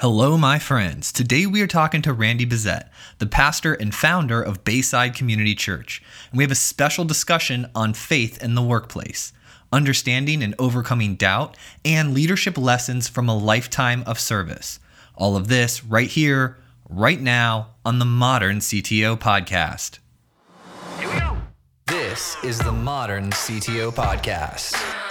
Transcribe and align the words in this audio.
Hello, 0.00 0.36
my 0.36 0.58
friends. 0.58 1.10
Today 1.10 1.46
we 1.46 1.62
are 1.62 1.66
talking 1.66 2.02
to 2.02 2.12
Randy 2.12 2.44
Bezet, 2.44 2.90
the 3.16 3.26
pastor 3.26 3.72
and 3.72 3.94
founder 3.94 4.42
of 4.42 4.62
Bayside 4.62 5.14
Community 5.14 5.54
Church, 5.54 6.02
and 6.30 6.36
we 6.36 6.44
have 6.44 6.50
a 6.50 6.54
special 6.54 7.06
discussion 7.06 7.70
on 7.74 7.94
faith 7.94 8.42
in 8.42 8.54
the 8.54 8.62
workplace, 8.62 9.32
understanding 9.72 10.42
and 10.42 10.54
overcoming 10.58 11.14
doubt, 11.14 11.56
and 11.82 12.12
leadership 12.12 12.58
lessons 12.58 13.08
from 13.08 13.26
a 13.26 13.34
lifetime 13.34 14.04
of 14.06 14.20
service. 14.20 14.80
All 15.14 15.34
of 15.34 15.48
this 15.48 15.82
right 15.82 16.10
here, 16.10 16.58
right 16.90 17.18
now, 17.18 17.68
on 17.82 17.98
the 17.98 18.04
Modern 18.04 18.58
CTO 18.58 19.18
Podcast. 19.18 19.98
Here 20.98 21.08
we 21.10 21.20
go. 21.20 21.38
This 21.86 22.36
is 22.44 22.58
the 22.58 22.70
Modern 22.70 23.30
CTO 23.30 23.94
Podcast. 23.94 25.05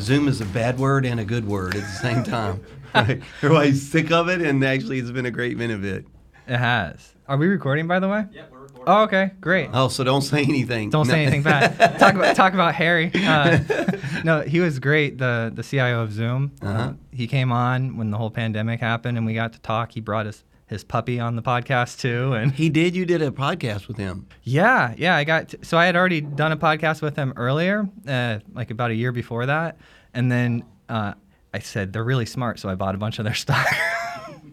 Zoom 0.00 0.28
is 0.28 0.40
a 0.40 0.44
bad 0.46 0.78
word 0.78 1.04
and 1.04 1.20
a 1.20 1.24
good 1.24 1.46
word 1.46 1.74
at 1.74 1.82
the 1.82 1.88
same 1.88 2.22
time. 2.24 2.60
Everybody's 2.94 3.86
sick 3.90 4.10
of 4.10 4.28
it, 4.28 4.40
and 4.40 4.64
actually, 4.64 4.98
it's 4.98 5.10
been 5.10 5.26
a 5.26 5.30
great 5.30 5.58
benefit. 5.58 6.06
It 6.46 6.56
has. 6.56 7.14
Are 7.28 7.36
we 7.36 7.46
recording, 7.46 7.86
by 7.86 8.00
the 8.00 8.08
way? 8.08 8.24
Yeah, 8.32 8.44
we're 8.50 8.60
recording. 8.60 8.84
Oh, 8.86 9.02
okay, 9.02 9.32
great. 9.42 9.68
Oh, 9.74 9.88
so 9.88 10.02
don't 10.02 10.22
say 10.22 10.42
anything. 10.42 10.88
Don't 10.88 11.06
No. 11.06 11.12
say 11.12 11.22
anything 11.22 11.42
bad. 11.42 11.98
talk 11.98 12.14
about 12.14 12.34
talk 12.34 12.54
about 12.54 12.74
Harry. 12.82 13.10
Uh, 13.14 13.58
no, 14.24 14.40
he 14.40 14.60
was 14.60 14.78
great. 14.78 15.18
The 15.18 15.52
the 15.54 15.62
CIO 15.62 16.00
of 16.02 16.12
Zoom. 16.12 16.52
Uh, 16.62 16.66
Uh-huh. 16.66 16.92
he 17.12 17.26
came 17.26 17.52
on 17.52 17.98
when 17.98 18.10
the 18.10 18.16
whole 18.16 18.30
pandemic 18.30 18.80
happened, 18.80 19.18
and 19.18 19.26
we 19.26 19.34
got 19.34 19.52
to 19.52 19.60
talk. 19.60 19.92
He 19.92 20.00
brought 20.00 20.24
his 20.24 20.42
his 20.68 20.84
puppy 20.84 21.18
on 21.18 21.34
the 21.36 21.42
podcast 21.42 21.98
too, 22.00 22.32
and 22.34 22.52
He 22.52 22.68
did. 22.70 22.94
You 22.94 23.04
did 23.06 23.22
a 23.22 23.30
podcast 23.30 23.88
with 23.88 23.96
him. 23.96 24.26
yeah, 24.42 24.94
yeah. 24.96 25.16
I 25.16 25.24
got 25.24 25.48
t- 25.48 25.58
so 25.62 25.76
I 25.78 25.86
had 25.86 25.96
already 25.96 26.20
done 26.20 26.52
a 26.52 26.56
podcast 26.56 27.02
with 27.02 27.16
him 27.16 27.32
earlier, 27.36 27.88
uh, 28.06 28.38
like 28.54 28.70
about 28.70 28.90
a 28.90 28.94
year 28.94 29.10
before 29.12 29.46
that, 29.46 29.78
and 30.14 30.30
then 30.30 30.64
uh, 30.88 31.14
I 31.54 31.58
said 31.60 31.92
they're 31.92 32.04
really 32.04 32.26
smart, 32.26 32.58
so 32.58 32.68
I 32.68 32.74
bought 32.74 32.94
a 32.94 32.98
bunch 32.98 33.18
of 33.18 33.24
their 33.24 33.34
stock 33.44 33.66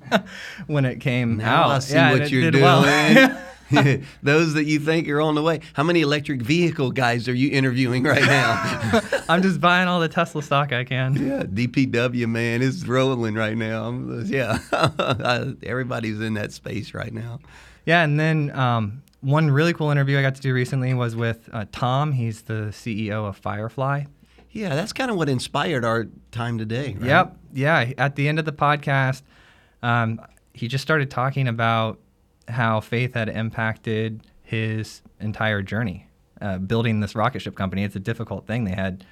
when 0.68 0.86
it 0.86 1.00
came 1.02 1.38
Now 1.38 1.64
out. 1.66 1.72
I 1.72 1.80
see 1.80 1.94
Yeah, 1.96 2.12
what 2.14 2.32
you're 2.32 2.42
did 2.44 2.52
doing. 2.52 2.64
well. 2.64 3.42
Those 4.24 4.54
that 4.54 4.66
you 4.66 4.80
think 4.80 5.08
are 5.10 5.22
on 5.22 5.36
the 5.36 5.42
way. 5.42 5.60
How 5.74 5.84
many 5.84 6.02
electric 6.02 6.42
vehicle 6.42 6.92
guys 6.92 7.28
are 7.28 7.34
you 7.34 7.50
interviewing 7.52 8.04
right 8.04 8.22
now? 8.24 9.02
I'm 9.30 9.42
just 9.42 9.60
buying 9.60 9.88
all 9.88 10.00
the 10.00 10.08
Tesla 10.10 10.44
stock 10.44 10.72
I 10.72 10.84
can. 10.84 11.16
yeah, 11.16 11.44
DPW 11.44 12.28
man 12.28 12.62
is 12.62 12.88
rolling 12.88 13.34
right 13.36 13.58
now. 13.58 13.86
I'm- 13.86 14.24
Yeah, 14.28 14.60
everybody's 15.64 16.20
in 16.20 16.34
that 16.36 16.52
space 16.52 16.94
right 16.94 17.14
now. 17.14 17.40
Yeah, 17.86 18.04
and 18.04 18.20
then 18.20 18.52
um, 18.58 19.04
one 19.22 19.50
really 19.52 19.74
cool 19.74 19.90
interview 19.92 20.18
I 20.18 20.22
got 20.22 20.36
to 20.36 20.42
do 20.42 20.54
recently 20.54 20.94
was 20.94 21.16
with 21.16 21.50
uh, 21.54 21.66
Tom. 21.72 22.12
He's 22.12 22.44
the 22.44 22.70
CEO 22.72 23.28
of 23.28 23.38
Firefly. 23.38 24.06
Yeah, 24.52 24.74
that's 24.76 24.94
kind 24.94 25.12
of 25.12 25.18
what 25.18 25.28
inspired 25.30 25.84
our 25.84 26.08
time 26.32 26.58
today. 26.58 26.96
Right? 27.00 27.08
Yep. 27.10 27.38
Yeah. 27.54 27.92
At 27.98 28.16
the 28.16 28.28
end 28.28 28.40
of 28.40 28.46
the 28.46 28.54
podcast, 28.54 29.22
um, 29.84 30.22
he 30.54 30.68
just 30.68 30.82
started 30.82 31.12
talking 31.12 31.48
about 31.48 32.00
how 32.48 32.80
faith 32.80 33.14
had 33.14 33.30
impacted 33.30 34.22
his 34.44 35.02
entire 35.20 35.62
journey 35.62 36.08
uh, 36.42 36.58
building 36.58 37.00
this 37.00 37.16
rocket 37.16 37.42
ship 37.42 37.56
company. 37.56 37.84
It's 37.84 37.96
a 37.96 38.00
difficult 38.00 38.46
thing. 38.46 38.66
They 38.66 38.72
had, 38.72 39.06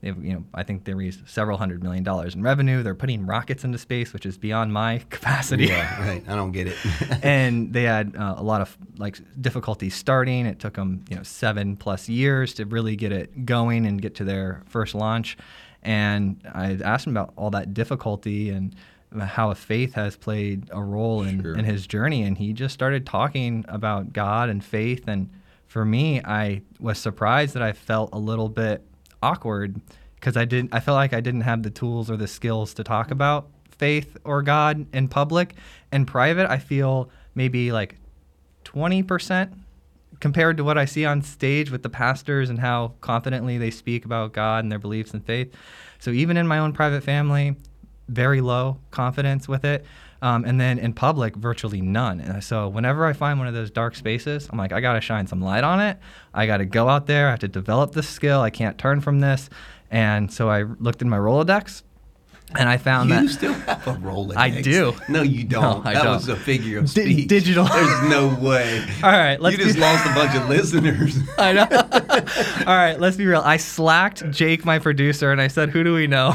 they 0.00 0.08
have, 0.08 0.24
you 0.24 0.32
know, 0.32 0.44
I 0.54 0.62
think 0.62 0.84
they 0.84 0.94
raised 0.94 1.28
several 1.28 1.58
hundred 1.58 1.82
million 1.82 2.02
dollars 2.02 2.34
in 2.34 2.42
revenue. 2.42 2.82
They're 2.82 2.94
putting 2.94 3.26
rockets 3.26 3.64
into 3.64 3.78
space, 3.78 4.12
which 4.12 4.26
is 4.26 4.36
beyond 4.38 4.72
my 4.72 4.98
capacity. 5.10 5.66
Yeah, 5.66 6.06
right. 6.06 6.24
I 6.26 6.34
don't 6.34 6.52
get 6.52 6.68
it. 6.68 6.76
and 7.22 7.72
they 7.72 7.84
had 7.84 8.16
uh, 8.16 8.34
a 8.36 8.42
lot 8.42 8.60
of 8.60 8.76
like 8.98 9.18
difficulty 9.40 9.90
starting. 9.90 10.46
It 10.46 10.58
took 10.58 10.74
them 10.74 11.04
you 11.08 11.16
know 11.16 11.22
seven 11.22 11.76
plus 11.76 12.08
years 12.08 12.54
to 12.54 12.64
really 12.64 12.96
get 12.96 13.12
it 13.12 13.46
going 13.46 13.86
and 13.86 14.00
get 14.00 14.14
to 14.16 14.24
their 14.24 14.62
first 14.66 14.94
launch. 14.94 15.36
And 15.82 16.40
I 16.52 16.78
asked 16.84 17.06
him 17.06 17.16
about 17.16 17.32
all 17.36 17.50
that 17.50 17.74
difficulty 17.74 18.50
and 18.50 18.74
how 19.20 19.52
faith 19.54 19.94
has 19.94 20.16
played 20.16 20.68
a 20.72 20.82
role 20.82 21.22
in, 21.22 21.42
Sure. 21.42 21.54
in 21.54 21.64
his 21.64 21.86
journey. 21.86 22.22
And 22.22 22.38
he 22.38 22.52
just 22.52 22.74
started 22.74 23.04
talking 23.06 23.64
about 23.68 24.12
God 24.12 24.48
and 24.48 24.62
faith. 24.64 25.06
And 25.06 25.30
for 25.66 25.84
me, 25.84 26.20
I 26.22 26.62
was 26.80 26.98
surprised 26.98 27.54
that 27.54 27.62
I 27.62 27.72
felt 27.72 28.10
a 28.12 28.18
little 28.18 28.48
bit 28.48 28.84
awkward 29.22 29.80
because 30.16 30.36
I 30.36 30.44
didn't. 30.44 30.74
I 30.74 30.80
felt 30.80 30.96
like 30.96 31.12
I 31.12 31.20
didn't 31.20 31.40
have 31.42 31.62
the 31.62 31.70
tools 31.70 32.10
or 32.10 32.16
the 32.16 32.28
skills 32.28 32.74
to 32.74 32.84
talk 32.84 33.10
about 33.10 33.48
faith 33.70 34.16
or 34.24 34.42
God 34.42 34.86
in 34.92 35.08
public. 35.08 35.54
In 35.92 36.06
private, 36.06 36.48
I 36.50 36.58
feel 36.58 37.10
maybe 37.34 37.72
like 37.72 37.96
20% 38.64 39.52
compared 40.20 40.56
to 40.56 40.64
what 40.64 40.78
I 40.78 40.84
see 40.84 41.04
on 41.04 41.22
stage 41.22 41.70
with 41.70 41.82
the 41.82 41.88
pastors 41.88 42.48
and 42.48 42.60
how 42.60 42.92
confidently 43.00 43.58
they 43.58 43.70
speak 43.70 44.04
about 44.04 44.32
God 44.32 44.64
and 44.64 44.70
their 44.70 44.78
beliefs 44.78 45.12
and 45.12 45.24
faith. 45.24 45.52
So 45.98 46.10
even 46.10 46.36
in 46.36 46.46
my 46.46 46.58
own 46.58 46.72
private 46.72 47.02
family, 47.02 47.56
very 48.08 48.40
low 48.40 48.78
confidence 48.90 49.48
with 49.48 49.64
it. 49.64 49.84
Um, 50.20 50.44
and 50.44 50.60
then 50.60 50.78
in 50.78 50.92
public, 50.92 51.34
virtually 51.34 51.80
none. 51.80 52.20
And 52.20 52.44
so 52.44 52.68
whenever 52.68 53.06
I 53.06 53.12
find 53.12 53.40
one 53.40 53.48
of 53.48 53.54
those 53.54 53.72
dark 53.72 53.96
spaces, 53.96 54.48
I'm 54.52 54.56
like, 54.58 54.70
I 54.72 54.80
got 54.80 54.92
to 54.92 55.00
shine 55.00 55.26
some 55.26 55.40
light 55.40 55.64
on 55.64 55.80
it. 55.80 55.98
I 56.32 56.46
got 56.46 56.58
to 56.58 56.64
go 56.64 56.88
out 56.88 57.08
there. 57.08 57.26
I 57.26 57.30
have 57.30 57.40
to 57.40 57.48
develop 57.48 57.92
this 57.92 58.08
skill. 58.08 58.40
I 58.40 58.50
can't 58.50 58.78
turn 58.78 59.00
from 59.00 59.18
this. 59.18 59.50
And 59.90 60.32
so 60.32 60.48
I 60.48 60.62
looked 60.62 61.02
in 61.02 61.08
my 61.08 61.16
Rolodex 61.18 61.82
and 62.56 62.68
I 62.68 62.76
found 62.76 63.08
You 63.08 63.16
that. 63.16 63.22
You 63.22 63.28
still 63.30 63.52
have 63.52 63.84
a 63.88 63.94
Rolodex. 63.94 64.36
I 64.36 64.60
do. 64.60 64.94
No, 65.08 65.22
you 65.22 65.42
don't. 65.58 65.84
I 65.84 65.94
that 65.94 66.04
don't. 66.04 66.14
was 66.14 66.28
a 66.28 66.36
figure 66.36 66.78
of 66.78 66.88
speech. 66.88 67.26
digital. 67.26 67.64
There's 67.64 68.02
no 68.08 68.28
way. 68.40 68.86
All 69.02 69.10
right, 69.10 69.40
let's 69.40 69.58
you 69.58 69.64
just 69.64 69.74
be- 69.74 69.80
lost 69.80 70.06
a 70.06 70.14
bunch 70.14 70.36
of 70.36 70.48
listeners. 70.48 71.18
I 71.38 71.52
know. 71.52 71.66
All 72.66 72.76
right, 72.76 73.00
let's 73.00 73.16
be 73.16 73.26
real. 73.26 73.42
I 73.44 73.56
slacked 73.56 74.30
Jake, 74.30 74.64
my 74.64 74.78
producer, 74.78 75.32
and 75.32 75.40
I 75.40 75.48
said, 75.48 75.70
"Who 75.70 75.82
do 75.82 75.94
we 75.94 76.06
know?" 76.06 76.32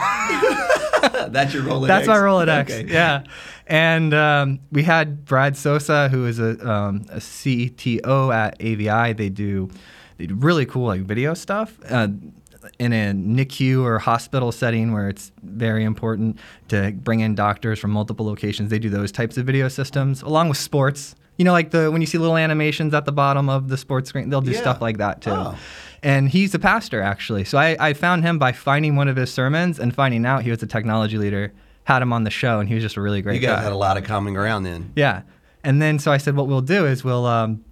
That's 1.29 1.53
your 1.53 1.63
Rolodex. 1.63 1.87
That's 1.87 2.07
my 2.07 2.15
Rolodex. 2.17 2.61
Okay. 2.63 2.85
Yeah. 2.91 3.23
And 3.67 4.13
um, 4.13 4.59
we 4.71 4.83
had 4.83 5.25
Brad 5.25 5.57
Sosa, 5.57 6.09
who 6.09 6.25
is 6.25 6.39
a, 6.39 6.51
um, 6.69 7.05
a 7.09 7.17
CTO 7.17 8.33
at 8.33 8.55
AVI. 8.61 9.13
They 9.13 9.29
do, 9.29 9.69
they 10.17 10.27
do 10.27 10.35
really 10.35 10.65
cool 10.65 10.87
like 10.87 11.01
video 11.01 11.33
stuff. 11.33 11.77
Uh, 11.89 12.07
in 12.79 12.91
a 12.91 13.13
NICU 13.13 13.81
or 13.83 13.97
hospital 13.97 14.51
setting 14.51 14.91
where 14.91 15.07
it's 15.07 15.31
very 15.43 15.83
important 15.85 16.37
to 16.67 16.91
bring 16.91 17.21
in 17.21 17.33
doctors 17.33 17.79
from 17.79 17.91
multiple 17.91 18.25
locations, 18.25 18.69
they 18.69 18.79
do 18.79 18.89
those 18.89 19.11
types 19.11 19.37
of 19.37 19.45
video 19.45 19.67
systems 19.69 20.21
along 20.21 20.49
with 20.49 20.57
sports. 20.57 21.15
You 21.37 21.45
know, 21.45 21.53
like 21.53 21.71
the 21.71 21.89
when 21.91 22.01
you 22.01 22.07
see 22.07 22.17
little 22.17 22.35
animations 22.35 22.93
at 22.93 23.05
the 23.05 23.11
bottom 23.11 23.47
of 23.47 23.69
the 23.69 23.77
sports 23.77 24.09
screen, 24.09 24.29
they'll 24.29 24.41
do 24.41 24.51
Yeah. 24.51 24.59
stuff 24.61 24.81
like 24.81 24.97
that 24.97 25.21
too. 25.21 25.29
Oh. 25.31 25.55
And 26.03 26.29
he's 26.29 26.53
a 26.53 26.59
pastor, 26.59 27.01
actually. 27.01 27.43
So 27.43 27.57
I, 27.57 27.75
I 27.79 27.93
found 27.93 28.23
him 28.23 28.37
by 28.39 28.51
finding 28.51 28.95
one 28.95 29.07
of 29.07 29.15
his 29.15 29.33
sermons 29.33 29.79
and 29.79 29.93
finding 29.93 30.25
out 30.25 30.43
he 30.43 30.51
was 30.51 30.61
a 30.63 30.67
technology 30.67 31.17
leader, 31.17 31.53
had 31.85 32.01
him 32.01 32.13
on 32.13 32.23
the 32.23 32.29
show, 32.29 32.59
and 32.59 32.69
he 32.69 32.75
was 32.75 32.83
just 32.83 32.97
a 32.97 33.01
really 33.01 33.21
great 33.21 33.41
You 33.41 33.47
guys 33.47 33.57
guy. 33.57 33.63
had 33.63 33.71
a 33.71 33.75
lot 33.77 33.97
of 33.97 34.03
common 34.03 34.33
ground 34.33 34.65
then. 34.65 34.91
yeah. 34.95 35.21
And 35.63 35.81
then 35.81 35.99
so 35.99 36.11
I 36.11 36.17
said, 36.17 36.35
what 36.35 36.47
we'll 36.47 36.61
do 36.61 36.85
is 36.85 37.03
we'll, 37.03 37.25
um, 37.25 37.63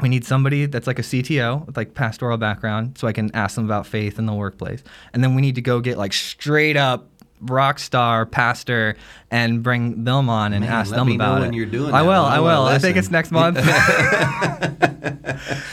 we 0.00 0.08
need 0.08 0.24
somebody 0.24 0.66
that's 0.66 0.86
like 0.86 0.98
a 0.98 1.02
CTO 1.02 1.66
with 1.66 1.76
like 1.76 1.94
pastoral 1.94 2.36
background 2.38 2.96
so 2.98 3.08
I 3.08 3.12
can 3.12 3.34
ask 3.34 3.56
them 3.56 3.64
about 3.64 3.86
faith 3.86 4.18
in 4.18 4.26
the 4.26 4.32
workplace. 4.34 4.82
And 5.12 5.22
then 5.24 5.34
we 5.34 5.42
need 5.42 5.54
to 5.56 5.62
go 5.62 5.80
get 5.80 5.98
like 5.98 6.12
straight 6.12 6.76
up 6.76 7.08
rock 7.42 7.78
star 7.78 8.24
pastor 8.26 8.96
and 9.30 9.62
bring 9.62 10.04
them 10.04 10.30
on 10.30 10.52
and 10.54 10.64
Man, 10.64 10.72
ask 10.72 10.90
them 10.94 11.10
about 11.12 11.40
when 11.40 11.52
it. 11.52 11.56
you're 11.56 11.66
doing 11.66 11.92
I 11.92 12.02
will. 12.02 12.24
I 12.24 12.36
I 12.36 12.40
will. 12.40 12.62
I 12.64 12.78
think 12.78 12.96
it's 12.96 13.10
next 13.10 13.30
month. 13.32 13.58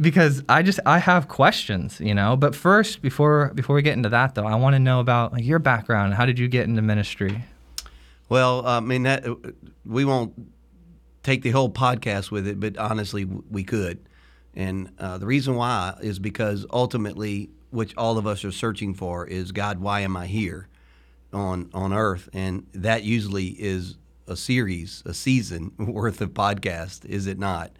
because 0.00 0.42
I 0.48 0.62
just 0.62 0.80
I 0.86 0.98
have 0.98 1.28
questions, 1.28 2.00
you 2.00 2.14
know. 2.14 2.36
But 2.36 2.54
first, 2.56 3.02
before 3.02 3.52
before 3.54 3.76
we 3.76 3.82
get 3.82 3.94
into 3.94 4.08
that 4.08 4.34
though, 4.34 4.46
I 4.46 4.54
want 4.54 4.74
to 4.74 4.78
know 4.78 5.00
about 5.00 5.32
like 5.32 5.44
your 5.44 5.58
background. 5.58 6.14
How 6.14 6.26
did 6.26 6.38
you 6.38 6.48
get 6.48 6.66
into 6.66 6.82
ministry? 6.82 7.44
Well, 8.28 8.66
I 8.66 8.80
mean 8.80 9.02
that 9.02 9.24
we 9.84 10.04
won't 10.04 10.34
take 11.22 11.42
the 11.42 11.50
whole 11.50 11.70
podcast 11.70 12.30
with 12.30 12.46
it, 12.46 12.58
but 12.58 12.78
honestly, 12.78 13.24
we 13.24 13.64
could. 13.64 14.00
And 14.54 14.90
uh, 14.98 15.18
the 15.18 15.26
reason 15.26 15.54
why 15.54 15.94
is 16.00 16.18
because 16.18 16.66
ultimately, 16.72 17.50
which 17.70 17.94
all 17.96 18.18
of 18.18 18.26
us 18.26 18.44
are 18.44 18.52
searching 18.52 18.94
for, 18.94 19.26
is 19.26 19.52
God. 19.52 19.78
Why 19.80 20.00
am 20.00 20.16
I 20.16 20.26
here 20.26 20.68
on 21.32 21.70
on 21.74 21.92
Earth? 21.92 22.28
And 22.32 22.66
that 22.72 23.02
usually 23.02 23.48
is 23.48 23.96
a 24.26 24.36
series, 24.36 25.02
a 25.04 25.12
season 25.12 25.72
worth 25.78 26.20
of 26.20 26.30
podcast, 26.30 27.04
is 27.04 27.26
it 27.26 27.38
not? 27.38 27.72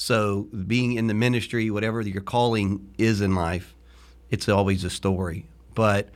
So, 0.00 0.46
being 0.68 0.92
in 0.92 1.08
the 1.08 1.12
ministry, 1.12 1.72
whatever 1.72 2.00
your 2.02 2.22
calling 2.22 2.88
is 2.98 3.20
in 3.20 3.34
life, 3.34 3.74
it's 4.30 4.48
always 4.48 4.84
a 4.84 4.90
story. 4.90 5.46
But 5.74 6.10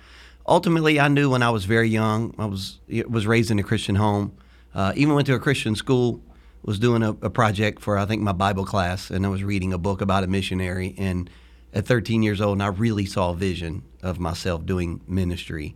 ultimately, 0.47 1.01
I 1.01 1.09
knew 1.09 1.31
when 1.31 1.43
I 1.43 1.51
was 1.51 1.65
very 1.65 1.89
young. 1.89 2.33
I 2.39 2.47
was 2.47 2.79
was 3.09 3.27
raised 3.27 3.51
in 3.51 3.59
a 3.59 3.65
Christian 3.65 3.97
home. 3.97 4.37
Uh, 4.73 4.93
even 4.95 5.15
went 5.15 5.27
to 5.27 5.35
a 5.35 5.41
Christian 5.41 5.75
school. 5.75 6.21
Was 6.63 6.79
doing 6.79 7.03
a, 7.03 7.11
a 7.23 7.29
project 7.29 7.83
for 7.83 7.99
I 7.99 8.07
think 8.07 8.23
my 8.23 8.31
Bible 8.31 8.65
class, 8.65 9.11
and 9.11 9.27
I 9.27 9.29
was 9.29 9.43
reading 9.43 9.73
a 9.73 9.79
book 9.79 10.01
about 10.01 10.23
a 10.23 10.29
missionary. 10.29 10.95
And 10.97 11.29
at 11.75 11.85
13 11.85 12.23
years 12.23 12.41
old, 12.41 12.53
and 12.53 12.63
I 12.63 12.69
really 12.69 13.05
saw 13.05 13.31
a 13.31 13.35
vision 13.35 13.83
of 14.01 14.21
myself 14.21 14.65
doing 14.65 15.01
ministry. 15.09 15.75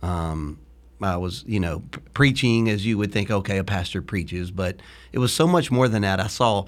Um, 0.00 0.58
I 1.02 1.18
was, 1.18 1.44
you 1.46 1.60
know, 1.60 1.80
p- 1.80 2.00
preaching 2.14 2.70
as 2.70 2.86
you 2.86 2.96
would 2.96 3.12
think. 3.12 3.30
Okay, 3.30 3.58
a 3.58 3.64
pastor 3.64 4.00
preaches, 4.00 4.50
but 4.50 4.80
it 5.12 5.18
was 5.18 5.34
so 5.34 5.46
much 5.46 5.70
more 5.70 5.86
than 5.86 6.00
that. 6.00 6.18
I 6.18 6.28
saw 6.28 6.64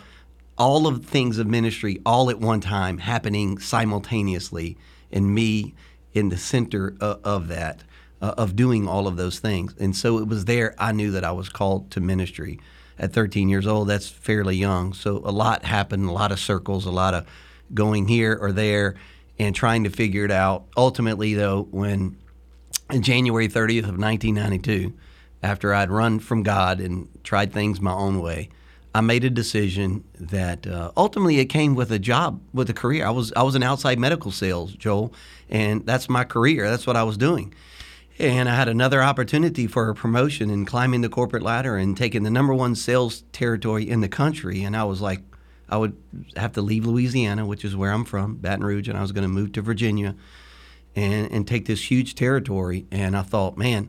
all 0.56 0.86
of 0.86 1.04
things 1.04 1.38
of 1.38 1.46
ministry 1.46 2.00
all 2.06 2.30
at 2.30 2.38
one 2.38 2.60
time 2.60 2.98
happening 2.98 3.58
simultaneously, 3.58 4.76
and 5.10 5.34
me 5.34 5.74
in 6.12 6.28
the 6.28 6.36
center 6.36 6.94
of, 7.00 7.20
of 7.24 7.48
that, 7.48 7.82
uh, 8.22 8.34
of 8.38 8.56
doing 8.56 8.88
all 8.88 9.06
of 9.06 9.16
those 9.16 9.38
things. 9.38 9.74
And 9.78 9.96
so 9.96 10.18
it 10.18 10.28
was 10.28 10.44
there 10.44 10.74
I 10.78 10.92
knew 10.92 11.10
that 11.12 11.24
I 11.24 11.32
was 11.32 11.48
called 11.48 11.90
to 11.92 12.00
ministry. 12.00 12.60
At 12.98 13.12
13 13.12 13.48
years 13.48 13.66
old, 13.66 13.88
that's 13.88 14.08
fairly 14.08 14.56
young. 14.56 14.92
So 14.92 15.16
a 15.24 15.32
lot 15.32 15.64
happened, 15.64 16.08
a 16.08 16.12
lot 16.12 16.30
of 16.30 16.38
circles, 16.38 16.86
a 16.86 16.92
lot 16.92 17.14
of 17.14 17.26
going 17.72 18.06
here 18.06 18.38
or 18.40 18.52
there 18.52 18.94
and 19.38 19.54
trying 19.54 19.84
to 19.84 19.90
figure 19.90 20.24
it 20.24 20.30
out. 20.30 20.66
Ultimately, 20.76 21.34
though, 21.34 21.66
when 21.70 22.16
January 23.00 23.48
30th 23.48 23.88
of 23.88 23.98
1992, 23.98 24.92
after 25.42 25.74
I'd 25.74 25.90
run 25.90 26.20
from 26.20 26.42
God 26.42 26.80
and 26.80 27.08
tried 27.24 27.52
things 27.52 27.80
my 27.80 27.92
own 27.92 28.20
way, 28.20 28.48
I 28.94 29.00
made 29.00 29.24
a 29.24 29.30
decision 29.30 30.04
that 30.20 30.66
uh, 30.66 30.92
ultimately 30.96 31.40
it 31.40 31.46
came 31.46 31.74
with 31.74 31.90
a 31.90 31.98
job, 31.98 32.40
with 32.52 32.70
a 32.70 32.74
career. 32.74 33.04
I 33.04 33.10
was 33.10 33.32
I 33.32 33.42
was 33.42 33.56
in 33.56 33.62
outside 33.62 33.98
medical 33.98 34.30
sales, 34.30 34.72
Joel, 34.74 35.12
and 35.50 35.84
that's 35.84 36.08
my 36.08 36.22
career. 36.22 36.70
That's 36.70 36.86
what 36.86 36.96
I 36.96 37.02
was 37.02 37.16
doing. 37.16 37.52
And 38.18 38.48
I 38.48 38.54
had 38.54 38.68
another 38.68 39.02
opportunity 39.02 39.66
for 39.66 39.88
a 39.88 39.94
promotion 39.94 40.48
and 40.48 40.64
climbing 40.64 41.00
the 41.00 41.08
corporate 41.08 41.42
ladder 41.42 41.76
and 41.76 41.96
taking 41.96 42.22
the 42.22 42.30
number 42.30 42.54
one 42.54 42.76
sales 42.76 43.24
territory 43.32 43.88
in 43.90 44.00
the 44.00 44.08
country. 44.08 44.62
And 44.62 44.76
I 44.76 44.84
was 44.84 45.00
like, 45.00 45.20
I 45.68 45.76
would 45.76 45.96
have 46.36 46.52
to 46.52 46.62
leave 46.62 46.86
Louisiana, 46.86 47.44
which 47.44 47.64
is 47.64 47.74
where 47.74 47.90
I'm 47.90 48.04
from, 48.04 48.36
Baton 48.36 48.64
Rouge, 48.64 48.86
and 48.86 48.96
I 48.96 49.02
was 49.02 49.10
going 49.10 49.22
to 49.22 49.28
move 49.28 49.50
to 49.52 49.62
Virginia 49.62 50.14
and, 50.94 51.28
and 51.32 51.48
take 51.48 51.66
this 51.66 51.90
huge 51.90 52.14
territory. 52.14 52.86
And 52.92 53.16
I 53.16 53.22
thought, 53.22 53.58
man, 53.58 53.88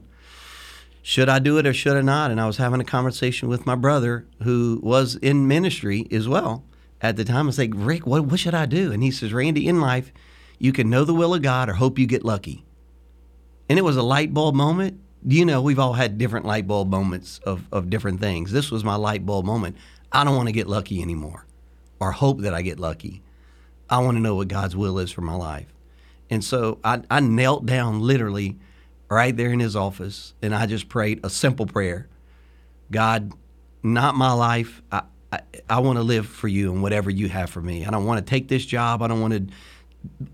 should 1.07 1.29
I 1.29 1.37
do 1.37 1.59
it 1.59 1.67
or 1.67 1.73
should 1.73 1.95
I 1.95 2.01
not? 2.01 2.31
And 2.31 2.41
I 2.41 2.47
was 2.47 2.57
having 2.57 2.81
a 2.81 2.83
conversation 2.83 3.47
with 3.47 3.67
my 3.67 3.75
brother 3.75 4.25
who 4.41 4.79
was 4.81 5.17
in 5.17 5.47
ministry 5.47 6.07
as 6.09 6.27
well 6.27 6.63
at 6.99 7.15
the 7.15 7.23
time. 7.23 7.45
I 7.45 7.45
was 7.45 7.59
like, 7.59 7.73
Rick, 7.75 8.07
what, 8.07 8.25
what 8.25 8.39
should 8.39 8.55
I 8.55 8.65
do? 8.65 8.91
And 8.91 9.03
he 9.03 9.11
says, 9.11 9.31
Randy, 9.31 9.67
in 9.67 9.79
life, 9.79 10.11
you 10.57 10.73
can 10.73 10.89
know 10.89 11.05
the 11.05 11.13
will 11.13 11.35
of 11.35 11.43
God 11.43 11.69
or 11.69 11.73
hope 11.73 11.99
you 11.99 12.07
get 12.07 12.25
lucky. 12.25 12.65
And 13.69 13.77
it 13.77 13.83
was 13.83 13.97
a 13.97 14.01
light 14.01 14.33
bulb 14.33 14.55
moment. 14.55 14.99
You 15.23 15.45
know, 15.45 15.61
we've 15.61 15.77
all 15.77 15.93
had 15.93 16.17
different 16.17 16.47
light 16.47 16.65
bulb 16.65 16.89
moments 16.89 17.39
of, 17.45 17.67
of 17.71 17.91
different 17.91 18.19
things. 18.19 18.51
This 18.51 18.71
was 18.71 18.83
my 18.83 18.95
light 18.95 19.27
bulb 19.27 19.45
moment. 19.45 19.77
I 20.11 20.23
don't 20.23 20.35
want 20.35 20.47
to 20.47 20.53
get 20.53 20.65
lucky 20.65 21.03
anymore 21.03 21.45
or 21.99 22.13
hope 22.13 22.39
that 22.39 22.55
I 22.55 22.63
get 22.63 22.79
lucky. 22.79 23.21
I 23.91 23.99
want 23.99 24.17
to 24.17 24.21
know 24.21 24.33
what 24.33 24.47
God's 24.47 24.75
will 24.75 24.97
is 24.97 25.11
for 25.11 25.21
my 25.21 25.35
life. 25.35 25.71
And 26.31 26.43
so 26.43 26.79
I, 26.83 27.03
I 27.11 27.19
knelt 27.19 27.67
down 27.67 27.99
literally 27.99 28.57
right 29.09 29.35
there 29.35 29.51
in 29.51 29.59
his 29.59 29.75
office 29.75 30.33
and 30.41 30.53
I 30.53 30.65
just 30.65 30.89
prayed 30.89 31.19
a 31.23 31.29
simple 31.29 31.65
prayer 31.65 32.07
God, 32.91 33.33
not 33.81 34.15
my 34.15 34.31
life. 34.31 34.81
I, 34.91 35.03
I, 35.31 35.39
I 35.69 35.79
want 35.79 35.97
to 35.97 36.03
live 36.03 36.27
for 36.27 36.47
you 36.47 36.71
and 36.71 36.83
whatever 36.83 37.09
you 37.09 37.29
have 37.29 37.49
for 37.49 37.61
me. 37.61 37.85
I 37.85 37.89
don't 37.89 38.05
want 38.05 38.23
to 38.23 38.29
take 38.29 38.47
this 38.47 38.65
job. 38.65 39.01
I 39.01 39.07
don't 39.07 39.21
want 39.21 39.33
to 39.33 39.55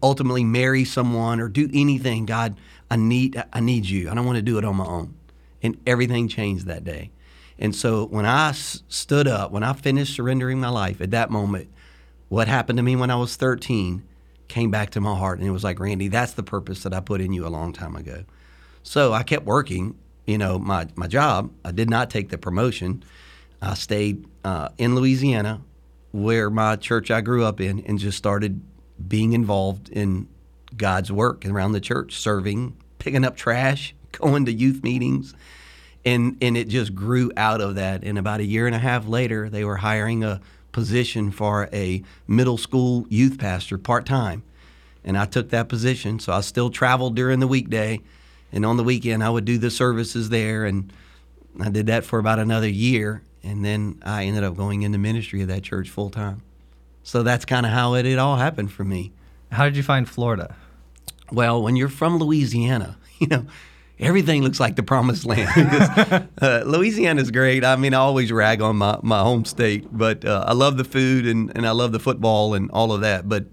ultimately 0.03 0.43
marry 0.43 0.83
someone 0.83 1.39
or 1.39 1.47
do 1.47 1.69
anything. 1.73 2.25
God, 2.25 2.57
I 2.89 2.97
need 2.97 3.41
I 3.53 3.61
need 3.61 3.85
you. 3.85 4.09
I 4.09 4.15
don't 4.15 4.25
want 4.25 4.35
to 4.35 4.41
do 4.41 4.57
it 4.57 4.65
on 4.65 4.75
my 4.75 4.85
own. 4.85 5.15
And 5.63 5.77
everything 5.87 6.27
changed 6.27 6.65
that 6.65 6.83
day. 6.83 7.11
And 7.57 7.75
so 7.75 8.05
when 8.07 8.25
I 8.25 8.49
s- 8.49 8.83
stood 8.87 9.27
up, 9.27 9.51
when 9.51 9.63
I 9.63 9.73
finished 9.73 10.15
surrendering 10.15 10.59
my 10.59 10.69
life 10.69 10.99
at 10.99 11.11
that 11.11 11.29
moment, 11.29 11.69
what 12.27 12.47
happened 12.47 12.77
to 12.77 12.83
me 12.83 12.95
when 12.95 13.11
I 13.11 13.15
was 13.15 13.35
13 13.35 14.03
came 14.47 14.71
back 14.71 14.89
to 14.91 15.01
my 15.01 15.15
heart. 15.15 15.39
And 15.39 15.47
it 15.47 15.51
was 15.51 15.63
like, 15.63 15.79
Randy, 15.79 16.07
that's 16.07 16.33
the 16.33 16.43
purpose 16.43 16.83
that 16.83 16.93
I 16.93 16.99
put 16.99 17.21
in 17.21 17.31
you 17.31 17.45
a 17.45 17.49
long 17.49 17.71
time 17.71 17.95
ago. 17.95 18.23
So 18.83 19.13
I 19.13 19.23
kept 19.23 19.45
working, 19.45 19.97
you 20.25 20.37
know, 20.37 20.57
my, 20.57 20.87
my 20.95 21.07
job. 21.07 21.51
I 21.63 21.71
did 21.71 21.89
not 21.89 22.09
take 22.09 22.29
the 22.29 22.37
promotion. 22.37 23.03
I 23.61 23.75
stayed 23.75 24.25
uh, 24.43 24.69
in 24.77 24.95
Louisiana, 24.95 25.61
where 26.11 26.49
my 26.49 26.75
church 26.75 27.11
I 27.11 27.21
grew 27.21 27.45
up 27.45 27.61
in, 27.61 27.81
and 27.81 27.99
just 27.99 28.17
started 28.17 28.61
being 29.07 29.33
involved 29.33 29.89
in 29.89 30.27
God's 30.75 31.11
work 31.11 31.45
around 31.45 31.73
the 31.73 31.79
church, 31.79 32.17
serving, 32.17 32.75
picking 32.99 33.23
up 33.23 33.35
trash, 33.35 33.93
going 34.11 34.45
to 34.45 34.53
youth 34.53 34.83
meetings. 34.83 35.33
And, 36.03 36.37
and 36.41 36.57
it 36.57 36.67
just 36.67 36.95
grew 36.95 37.31
out 37.37 37.61
of 37.61 37.75
that. 37.75 38.03
And 38.03 38.17
about 38.17 38.39
a 38.39 38.43
year 38.43 38.65
and 38.65 38.75
a 38.75 38.79
half 38.79 39.07
later, 39.07 39.49
they 39.49 39.63
were 39.63 39.77
hiring 39.77 40.23
a 40.23 40.41
position 40.71 41.31
for 41.31 41.69
a 41.71 42.01
middle 42.27 42.57
school 42.57 43.05
youth 43.09 43.37
pastor 43.37 43.77
part 43.77 44.05
time. 44.05 44.41
And 45.03 45.17
I 45.17 45.25
took 45.25 45.49
that 45.49 45.69
position. 45.69 46.19
So 46.19 46.33
I 46.33 46.41
still 46.41 46.69
traveled 46.69 47.15
during 47.15 47.39
the 47.39 47.47
weekday. 47.47 48.01
And 48.51 48.65
on 48.65 48.77
the 48.77 48.83
weekend, 48.83 49.23
I 49.23 49.29
would 49.29 49.45
do 49.45 49.57
the 49.57 49.71
services 49.71 50.29
there. 50.29 50.65
And 50.65 50.91
I 51.59 51.69
did 51.69 51.87
that 51.87 52.03
for 52.03 52.19
about 52.19 52.39
another 52.39 52.67
year. 52.67 53.23
And 53.43 53.63
then 53.65 54.01
I 54.03 54.25
ended 54.25 54.43
up 54.43 54.55
going 54.55 54.83
into 54.83 54.97
ministry 54.97 55.41
of 55.41 55.47
that 55.47 55.63
church 55.63 55.89
full 55.89 56.09
time. 56.09 56.41
So 57.03 57.23
that's 57.23 57.45
kind 57.45 57.65
of 57.65 57.71
how 57.71 57.95
it, 57.95 58.05
it 58.05 58.19
all 58.19 58.37
happened 58.37 58.71
for 58.71 58.83
me. 58.83 59.11
How 59.51 59.65
did 59.65 59.75
you 59.75 59.83
find 59.83 60.07
Florida? 60.07 60.55
Well, 61.31 61.61
when 61.61 61.75
you're 61.75 61.89
from 61.89 62.17
Louisiana, 62.17 62.97
you 63.19 63.27
know, 63.27 63.45
everything 63.99 64.43
looks 64.43 64.59
like 64.59 64.75
the 64.75 64.83
promised 64.83 65.25
land. 65.25 66.29
uh, 66.41 66.63
Louisiana 66.65 67.21
is 67.21 67.31
great. 67.31 67.63
I 67.63 67.75
mean, 67.75 67.93
I 67.93 67.99
always 67.99 68.31
rag 68.31 68.61
on 68.61 68.77
my, 68.77 68.99
my 69.01 69.21
home 69.21 69.45
state, 69.45 69.87
but 69.91 70.25
uh, 70.25 70.43
I 70.47 70.53
love 70.53 70.77
the 70.77 70.83
food 70.83 71.25
and, 71.25 71.51
and 71.55 71.65
I 71.65 71.71
love 71.71 71.91
the 71.91 71.99
football 71.99 72.53
and 72.53 72.69
all 72.71 72.91
of 72.91 73.01
that. 73.01 73.27
But 73.27 73.45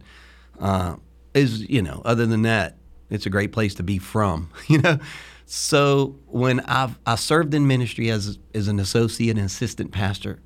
uh, 0.61 0.97
is 1.35 1.69
you 1.69 1.83
know, 1.83 2.03
other 2.05 2.27
than 2.27 2.43
that, 2.43 2.78
it's 3.11 3.27
a 3.27 3.31
great 3.31 3.53
place 3.53 3.75
to 3.77 3.83
be 3.83 3.99
from. 3.99 4.51
You 4.69 4.79
know, 4.79 4.99
so 5.47 6.17
when 6.27 6.61
I 6.67 6.95
I 7.07 7.15
served 7.15 7.55
in 7.55 7.67
ministry 7.67 8.11
as 8.11 8.39
as 8.55 8.69
an 8.69 8.79
associate 8.79 9.37
and 9.37 9.47
assistant 9.47 9.93
pastor, 9.93 10.41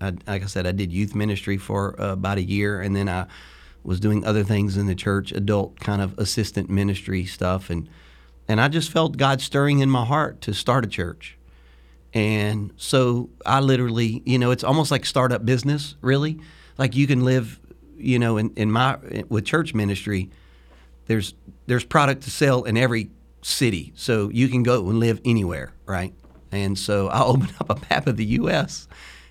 I, 0.00 0.14
like 0.26 0.42
I 0.42 0.46
said, 0.46 0.66
I 0.66 0.72
did 0.72 0.92
youth 0.92 1.14
ministry 1.14 1.58
for 1.58 2.00
uh, 2.00 2.12
about 2.12 2.38
a 2.38 2.42
year, 2.42 2.80
and 2.80 2.94
then 2.94 3.08
I 3.08 3.26
was 3.84 4.00
doing 4.00 4.24
other 4.24 4.44
things 4.44 4.76
in 4.76 4.86
the 4.86 4.94
church, 4.94 5.32
adult 5.32 5.78
kind 5.80 6.02
of 6.02 6.18
assistant 6.18 6.68
ministry 6.68 7.24
stuff, 7.24 7.70
and 7.70 7.88
and 8.48 8.60
I 8.60 8.68
just 8.68 8.90
felt 8.90 9.16
God 9.16 9.40
stirring 9.40 9.80
in 9.80 9.90
my 9.90 10.04
heart 10.04 10.40
to 10.42 10.54
start 10.54 10.84
a 10.84 10.88
church. 10.88 11.38
And 12.14 12.72
so 12.76 13.28
I 13.44 13.60
literally, 13.60 14.22
you 14.24 14.38
know, 14.38 14.50
it's 14.50 14.64
almost 14.64 14.90
like 14.90 15.04
startup 15.04 15.44
business, 15.44 15.96
really. 16.00 16.40
Like 16.78 16.96
you 16.96 17.06
can 17.06 17.24
live, 17.24 17.60
you 17.96 18.18
know, 18.18 18.38
in, 18.38 18.50
in 18.56 18.72
my 18.72 18.98
with 19.28 19.44
church 19.44 19.74
ministry, 19.74 20.30
there's 21.08 21.34
there's 21.66 21.84
product 21.84 22.22
to 22.22 22.30
sell 22.30 22.62
in 22.64 22.76
every 22.76 23.10
city, 23.42 23.92
so 23.96 24.30
you 24.30 24.48
can 24.48 24.62
go 24.62 24.88
and 24.88 25.00
live 25.00 25.20
anywhere, 25.24 25.72
right? 25.84 26.14
And 26.52 26.78
so 26.78 27.08
I 27.08 27.22
opened 27.24 27.52
up 27.60 27.70
a 27.70 27.80
map 27.90 28.06
of 28.06 28.16
the 28.16 28.24
U.S. 28.24 28.86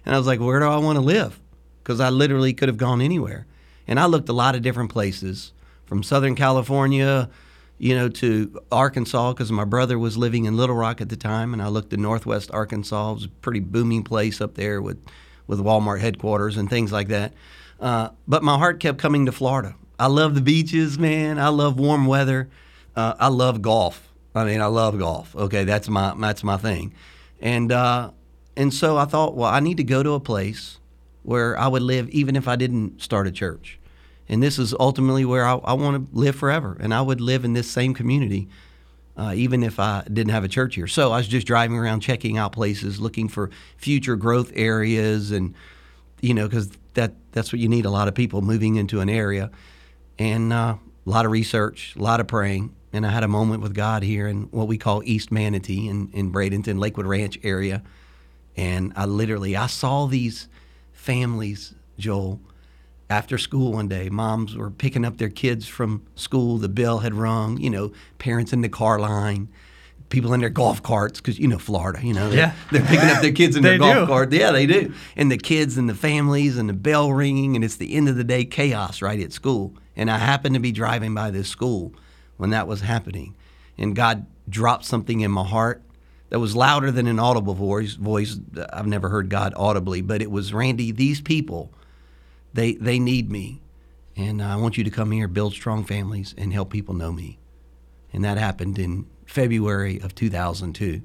and 0.05 0.13
I 0.13 0.17
was 0.17 0.27
like, 0.27 0.39
where 0.39 0.59
do 0.59 0.65
I 0.65 0.77
want 0.77 0.97
to 0.97 1.01
live? 1.01 1.39
Because 1.81 1.99
I 1.99 2.09
literally 2.09 2.53
could 2.53 2.67
have 2.67 2.77
gone 2.77 2.99
anywhere, 2.99 3.47
and 3.87 3.99
I 3.99 4.05
looked 4.05 4.27
a 4.27 4.33
lot 4.33 4.55
of 4.55 4.61
different 4.61 4.91
places, 4.91 5.53
from 5.85 6.03
Southern 6.03 6.35
California, 6.35 7.29
you 7.77 7.95
know, 7.95 8.09
to 8.09 8.59
Arkansas, 8.71 9.33
because 9.33 9.51
my 9.51 9.63
brother 9.63 9.97
was 9.97 10.17
living 10.17 10.45
in 10.45 10.57
Little 10.57 10.75
Rock 10.75 10.99
at 10.99 11.09
the 11.09 11.15
time, 11.15 11.53
and 11.53 11.61
I 11.61 11.69
looked 11.69 11.93
at 11.93 11.99
Northwest 11.99 12.51
Arkansas. 12.51 13.11
It 13.11 13.13
was 13.13 13.25
a 13.25 13.29
pretty 13.29 13.61
booming 13.61 14.03
place 14.03 14.41
up 14.41 14.55
there 14.55 14.81
with 14.81 15.03
with 15.47 15.59
Walmart 15.59 16.01
headquarters 16.01 16.57
and 16.57 16.69
things 16.69 16.91
like 16.91 17.07
that. 17.07 17.33
Uh, 17.79 18.09
but 18.27 18.43
my 18.43 18.57
heart 18.57 18.81
kept 18.81 18.97
coming 18.97 19.25
to 19.25 19.31
Florida. 19.31 19.75
I 19.99 20.07
love 20.07 20.35
the 20.35 20.41
beaches, 20.41 20.99
man. 20.99 21.39
I 21.39 21.47
love 21.49 21.79
warm 21.79 22.05
weather. 22.05 22.49
Uh, 22.95 23.15
I 23.19 23.27
love 23.29 23.61
golf. 23.61 24.11
I 24.35 24.45
mean, 24.45 24.61
I 24.61 24.67
love 24.67 24.97
golf. 24.99 25.35
Okay, 25.35 25.63
that's 25.63 25.89
my 25.89 26.13
that's 26.17 26.43
my 26.43 26.57
thing. 26.57 26.93
And 27.39 27.71
uh, 27.71 28.11
and 28.55 28.73
so 28.73 28.97
I 28.97 29.05
thought, 29.05 29.35
well, 29.35 29.49
I 29.49 29.59
need 29.59 29.77
to 29.77 29.83
go 29.83 30.03
to 30.03 30.13
a 30.13 30.19
place 30.19 30.79
where 31.23 31.57
I 31.59 31.67
would 31.67 31.81
live, 31.81 32.09
even 32.09 32.35
if 32.35 32.47
I 32.47 32.55
didn't 32.55 33.01
start 33.01 33.27
a 33.27 33.31
church. 33.31 33.79
And 34.29 34.41
this 34.41 34.59
is 34.59 34.73
ultimately 34.79 35.25
where 35.25 35.45
I, 35.45 35.55
I 35.55 35.73
want 35.73 36.11
to 36.11 36.17
live 36.17 36.35
forever. 36.35 36.77
And 36.79 36.93
I 36.93 37.01
would 37.01 37.21
live 37.21 37.45
in 37.45 37.53
this 37.53 37.69
same 37.69 37.93
community, 37.93 38.47
uh, 39.15 39.33
even 39.35 39.63
if 39.63 39.79
I 39.79 40.03
didn't 40.11 40.31
have 40.31 40.43
a 40.43 40.47
church 40.47 40.75
here. 40.75 40.87
So 40.87 41.11
I 41.11 41.17
was 41.17 41.27
just 41.27 41.47
driving 41.47 41.77
around, 41.77 42.01
checking 42.01 42.37
out 42.37 42.51
places, 42.51 42.99
looking 42.99 43.27
for 43.29 43.49
future 43.77 44.15
growth 44.15 44.51
areas, 44.55 45.31
and 45.31 45.53
you 46.21 46.33
know, 46.33 46.47
because 46.47 46.71
that 46.93 47.13
that's 47.31 47.51
what 47.51 47.59
you 47.59 47.69
need 47.69 47.85
a 47.85 47.91
lot 47.91 48.07
of 48.07 48.15
people 48.15 48.41
moving 48.41 48.75
into 48.75 48.99
an 48.99 49.09
area, 49.09 49.51
and 50.19 50.51
uh, 50.53 50.75
a 51.05 51.09
lot 51.09 51.25
of 51.25 51.31
research, 51.31 51.93
a 51.97 52.01
lot 52.01 52.19
of 52.19 52.27
praying. 52.27 52.73
And 52.93 53.05
I 53.05 53.09
had 53.11 53.23
a 53.23 53.27
moment 53.27 53.61
with 53.61 53.73
God 53.73 54.01
here 54.03 54.27
in 54.27 54.43
what 54.43 54.67
we 54.67 54.77
call 54.77 55.03
East 55.03 55.31
Manatee 55.31 55.87
in, 55.87 56.09
in 56.13 56.31
Bradenton, 56.31 56.79
Lakewood 56.79 57.05
Ranch 57.05 57.37
area. 57.43 57.83
And 58.55 58.93
I 58.95 59.05
literally 59.05 59.55
I 59.55 59.67
saw 59.67 60.07
these 60.07 60.47
families, 60.93 61.75
Joel, 61.99 62.39
after 63.09 63.37
school 63.37 63.73
one 63.73 63.87
day. 63.87 64.09
Moms 64.09 64.55
were 64.55 64.71
picking 64.71 65.05
up 65.05 65.17
their 65.17 65.29
kids 65.29 65.67
from 65.67 66.05
school. 66.15 66.57
The 66.57 66.69
bell 66.69 66.99
had 66.99 67.13
rung, 67.13 67.57
you 67.59 67.69
know, 67.69 67.91
parents 68.17 68.51
in 68.53 68.61
the 68.61 68.69
car 68.69 68.99
line, 68.99 69.47
people 70.09 70.33
in 70.33 70.39
their 70.39 70.49
golf 70.49 70.81
carts, 70.81 71.19
because, 71.21 71.37
you 71.37 71.47
know, 71.47 71.59
Florida, 71.59 71.99
you 72.03 72.13
know, 72.13 72.29
they're, 72.29 72.37
Yeah. 72.39 72.53
they're 72.71 72.81
picking 72.81 73.09
up 73.09 73.21
their 73.21 73.31
kids 73.33 73.55
in 73.55 73.63
their 73.63 73.77
golf 73.77 73.95
do. 73.95 74.05
cart. 74.07 74.31
Yeah, 74.33 74.51
they 74.51 74.65
do. 74.65 74.93
And 75.15 75.31
the 75.31 75.37
kids 75.37 75.77
and 75.77 75.87
the 75.87 75.93
families 75.95 76.57
and 76.57 76.67
the 76.67 76.73
bell 76.73 77.11
ringing, 77.13 77.55
and 77.55 77.63
it's 77.63 77.75
the 77.75 77.93
end 77.93 78.09
of 78.09 78.15
the 78.15 78.23
day 78.23 78.43
chaos 78.45 79.01
right 79.01 79.19
at 79.19 79.31
school. 79.33 79.73
And 79.97 80.09
I 80.09 80.19
happened 80.19 80.55
to 80.55 80.61
be 80.61 80.71
driving 80.71 81.13
by 81.13 81.31
this 81.31 81.49
school 81.49 81.93
when 82.37 82.51
that 82.51 82.67
was 82.67 82.81
happening. 82.81 83.35
And 83.77 83.95
God 83.95 84.25
dropped 84.47 84.85
something 84.85 85.19
in 85.19 85.31
my 85.31 85.43
heart 85.43 85.81
that 86.29 86.39
was 86.39 86.55
louder 86.55 86.91
than 86.91 87.07
an 87.07 87.19
audible 87.19 87.53
voice. 87.53 87.93
Voice 87.93 88.39
I've 88.71 88.87
never 88.87 89.09
heard 89.09 89.29
God 89.29 89.53
audibly, 89.57 90.01
but 90.01 90.21
it 90.21 90.31
was 90.31 90.53
Randy. 90.53 90.91
These 90.91 91.19
people 91.19 91.73
they 92.53 92.73
they 92.75 92.99
need 92.99 93.31
me, 93.31 93.61
and 94.15 94.41
I 94.41 94.55
want 94.55 94.77
you 94.77 94.83
to 94.83 94.89
come 94.89 95.11
here, 95.11 95.27
build 95.27 95.53
strong 95.53 95.83
families, 95.83 96.33
and 96.37 96.53
help 96.53 96.71
people 96.71 96.95
know 96.95 97.11
me. 97.11 97.39
And 98.13 98.23
that 98.23 98.37
happened 98.37 98.79
in 98.79 99.05
February 99.25 99.99
of 99.99 100.15
2002. 100.15 101.01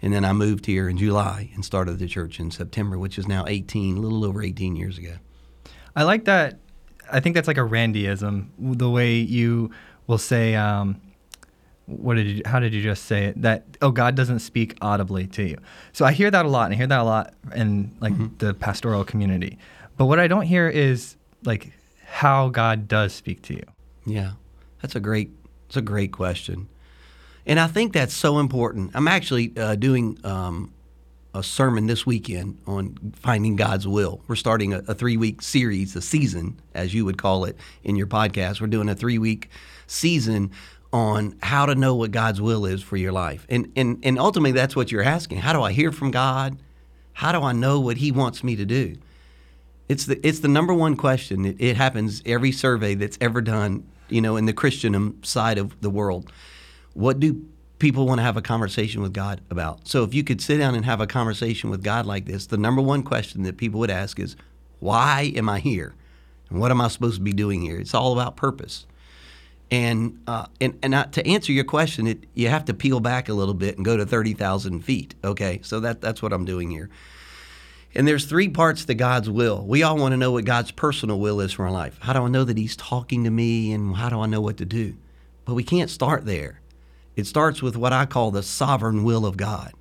And 0.00 0.12
then 0.12 0.24
I 0.24 0.32
moved 0.32 0.66
here 0.66 0.88
in 0.88 0.96
July 0.96 1.50
and 1.54 1.64
started 1.64 1.98
the 1.98 2.06
church 2.06 2.38
in 2.38 2.50
September, 2.50 2.98
which 2.98 3.18
is 3.18 3.26
now 3.26 3.44
18, 3.46 3.96
a 3.96 4.00
little 4.00 4.24
over 4.24 4.42
18 4.42 4.76
years 4.76 4.96
ago. 4.96 5.16
I 5.94 6.04
like 6.04 6.24
that. 6.26 6.58
I 7.10 7.20
think 7.20 7.34
that's 7.34 7.48
like 7.48 7.58
a 7.58 7.62
Randyism, 7.62 8.48
the 8.58 8.90
way 8.90 9.14
you 9.14 9.70
will 10.06 10.18
say, 10.18 10.54
um, 10.54 11.00
what 11.86 12.16
did 12.16 12.26
you, 12.26 12.42
how 12.44 12.60
did 12.60 12.74
you 12.74 12.82
just 12.82 13.04
say 13.04 13.26
it? 13.26 13.40
That, 13.40 13.64
oh, 13.80 13.90
God 13.90 14.14
doesn't 14.14 14.40
speak 14.40 14.76
audibly 14.82 15.26
to 15.28 15.42
you. 15.42 15.58
So 15.92 16.04
I 16.04 16.12
hear 16.12 16.30
that 16.30 16.44
a 16.44 16.48
lot, 16.48 16.64
and 16.66 16.74
I 16.74 16.76
hear 16.76 16.86
that 16.86 17.00
a 17.00 17.04
lot 17.04 17.34
in 17.54 17.96
like 18.00 18.38
the 18.38 18.52
pastoral 18.52 19.04
community. 19.04 19.58
But 19.96 20.06
what 20.06 20.20
I 20.20 20.28
don't 20.28 20.44
hear 20.44 20.68
is 20.68 21.16
like 21.44 21.72
how 22.04 22.50
God 22.50 22.88
does 22.88 23.14
speak 23.14 23.42
to 23.42 23.54
you. 23.54 23.64
Yeah, 24.04 24.32
that's 24.82 24.96
a 24.96 25.00
great, 25.00 25.30
it's 25.66 25.76
a 25.76 25.82
great 25.82 26.12
question, 26.12 26.68
and 27.46 27.58
I 27.58 27.66
think 27.66 27.92
that's 27.94 28.14
so 28.14 28.38
important. 28.38 28.90
I'm 28.94 29.08
actually 29.08 29.52
uh, 29.56 29.74
doing 29.74 30.18
um, 30.24 30.72
a 31.34 31.42
sermon 31.42 31.86
this 31.86 32.06
weekend 32.06 32.58
on 32.66 33.12
finding 33.14 33.56
God's 33.56 33.86
will. 33.86 34.22
We're 34.26 34.36
starting 34.36 34.72
a, 34.72 34.78
a 34.88 34.94
three 34.94 35.16
week 35.16 35.42
series, 35.42 35.94
a 35.94 36.02
season, 36.02 36.60
as 36.74 36.94
you 36.94 37.04
would 37.04 37.18
call 37.18 37.44
it 37.44 37.56
in 37.84 37.96
your 37.96 38.06
podcast. 38.06 38.60
We're 38.60 38.66
doing 38.68 38.88
a 38.88 38.94
three 38.94 39.18
week 39.18 39.50
season 39.86 40.50
on 40.92 41.36
how 41.42 41.66
to 41.66 41.74
know 41.74 41.94
what 41.94 42.10
God's 42.10 42.40
will 42.40 42.64
is 42.64 42.82
for 42.82 42.96
your 42.96 43.12
life, 43.12 43.46
and 43.50 43.70
and 43.76 44.00
and 44.02 44.18
ultimately 44.18 44.52
that's 44.52 44.74
what 44.74 44.90
you're 44.90 45.02
asking. 45.02 45.38
How 45.38 45.52
do 45.52 45.62
I 45.62 45.72
hear 45.72 45.92
from 45.92 46.10
God? 46.10 46.58
How 47.12 47.32
do 47.32 47.42
I 47.42 47.52
know 47.52 47.80
what 47.80 47.98
He 47.98 48.10
wants 48.10 48.42
me 48.42 48.56
to 48.56 48.64
do? 48.64 48.96
It's 49.88 50.06
the 50.06 50.26
it's 50.26 50.40
the 50.40 50.48
number 50.48 50.72
one 50.72 50.96
question. 50.96 51.44
It, 51.44 51.56
it 51.58 51.76
happens 51.76 52.22
every 52.24 52.52
survey 52.52 52.94
that's 52.94 53.18
ever 53.20 53.42
done, 53.42 53.86
you 54.08 54.20
know, 54.20 54.36
in 54.36 54.46
the 54.46 54.52
Christian 54.54 55.22
side 55.22 55.58
of 55.58 55.78
the 55.82 55.90
world. 55.90 56.32
What 56.94 57.20
do 57.20 57.44
people 57.78 58.06
want 58.06 58.18
to 58.18 58.22
have 58.22 58.36
a 58.36 58.42
conversation 58.42 59.02
with 59.02 59.12
God 59.12 59.40
about? 59.50 59.86
So 59.86 60.04
if 60.04 60.14
you 60.14 60.24
could 60.24 60.40
sit 60.40 60.58
down 60.58 60.74
and 60.74 60.84
have 60.84 61.00
a 61.00 61.06
conversation 61.06 61.70
with 61.70 61.82
God 61.82 62.06
like 62.06 62.26
this, 62.26 62.46
the 62.46 62.56
number 62.56 62.82
one 62.82 63.02
question 63.02 63.42
that 63.44 63.56
people 63.56 63.80
would 63.80 63.90
ask 63.90 64.18
is, 64.18 64.36
"Why 64.80 65.32
am 65.36 65.48
I 65.48 65.60
here? 65.60 65.94
And 66.50 66.60
what 66.60 66.70
am 66.70 66.80
I 66.80 66.88
supposed 66.88 67.16
to 67.16 67.22
be 67.22 67.32
doing 67.32 67.62
here?" 67.62 67.78
It's 67.78 67.94
all 67.94 68.12
about 68.12 68.36
purpose. 68.36 68.86
And 69.70 70.20
uh, 70.26 70.46
and 70.60 70.78
and 70.82 71.12
to 71.12 71.26
answer 71.26 71.52
your 71.52 71.64
question, 71.64 72.06
it, 72.06 72.24
you 72.34 72.48
have 72.48 72.64
to 72.66 72.74
peel 72.74 73.00
back 73.00 73.28
a 73.28 73.34
little 73.34 73.54
bit 73.54 73.76
and 73.76 73.84
go 73.84 73.96
to 73.96 74.06
thirty 74.06 74.32
thousand 74.32 74.80
feet. 74.80 75.14
Okay, 75.22 75.60
so 75.62 75.80
that 75.80 76.00
that's 76.00 76.22
what 76.22 76.32
I'm 76.32 76.44
doing 76.44 76.70
here. 76.70 76.88
And 77.94 78.06
there's 78.06 78.26
three 78.26 78.48
parts 78.48 78.84
to 78.84 78.94
God's 78.94 79.30
will. 79.30 79.64
We 79.66 79.82
all 79.82 79.96
want 79.96 80.12
to 80.12 80.16
know 80.16 80.32
what 80.32 80.44
God's 80.44 80.70
personal 80.70 81.18
will 81.18 81.40
is 81.40 81.52
for 81.52 81.64
our 81.64 81.70
life. 81.70 81.98
How 82.00 82.12
do 82.12 82.22
I 82.22 82.28
know 82.28 82.44
that 82.44 82.56
He's 82.56 82.76
talking 82.76 83.24
to 83.24 83.30
me 83.30 83.72
and 83.72 83.96
how 83.96 84.08
do 84.08 84.20
I 84.20 84.26
know 84.26 84.40
what 84.40 84.58
to 84.58 84.64
do? 84.64 84.94
But 85.44 85.54
we 85.54 85.64
can't 85.64 85.90
start 85.90 86.26
there. 86.26 86.60
It 87.18 87.26
starts 87.26 87.60
with 87.60 87.76
what 87.76 87.92
I 87.92 88.06
call 88.06 88.30
the 88.30 88.44
sovereign 88.44 89.02
will 89.02 89.26
of 89.26 89.36
God. 89.36 89.72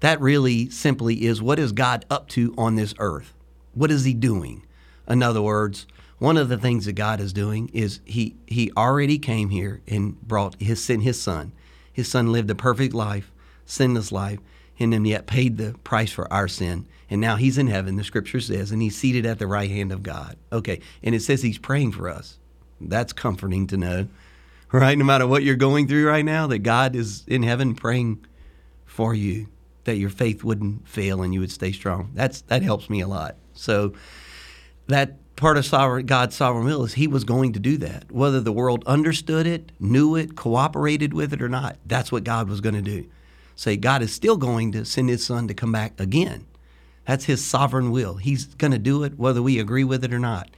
That 0.00 0.20
really 0.20 0.68
simply 0.68 1.24
is 1.24 1.40
what 1.40 1.58
is 1.58 1.72
God 1.72 2.04
up 2.10 2.28
to 2.28 2.54
on 2.58 2.74
this 2.74 2.92
earth? 2.98 3.32
What 3.72 3.90
is 3.90 4.04
He 4.04 4.12
doing? 4.12 4.62
In 5.08 5.22
other 5.22 5.40
words, 5.40 5.86
one 6.18 6.36
of 6.36 6.50
the 6.50 6.58
things 6.58 6.84
that 6.84 6.92
God 6.92 7.18
is 7.18 7.32
doing 7.32 7.70
is 7.72 8.00
He 8.04 8.36
He 8.46 8.70
already 8.76 9.18
came 9.18 9.48
here 9.48 9.80
and 9.88 10.20
brought 10.20 10.60
His 10.60 10.84
sent 10.84 11.02
His 11.02 11.18
Son. 11.18 11.52
His 11.90 12.08
Son 12.08 12.30
lived 12.30 12.50
a 12.50 12.54
perfect 12.54 12.92
life, 12.92 13.32
sinless 13.64 14.12
life, 14.12 14.38
and 14.78 14.92
then 14.92 15.06
yet 15.06 15.26
paid 15.26 15.56
the 15.56 15.72
price 15.82 16.12
for 16.12 16.30
our 16.30 16.46
sin. 16.46 16.86
And 17.08 17.22
now 17.22 17.36
He's 17.36 17.56
in 17.56 17.68
heaven, 17.68 17.96
the 17.96 18.04
Scripture 18.04 18.40
says, 18.40 18.70
and 18.70 18.82
He's 18.82 18.98
seated 18.98 19.24
at 19.24 19.38
the 19.38 19.46
right 19.46 19.70
hand 19.70 19.92
of 19.92 20.02
God. 20.02 20.36
Okay, 20.52 20.80
and 21.02 21.14
it 21.14 21.22
says 21.22 21.40
He's 21.40 21.56
praying 21.56 21.92
for 21.92 22.06
us. 22.06 22.38
That's 22.82 23.14
comforting 23.14 23.66
to 23.68 23.78
know, 23.78 24.08
right? 24.80 24.98
No 24.98 25.04
matter 25.04 25.24
what 25.24 25.44
you're 25.44 25.54
going 25.54 25.86
through 25.86 26.08
right 26.08 26.24
now, 26.24 26.48
that 26.48 26.58
God 26.58 26.96
is 26.96 27.22
in 27.28 27.44
heaven 27.44 27.76
praying 27.76 28.26
for 28.84 29.14
you, 29.14 29.46
that 29.84 29.98
your 29.98 30.10
faith 30.10 30.42
wouldn't 30.42 30.88
fail 30.88 31.22
and 31.22 31.32
you 31.32 31.38
would 31.38 31.52
stay 31.52 31.70
strong. 31.70 32.10
That's 32.12 32.40
that 32.42 32.62
helps 32.62 32.90
me 32.90 33.00
a 33.00 33.06
lot. 33.06 33.36
So 33.52 33.92
that 34.88 35.36
part 35.36 35.58
of 35.58 35.64
sovereign 35.64 36.06
God's 36.06 36.34
sovereign 36.34 36.64
will 36.64 36.82
is 36.82 36.94
He 36.94 37.06
was 37.06 37.22
going 37.22 37.52
to 37.52 37.60
do 37.60 37.76
that, 37.78 38.10
whether 38.10 38.40
the 38.40 38.50
world 38.50 38.82
understood 38.84 39.46
it, 39.46 39.70
knew 39.78 40.16
it, 40.16 40.34
cooperated 40.34 41.14
with 41.14 41.32
it 41.32 41.40
or 41.40 41.48
not. 41.48 41.76
That's 41.86 42.10
what 42.10 42.24
God 42.24 42.48
was 42.48 42.60
going 42.60 42.74
to 42.74 42.82
do. 42.82 43.08
Say 43.54 43.76
God 43.76 44.02
is 44.02 44.12
still 44.12 44.36
going 44.36 44.72
to 44.72 44.84
send 44.84 45.08
His 45.08 45.24
Son 45.24 45.46
to 45.46 45.54
come 45.54 45.70
back 45.70 46.00
again. 46.00 46.46
That's 47.06 47.26
His 47.26 47.44
sovereign 47.44 47.92
will. 47.92 48.16
He's 48.16 48.46
going 48.46 48.72
to 48.72 48.78
do 48.80 49.04
it 49.04 49.20
whether 49.20 49.40
we 49.40 49.60
agree 49.60 49.84
with 49.84 50.02
it 50.02 50.12
or 50.12 50.18
not. 50.18 50.50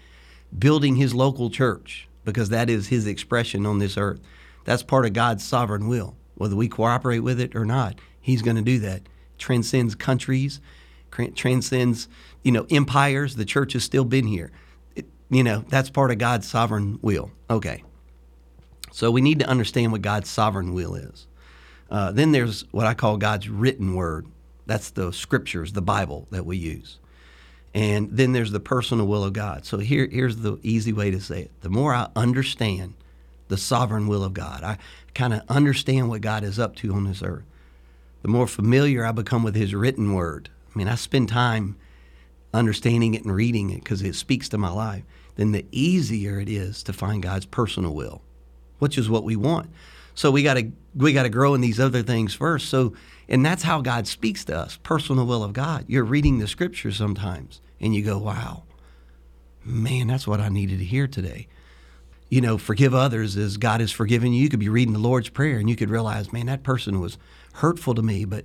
Building 0.59 0.97
His 0.97 1.15
local 1.15 1.51
church 1.51 2.09
because 2.27 2.51
that 2.51 2.69
is 2.69 2.89
His 2.89 3.07
expression 3.07 3.65
on 3.65 3.79
this 3.79 3.97
earth. 3.97 4.21
That's 4.65 4.83
part 4.83 5.07
of 5.07 5.15
God's 5.15 5.43
sovereign 5.43 5.89
will. 5.89 6.17
Whether 6.35 6.57
we 6.57 6.69
cooperate 6.69 7.21
with 7.21 7.41
it 7.41 7.57
or 7.57 7.65
not, 7.65 7.99
He's 8.21 8.43
going 8.43 8.57
to 8.57 8.63
do 8.63 8.79
that. 8.81 9.03
Transcends 9.39 9.95
countries, 9.95 10.61
transcends 11.35 12.09
you 12.43 12.53
know 12.53 12.67
empires. 12.71 13.37
The 13.37 13.45
church 13.47 13.73
has 13.73 13.85
still 13.85 14.05
been 14.05 14.27
here. 14.27 14.51
It, 14.95 15.07
you 15.31 15.43
know 15.43 15.65
that's 15.69 15.89
part 15.89 16.11
of 16.11 16.19
God's 16.19 16.47
sovereign 16.47 16.99
will. 17.01 17.31
Okay, 17.49 17.83
so 18.93 19.11
we 19.11 19.21
need 19.21 19.39
to 19.39 19.47
understand 19.47 19.93
what 19.93 20.03
God's 20.03 20.29
sovereign 20.29 20.75
will 20.75 20.95
is. 20.95 21.27
Uh, 21.91 22.11
then 22.13 22.33
there's 22.33 22.63
what 22.73 22.87
I 22.87 22.95
call 22.95 23.17
God's 23.17 23.49
written 23.49 23.95
word. 23.95 24.27
That's 24.67 24.91
the 24.91 25.13
scriptures, 25.13 25.73
the 25.73 25.83
Bible 25.83 26.27
that 26.33 26.45
we 26.45 26.57
use. 26.57 26.99
And 27.77 28.09
then 28.11 28.33
there's 28.33 28.53
the 28.53 28.59
personal 28.59 29.07
will 29.07 29.23
of 29.23 29.35
God. 29.35 29.67
So 29.67 29.77
here, 29.77 30.09
here's 30.11 30.39
the 30.39 30.59
easy 30.63 30.95
way 30.95 31.11
to 31.11 31.21
say 31.21 31.43
it. 31.43 31.51
The 31.61 31.69
more 31.69 31.93
I 31.93 32.09
understand 32.17 32.95
the 33.49 33.59
sovereign 33.59 34.07
will 34.07 34.25
of 34.25 34.33
God, 34.33 34.65
I 34.65 34.79
kind 35.15 35.35
of 35.35 35.43
understand 35.51 36.09
what 36.09 36.23
God 36.23 36.43
is 36.43 36.59
up 36.59 36.75
to 36.77 36.95
on 36.95 37.05
this 37.05 37.23
earth, 37.23 37.45
the 38.23 38.29
more 38.29 38.47
familiar 38.47 39.05
I 39.05 39.13
become 39.13 39.43
with 39.43 39.55
His 39.55 39.75
written 39.75 40.15
word. 40.15 40.49
I 40.75 40.79
mean, 40.79 40.89
I 40.89 40.95
spend 40.95 41.29
time 41.29 41.77
understanding 42.55 43.13
it 43.13 43.25
and 43.25 43.35
reading 43.35 43.69
it 43.69 43.85
because 43.85 44.01
it 44.01 44.15
speaks 44.15 44.49
to 44.49 44.59
my 44.59 44.71
life. 44.71 45.05
Then 45.35 45.53
the 45.53 45.67
easier 45.71 46.41
it 46.41 46.49
is 46.49 46.83
to 46.85 46.95
find 46.95 47.23
God's 47.23 47.45
personal 47.45 47.93
will, 47.93 48.23
which 48.79 48.97
is 48.97 49.11
what 49.11 49.23
we 49.23 49.37
want. 49.37 49.69
So 50.15 50.31
we 50.31 50.43
got 50.43 50.55
to 50.55 50.73
we 50.95 51.13
got 51.13 51.25
to 51.25 51.29
grow 51.29 51.53
in 51.53 51.61
these 51.61 51.79
other 51.79 52.01
things 52.01 52.33
first. 52.33 52.71
So 52.71 52.95
and 53.29 53.45
that's 53.45 53.65
how 53.65 53.83
God 53.83 54.07
speaks 54.07 54.47
to 54.47 54.57
us, 54.57 54.79
personal 54.83 55.27
will 55.27 55.45
of 55.45 55.53
God. 55.53 55.85
You're 55.89 56.05
reading 56.05 56.39
the 56.39 56.49
scripture 56.49 56.91
sometimes 56.91 57.61
and 57.81 57.95
you 57.95 58.03
go, 58.03 58.19
"Wow. 58.19 58.65
Man, 59.65 60.07
that's 60.07 60.27
what 60.27 60.41
I 60.41 60.49
needed 60.49 60.79
to 60.79 60.85
hear 60.85 61.07
today." 61.07 61.49
You 62.29 62.41
know, 62.41 62.59
forgive 62.59 62.95
others 62.95 63.37
as 63.37 63.57
God 63.57 63.81
has 63.81 63.93
forgiven 63.93 64.33
you. 64.33 64.43
You 64.43 64.49
could 64.49 64.61
be 64.61 64.69
reading 64.69 64.93
the 64.93 64.99
Lord's 64.99 65.29
prayer 65.29 65.59
and 65.59 65.71
you 65.71 65.77
could 65.77 65.91
realize, 65.91 66.33
"Man, 66.33 66.47
that 66.47 66.63
person 66.63 67.01
was 67.01 67.19
hurtful 67.55 67.95
to 67.95 68.03
me, 68.03 68.25
but 68.25 68.45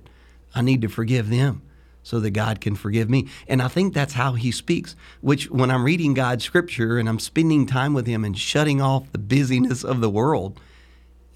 I 0.54 0.62
need 0.62 0.82
to 0.82 0.88
forgive 0.88 1.28
them." 1.28 1.62
so 2.02 2.20
that 2.20 2.30
God 2.30 2.60
can 2.60 2.74
forgive 2.74 3.08
me. 3.08 3.28
And 3.46 3.62
I 3.62 3.68
think 3.68 3.94
that's 3.94 4.14
how 4.14 4.32
he 4.32 4.50
speaks, 4.50 4.96
which 5.20 5.50
when 5.50 5.70
I'm 5.70 5.84
reading 5.84 6.14
God's 6.14 6.44
scripture 6.44 6.98
and 6.98 7.08
I'm 7.08 7.18
spending 7.18 7.66
time 7.66 7.94
with 7.94 8.06
him 8.06 8.24
and 8.24 8.36
shutting 8.36 8.80
off 8.80 9.10
the 9.12 9.18
busyness 9.18 9.84
of 9.84 10.00
the 10.00 10.10
world 10.10 10.60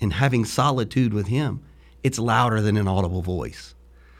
and 0.00 0.14
having 0.14 0.44
solitude 0.44 1.14
with 1.14 1.28
him, 1.28 1.60
it's 2.02 2.18
louder 2.18 2.60
than 2.60 2.76
an 2.76 2.88
audible 2.88 3.22
voice. 3.22 3.74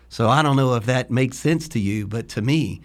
So 0.09 0.29
I 0.29 0.43
don't 0.43 0.57
know 0.57 0.75
if 0.75 0.87
that 0.87 1.11
makes 1.11 1.37
sense 1.37 1.69
to 1.69 1.81
you, 1.81 2.07
but 2.07 2.29
to 2.31 2.43
me, 2.43 2.81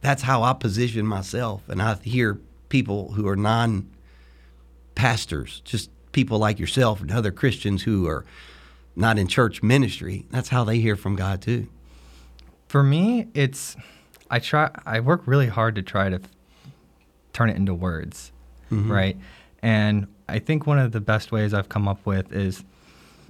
that's 0.00 0.22
how 0.22 0.42
I 0.42 0.52
position 0.52 1.06
myself. 1.06 1.68
And 1.68 1.82
I 1.82 1.94
hear 1.96 2.38
people 2.68 3.12
who 3.12 3.26
are 3.28 3.36
non 3.36 3.90
pastors, 4.94 5.60
just 5.64 5.90
people 6.12 6.38
like 6.38 6.58
yourself 6.58 7.00
and 7.00 7.10
other 7.10 7.30
Christians 7.30 7.82
who 7.82 8.06
are 8.06 8.24
not 8.96 9.18
in 9.18 9.28
church 9.28 9.62
ministry, 9.62 10.26
that's 10.30 10.48
how 10.48 10.64
they 10.64 10.78
hear 10.80 10.96
from 10.96 11.14
God 11.14 11.40
too. 11.40 11.68
For 12.68 12.82
me, 12.82 13.28
it's 13.34 13.76
I 14.30 14.40
try 14.40 14.70
I 14.84 15.00
work 15.00 15.22
really 15.26 15.46
hard 15.46 15.74
to 15.76 15.82
try 15.82 16.10
to 16.10 16.20
turn 17.32 17.48
it 17.48 17.56
into 17.56 17.74
words, 17.74 18.32
mm-hmm. 18.70 18.90
right? 18.90 19.16
And 19.62 20.08
I 20.28 20.38
think 20.40 20.66
one 20.66 20.78
of 20.78 20.92
the 20.92 21.00
best 21.00 21.32
ways 21.32 21.54
I've 21.54 21.68
come 21.68 21.88
up 21.88 22.04
with 22.04 22.32
is 22.32 22.64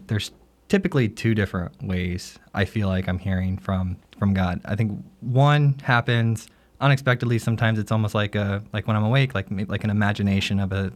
there's 0.06 0.32
typically 0.68 1.08
two 1.08 1.34
different 1.34 1.82
ways 1.82 2.38
I 2.54 2.64
feel 2.64 2.88
like 2.88 3.08
I'm 3.08 3.18
hearing 3.18 3.58
from 3.58 3.98
from 4.18 4.34
God. 4.34 4.60
I 4.64 4.75
think 4.75 5.04
one 5.20 5.76
happens 5.82 6.48
unexpectedly. 6.80 7.38
Sometimes 7.38 7.78
it's 7.78 7.92
almost 7.92 8.14
like 8.14 8.35
a 8.35 8.62
like 8.73 8.87
when 8.87 8.97
I'm 8.97 9.04
awake, 9.04 9.35
like 9.35 9.47
like 9.68 9.85
an 9.85 9.90
imagination 9.90 10.61
of 10.61 10.73
a 10.73 10.92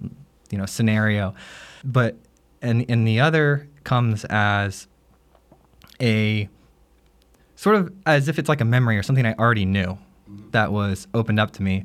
you 0.50 0.58
know 0.58 0.66
scenario, 0.66 1.34
but 1.84 2.16
and 2.60 2.84
and 2.88 3.06
the 3.06 3.20
other 3.20 3.68
comes 3.84 4.24
as 4.26 4.86
a 6.00 6.48
sort 7.56 7.76
of 7.76 7.92
as 8.06 8.28
if 8.28 8.38
it's 8.38 8.48
like 8.48 8.60
a 8.60 8.64
memory 8.64 8.98
or 8.98 9.02
something 9.02 9.26
I 9.26 9.34
already 9.34 9.64
knew 9.64 9.98
that 10.50 10.72
was 10.72 11.06
opened 11.14 11.40
up 11.40 11.52
to 11.52 11.62
me. 11.62 11.84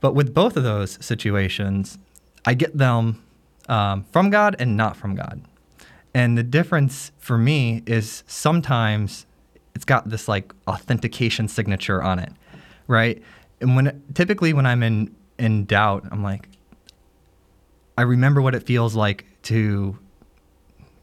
But 0.00 0.14
with 0.14 0.32
both 0.32 0.56
of 0.56 0.62
those 0.62 0.98
situations, 1.04 1.98
I 2.44 2.54
get 2.54 2.76
them 2.76 3.22
um, 3.68 4.04
from 4.12 4.30
God 4.30 4.56
and 4.58 4.76
not 4.76 4.96
from 4.96 5.14
God. 5.14 5.42
And 6.14 6.36
the 6.36 6.42
difference 6.42 7.12
for 7.18 7.38
me 7.38 7.82
is 7.86 8.24
sometimes 8.26 9.26
it's 9.74 9.84
got 9.84 10.08
this 10.08 10.26
like 10.26 10.52
authentication 10.66 11.48
signature 11.48 12.02
on 12.02 12.18
it, 12.18 12.32
right? 12.90 13.22
and 13.60 13.76
when 13.76 14.02
typically 14.14 14.52
when 14.52 14.66
I'm 14.66 14.82
in 14.82 15.14
in 15.38 15.64
doubt, 15.64 16.06
I'm 16.10 16.22
like, 16.22 16.48
I 17.96 18.02
remember 18.02 18.42
what 18.42 18.54
it 18.54 18.62
feels 18.62 18.94
like 18.94 19.24
to 19.44 19.98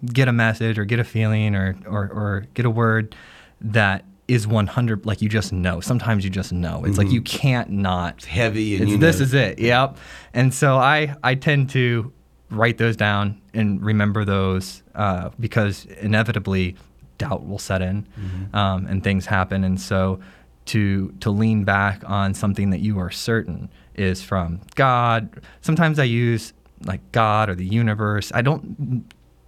get 0.06 0.28
a 0.28 0.34
message 0.34 0.78
or 0.78 0.86
get 0.86 1.00
a 1.00 1.04
feeling 1.04 1.56
or 1.56 1.76
or, 1.88 2.04
or 2.04 2.46
get 2.54 2.66
a 2.66 2.70
word 2.70 3.16
that 3.62 4.06
is 4.28 4.46
100 4.46 5.06
like 5.06 5.22
you 5.22 5.30
just 5.30 5.54
know. 5.54 5.80
Sometimes 5.80 6.24
you 6.24 6.30
just 6.30 6.52
know. 6.52 6.84
It's 6.84 6.98
like 6.98 7.10
you 7.10 7.22
can't 7.22 7.70
not. 7.70 8.16
It's 8.16 8.26
heavy 8.26 8.76
and 8.76 8.90
it's, 8.90 9.00
this 9.00 9.20
know- 9.20 9.24
is 9.24 9.34
it. 9.34 9.60
Yep. 9.60 9.98
And 10.34 10.54
so 10.54 10.78
i 10.78 11.16
i 11.24 11.36
tend 11.36 11.70
to 11.72 12.12
write 12.50 12.78
those 12.78 12.96
down 12.96 13.42
and 13.54 13.84
remember 13.84 14.24
those 14.24 14.84
uh, 14.96 15.30
because 15.40 15.86
inevitably 16.02 16.76
doubt 17.18 17.46
will 17.46 17.60
set 17.60 17.82
in 17.82 18.08
um, 18.54 18.86
and 18.88 19.04
things 19.04 19.26
happen. 19.26 19.64
And 19.64 19.80
so 19.80 20.20
to 20.68 21.10
to 21.20 21.30
lean 21.30 21.64
back 21.64 22.04
on 22.06 22.34
something 22.34 22.70
that 22.70 22.80
you 22.80 23.00
are 23.00 23.12
certain 23.12 23.70
is 23.96 24.22
from 24.22 24.62
god. 24.76 25.42
Sometimes 25.62 26.00
i 26.00 26.04
use 26.04 26.54
like 26.86 27.02
god 27.12 27.50
or 27.50 27.56
the 27.56 27.66
universe. 27.66 28.32
I 28.34 28.42
don't 28.42 29.06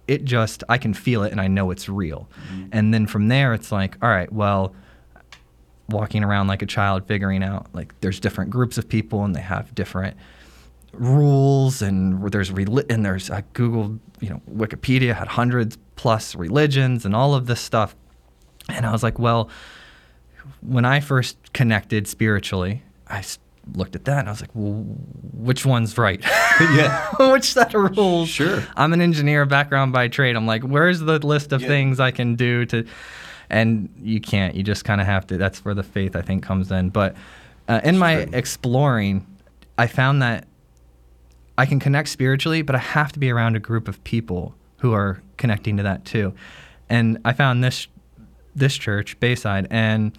it 0.08 0.24
just 0.24 0.64
i 0.68 0.76
can 0.76 0.92
feel 0.92 1.22
it 1.22 1.30
and 1.30 1.40
i 1.40 1.46
know 1.46 1.70
it's 1.70 1.88
real. 1.88 2.28
Mm-hmm. 2.48 2.68
And 2.72 2.92
then 2.92 3.06
from 3.06 3.28
there 3.28 3.54
it's 3.54 3.70
like 3.70 3.96
all 4.02 4.10
right 4.10 4.32
well 4.32 4.74
walking 5.88 6.22
around 6.24 6.46
like 6.46 6.62
a 6.62 6.66
child 6.66 7.06
figuring 7.06 7.42
out 7.42 7.66
like 7.72 7.98
there's 8.00 8.20
different 8.20 8.50
groups 8.50 8.78
of 8.78 8.88
people 8.88 9.24
and 9.24 9.34
they 9.34 9.40
have 9.40 9.74
different 9.74 10.16
rules 10.92 11.82
and 11.82 12.30
there's 12.30 12.50
reli- 12.50 12.90
and 12.90 13.04
there's 13.04 13.30
I 13.30 13.42
googled 13.54 13.98
you 14.20 14.30
know 14.30 14.40
Wikipedia 14.50 15.14
had 15.14 15.28
hundreds 15.28 15.78
plus 15.96 16.34
religions 16.34 17.04
and 17.04 17.14
all 17.14 17.34
of 17.34 17.46
this 17.46 17.60
stuff. 17.60 17.94
And 18.68 18.86
I 18.86 18.92
was 18.92 19.02
like 19.02 19.18
well 19.18 19.48
when 20.60 20.84
I 20.84 21.00
first 21.00 21.36
connected 21.52 22.06
spiritually 22.08 22.82
I 23.08 23.24
looked 23.74 23.94
at 23.94 24.04
that 24.06 24.20
and 24.20 24.28
I 24.28 24.32
was 24.32 24.40
like 24.40 24.50
well 24.54 24.82
which 25.32 25.64
one's 25.66 25.96
right? 25.98 26.20
Yeah. 26.60 27.08
which 27.32 27.44
set 27.54 27.74
of 27.74 27.96
rules? 27.96 28.28
Sure. 28.28 28.62
I'm 28.76 28.92
an 28.92 29.00
engineer 29.00 29.46
background 29.46 29.92
by 29.92 30.08
trade. 30.08 30.36
I'm 30.36 30.46
like 30.46 30.62
where's 30.62 31.00
the 31.00 31.18
list 31.18 31.52
of 31.52 31.62
Yeah. 31.62 31.68
things 31.68 32.00
I 32.00 32.10
can 32.10 32.34
do 32.34 32.64
to 32.66 32.84
and 33.48 33.88
you 34.00 34.20
can't. 34.20 34.54
You 34.54 34.62
just 34.62 34.84
kind 34.84 35.00
of 35.00 35.06
have 35.06 35.26
to 35.28 35.36
that's 35.38 35.64
where 35.64 35.74
the 35.74 35.82
faith 35.82 36.14
i 36.16 36.22
think 36.22 36.42
comes 36.42 36.70
in. 36.70 36.90
But 36.90 37.16
uh, 37.68 37.80
in 37.84 37.98
my 37.98 38.28
exploring 38.32 39.26
i 39.78 39.86
found 39.86 40.20
that 40.22 40.46
i 41.56 41.64
can 41.66 41.78
connect 41.80 42.08
spiritually 42.08 42.62
but 42.62 42.74
i 42.74 42.78
have 42.78 43.12
to 43.12 43.18
be 43.18 43.30
around 43.30 43.56
a 43.56 43.60
group 43.60 43.86
of 43.88 44.02
people 44.04 44.54
who 44.78 44.92
are 44.92 45.22
connecting 45.36 45.76
to 45.78 45.82
that 45.82 46.04
too. 46.04 46.34
And 46.88 47.18
i 47.24 47.32
found 47.32 47.62
this 47.64 47.86
this 48.54 48.76
church 48.76 49.18
bayside 49.20 49.66
and 49.70 50.12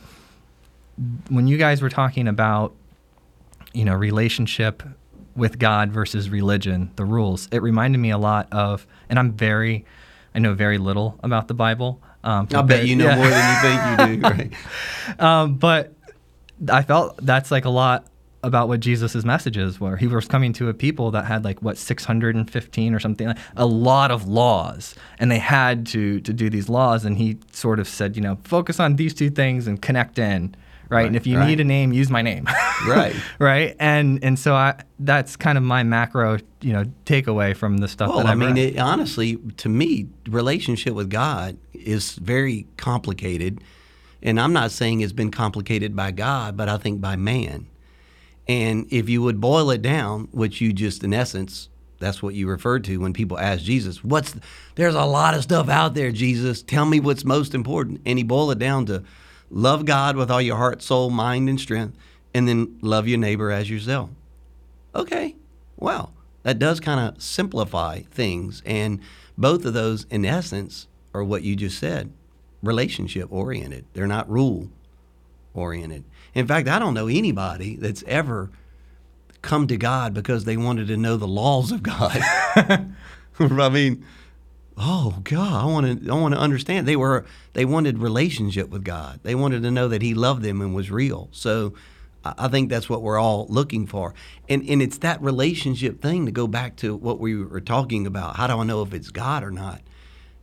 when 1.29 1.47
you 1.47 1.57
guys 1.57 1.81
were 1.81 1.89
talking 1.89 2.27
about 2.27 2.73
you 3.73 3.85
know 3.85 3.93
relationship 3.93 4.83
with 5.35 5.57
god 5.57 5.91
versus 5.91 6.29
religion 6.29 6.91
the 6.95 7.05
rules 7.05 7.47
it 7.51 7.61
reminded 7.61 7.97
me 7.97 8.09
a 8.09 8.17
lot 8.17 8.47
of 8.51 8.85
and 9.09 9.17
i'm 9.17 9.31
very 9.31 9.85
i 10.35 10.39
know 10.39 10.53
very 10.53 10.77
little 10.77 11.17
about 11.23 11.47
the 11.47 11.53
bible 11.53 12.01
um, 12.23 12.47
I'll 12.53 12.63
bet 12.63 12.85
you 12.85 12.95
know 12.95 13.05
yeah. 13.05 13.15
more 13.15 13.27
than 13.27 13.49
you 13.49 13.61
think 13.61 14.11
you 14.11 14.17
do. 14.17 14.21
Right. 14.31 15.19
um, 15.19 15.55
but 15.55 15.93
I 16.69 16.83
felt 16.83 17.17
that's 17.25 17.51
like 17.51 17.65
a 17.65 17.69
lot 17.69 18.05
about 18.43 18.67
what 18.67 18.79
Jesus' 18.79 19.23
messages 19.23 19.79
were. 19.79 19.97
He 19.97 20.07
was 20.07 20.27
coming 20.27 20.53
to 20.53 20.69
a 20.69 20.73
people 20.73 21.11
that 21.11 21.25
had 21.25 21.43
like 21.43 21.61
what 21.61 21.77
615 21.77 22.93
or 22.93 22.99
something, 22.99 23.27
like, 23.27 23.37
a 23.55 23.65
lot 23.65 24.11
of 24.11 24.27
laws, 24.27 24.95
and 25.19 25.31
they 25.31 25.39
had 25.39 25.85
to 25.87 26.19
to 26.21 26.33
do 26.33 26.49
these 26.49 26.69
laws. 26.69 27.05
And 27.05 27.17
he 27.17 27.37
sort 27.51 27.79
of 27.79 27.87
said, 27.87 28.15
you 28.15 28.21
know, 28.21 28.37
focus 28.43 28.79
on 28.79 28.95
these 28.95 29.13
two 29.13 29.29
things 29.29 29.67
and 29.67 29.81
connect 29.81 30.19
in, 30.19 30.55
right? 30.91 31.07
and 31.07 31.15
if 31.15 31.25
you 31.25 31.37
right. 31.37 31.47
need 31.47 31.59
a 31.59 31.63
name, 31.63 31.91
use 31.93 32.09
my 32.09 32.21
name, 32.21 32.45
Right. 32.87 33.15
right? 33.39 33.75
And 33.79 34.23
and 34.23 34.37
so 34.37 34.53
I 34.55 34.75
that's 34.99 35.35
kind 35.35 35.57
of 35.57 35.63
my 35.63 35.83
macro, 35.83 36.37
you 36.61 36.73
know, 36.73 36.85
takeaway 37.05 37.55
from 37.55 37.77
the 37.77 37.87
stuff 37.87 38.09
Well, 38.09 38.19
that 38.19 38.27
I 38.27 38.31
I've 38.31 38.37
mean, 38.37 38.57
it, 38.57 38.77
honestly, 38.77 39.37
to 39.57 39.69
me, 39.69 40.07
relationship 40.27 40.93
with 40.93 41.09
God 41.09 41.57
is 41.73 42.13
very 42.13 42.67
complicated, 42.77 43.63
and 44.21 44.39
I'm 44.39 44.53
not 44.53 44.71
saying 44.71 45.01
it's 45.01 45.13
been 45.13 45.31
complicated 45.31 45.95
by 45.95 46.11
God, 46.11 46.55
but 46.57 46.69
I 46.69 46.77
think 46.77 47.01
by 47.01 47.15
man. 47.15 47.67
And 48.47 48.87
if 48.91 49.07
you 49.09 49.21
would 49.21 49.39
boil 49.39 49.69
it 49.71 49.81
down, 49.81 50.27
which 50.31 50.61
you 50.61 50.73
just 50.73 51.03
in 51.03 51.13
essence, 51.13 51.69
that's 51.99 52.21
what 52.23 52.33
you 52.33 52.47
referred 52.47 52.83
to 52.85 52.97
when 52.97 53.13
people 53.13 53.37
ask 53.39 53.61
Jesus, 53.63 54.03
"What's 54.03 54.35
there's 54.75 54.95
a 54.95 55.05
lot 55.05 55.35
of 55.35 55.43
stuff 55.43 55.69
out 55.69 55.93
there, 55.93 56.11
Jesus. 56.11 56.63
Tell 56.63 56.85
me 56.85 56.99
what's 56.99 57.23
most 57.23 57.53
important." 57.53 58.01
And 58.05 58.17
he 58.17 58.23
boiled 58.23 58.51
it 58.53 58.59
down 58.59 58.87
to 58.87 59.03
love 59.51 59.85
God 59.85 60.15
with 60.15 60.31
all 60.31 60.41
your 60.41 60.57
heart, 60.57 60.81
soul, 60.81 61.09
mind, 61.09 61.49
and 61.49 61.59
strength, 61.59 61.95
and 62.33 62.47
then 62.47 62.79
love 62.81 63.07
your 63.07 63.19
neighbor 63.19 63.51
as 63.51 63.69
yourself. 63.69 64.09
Okay, 64.95 65.35
well, 65.77 66.13
that 66.43 66.59
does 66.59 66.79
kind 66.79 66.99
of 66.99 67.21
simplify 67.21 67.99
things. 68.11 68.63
And 68.65 68.99
both 69.37 69.65
of 69.65 69.73
those, 69.73 70.05
in 70.09 70.25
essence, 70.25 70.87
are 71.13 71.23
what 71.23 71.43
you 71.43 71.55
just 71.55 71.77
said 71.77 72.11
relationship 72.63 73.27
oriented. 73.31 73.85
They're 73.93 74.07
not 74.07 74.29
rule 74.29 74.69
oriented. 75.53 76.03
In 76.33 76.47
fact, 76.47 76.67
I 76.67 76.79
don't 76.79 76.93
know 76.93 77.07
anybody 77.07 77.75
that's 77.75 78.03
ever 78.03 78.51
come 79.41 79.67
to 79.67 79.77
God 79.77 80.13
because 80.13 80.45
they 80.45 80.57
wanted 80.57 80.87
to 80.87 80.97
know 80.97 81.17
the 81.17 81.27
laws 81.27 81.71
of 81.71 81.81
God. 81.81 82.19
I 83.39 83.69
mean, 83.69 84.05
oh 84.81 85.19
God, 85.23 85.63
I 85.63 85.65
want 85.65 86.03
to 86.03 86.11
I 86.11 86.15
want 86.15 86.33
to 86.33 86.39
understand. 86.39 86.87
They 86.87 86.95
were 86.95 87.25
they 87.53 87.65
wanted 87.65 87.99
relationship 87.99 88.69
with 88.69 88.83
God. 88.83 89.19
They 89.23 89.35
wanted 89.35 89.63
to 89.63 89.71
know 89.71 89.87
that 89.87 90.01
He 90.01 90.13
loved 90.13 90.41
them 90.41 90.61
and 90.61 90.73
was 90.73 90.89
real. 90.89 91.29
So 91.31 91.73
I 92.23 92.47
think 92.47 92.69
that's 92.69 92.89
what 92.89 93.01
we're 93.01 93.19
all 93.19 93.47
looking 93.49 93.87
for. 93.87 94.13
And 94.49 94.67
and 94.67 94.81
it's 94.81 94.97
that 94.99 95.21
relationship 95.21 96.01
thing 96.01 96.25
to 96.25 96.31
go 96.31 96.47
back 96.47 96.75
to 96.77 96.95
what 96.95 97.19
we 97.19 97.35
were 97.43 97.61
talking 97.61 98.05
about. 98.07 98.35
How 98.35 98.47
do 98.47 98.57
I 98.57 98.63
know 98.63 98.81
if 98.81 98.93
it's 98.93 99.09
God 99.09 99.43
or 99.43 99.51
not? 99.51 99.81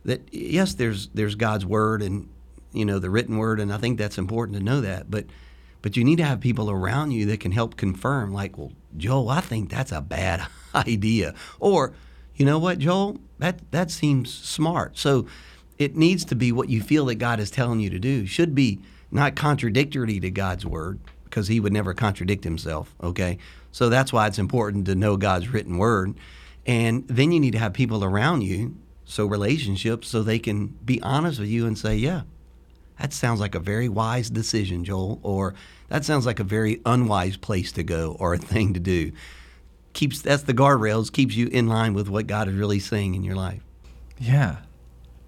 That 0.05 0.21
yes, 0.33 0.73
there's 0.73 1.07
there's 1.09 1.35
God's 1.35 1.65
word 1.65 2.01
and 2.01 2.29
you 2.71 2.85
know 2.85 2.99
the 2.99 3.09
written 3.09 3.37
word, 3.37 3.59
and 3.59 3.73
I 3.73 3.77
think 3.77 3.97
that's 3.97 4.17
important 4.17 4.57
to 4.57 4.63
know 4.63 4.81
that. 4.81 5.11
But 5.11 5.25
but 5.81 5.95
you 5.95 6.03
need 6.03 6.17
to 6.17 6.25
have 6.25 6.41
people 6.41 6.69
around 6.69 7.11
you 7.11 7.25
that 7.27 7.39
can 7.39 7.51
help 7.51 7.77
confirm. 7.77 8.33
Like, 8.33 8.57
well, 8.57 8.73
Joel, 8.97 9.29
I 9.29 9.41
think 9.41 9.69
that's 9.69 9.91
a 9.91 10.01
bad 10.01 10.45
idea, 10.75 11.33
or 11.59 11.93
you 12.39 12.45
know 12.45 12.57
what, 12.57 12.79
Joel, 12.79 13.19
that 13.37 13.69
that 13.71 13.91
seems 13.91 14.33
smart. 14.33 14.97
So 14.97 15.27
it 15.77 15.95
needs 15.95 16.25
to 16.25 16.35
be 16.35 16.51
what 16.51 16.69
you 16.69 16.81
feel 16.81 17.05
that 17.05 17.15
God 17.15 17.39
is 17.39 17.51
telling 17.51 17.81
you 17.81 17.89
to 17.89 17.99
do. 17.99 18.25
Should 18.25 18.55
be 18.55 18.79
not 19.11 19.35
contradictory 19.35 20.19
to 20.21 20.31
God's 20.31 20.65
word 20.65 20.99
because 21.25 21.49
He 21.49 21.59
would 21.59 21.73
never 21.73 21.93
contradict 21.93 22.45
Himself. 22.45 22.95
Okay, 23.03 23.37
so 23.71 23.89
that's 23.89 24.13
why 24.13 24.25
it's 24.25 24.39
important 24.39 24.85
to 24.85 24.95
know 24.95 25.17
God's 25.17 25.49
written 25.49 25.77
word, 25.77 26.15
and 26.65 27.05
then 27.09 27.33
you 27.33 27.41
need 27.41 27.51
to 27.51 27.59
have 27.59 27.73
people 27.73 28.03
around 28.05 28.41
you, 28.41 28.77
so 29.03 29.25
relationships, 29.25 30.07
so 30.07 30.23
they 30.23 30.39
can 30.39 30.67
be 30.85 31.01
honest 31.01 31.39
with 31.39 31.49
you 31.49 31.67
and 31.67 31.77
say, 31.77 31.95
yeah, 31.95 32.21
that 32.99 33.11
sounds 33.11 33.39
like 33.39 33.55
a 33.55 33.59
very 33.59 33.89
wise 33.89 34.29
decision, 34.29 34.85
Joel, 34.85 35.19
or 35.23 35.55
that 35.89 36.05
sounds 36.05 36.25
like 36.25 36.39
a 36.39 36.43
very 36.43 36.79
unwise 36.85 37.35
place 37.35 37.71
to 37.73 37.83
go 37.83 38.15
or 38.19 38.33
a 38.33 38.37
thing 38.37 38.73
to 38.75 38.79
do. 38.79 39.11
Keeps 39.93 40.21
that's 40.21 40.43
the 40.43 40.53
guardrails, 40.53 41.11
keeps 41.11 41.35
you 41.35 41.47
in 41.47 41.67
line 41.67 41.93
with 41.93 42.09
what 42.09 42.27
God 42.27 42.47
is 42.47 42.53
really 42.55 42.79
saying 42.79 43.15
in 43.15 43.23
your 43.23 43.35
life. 43.35 43.63
yeah, 44.19 44.57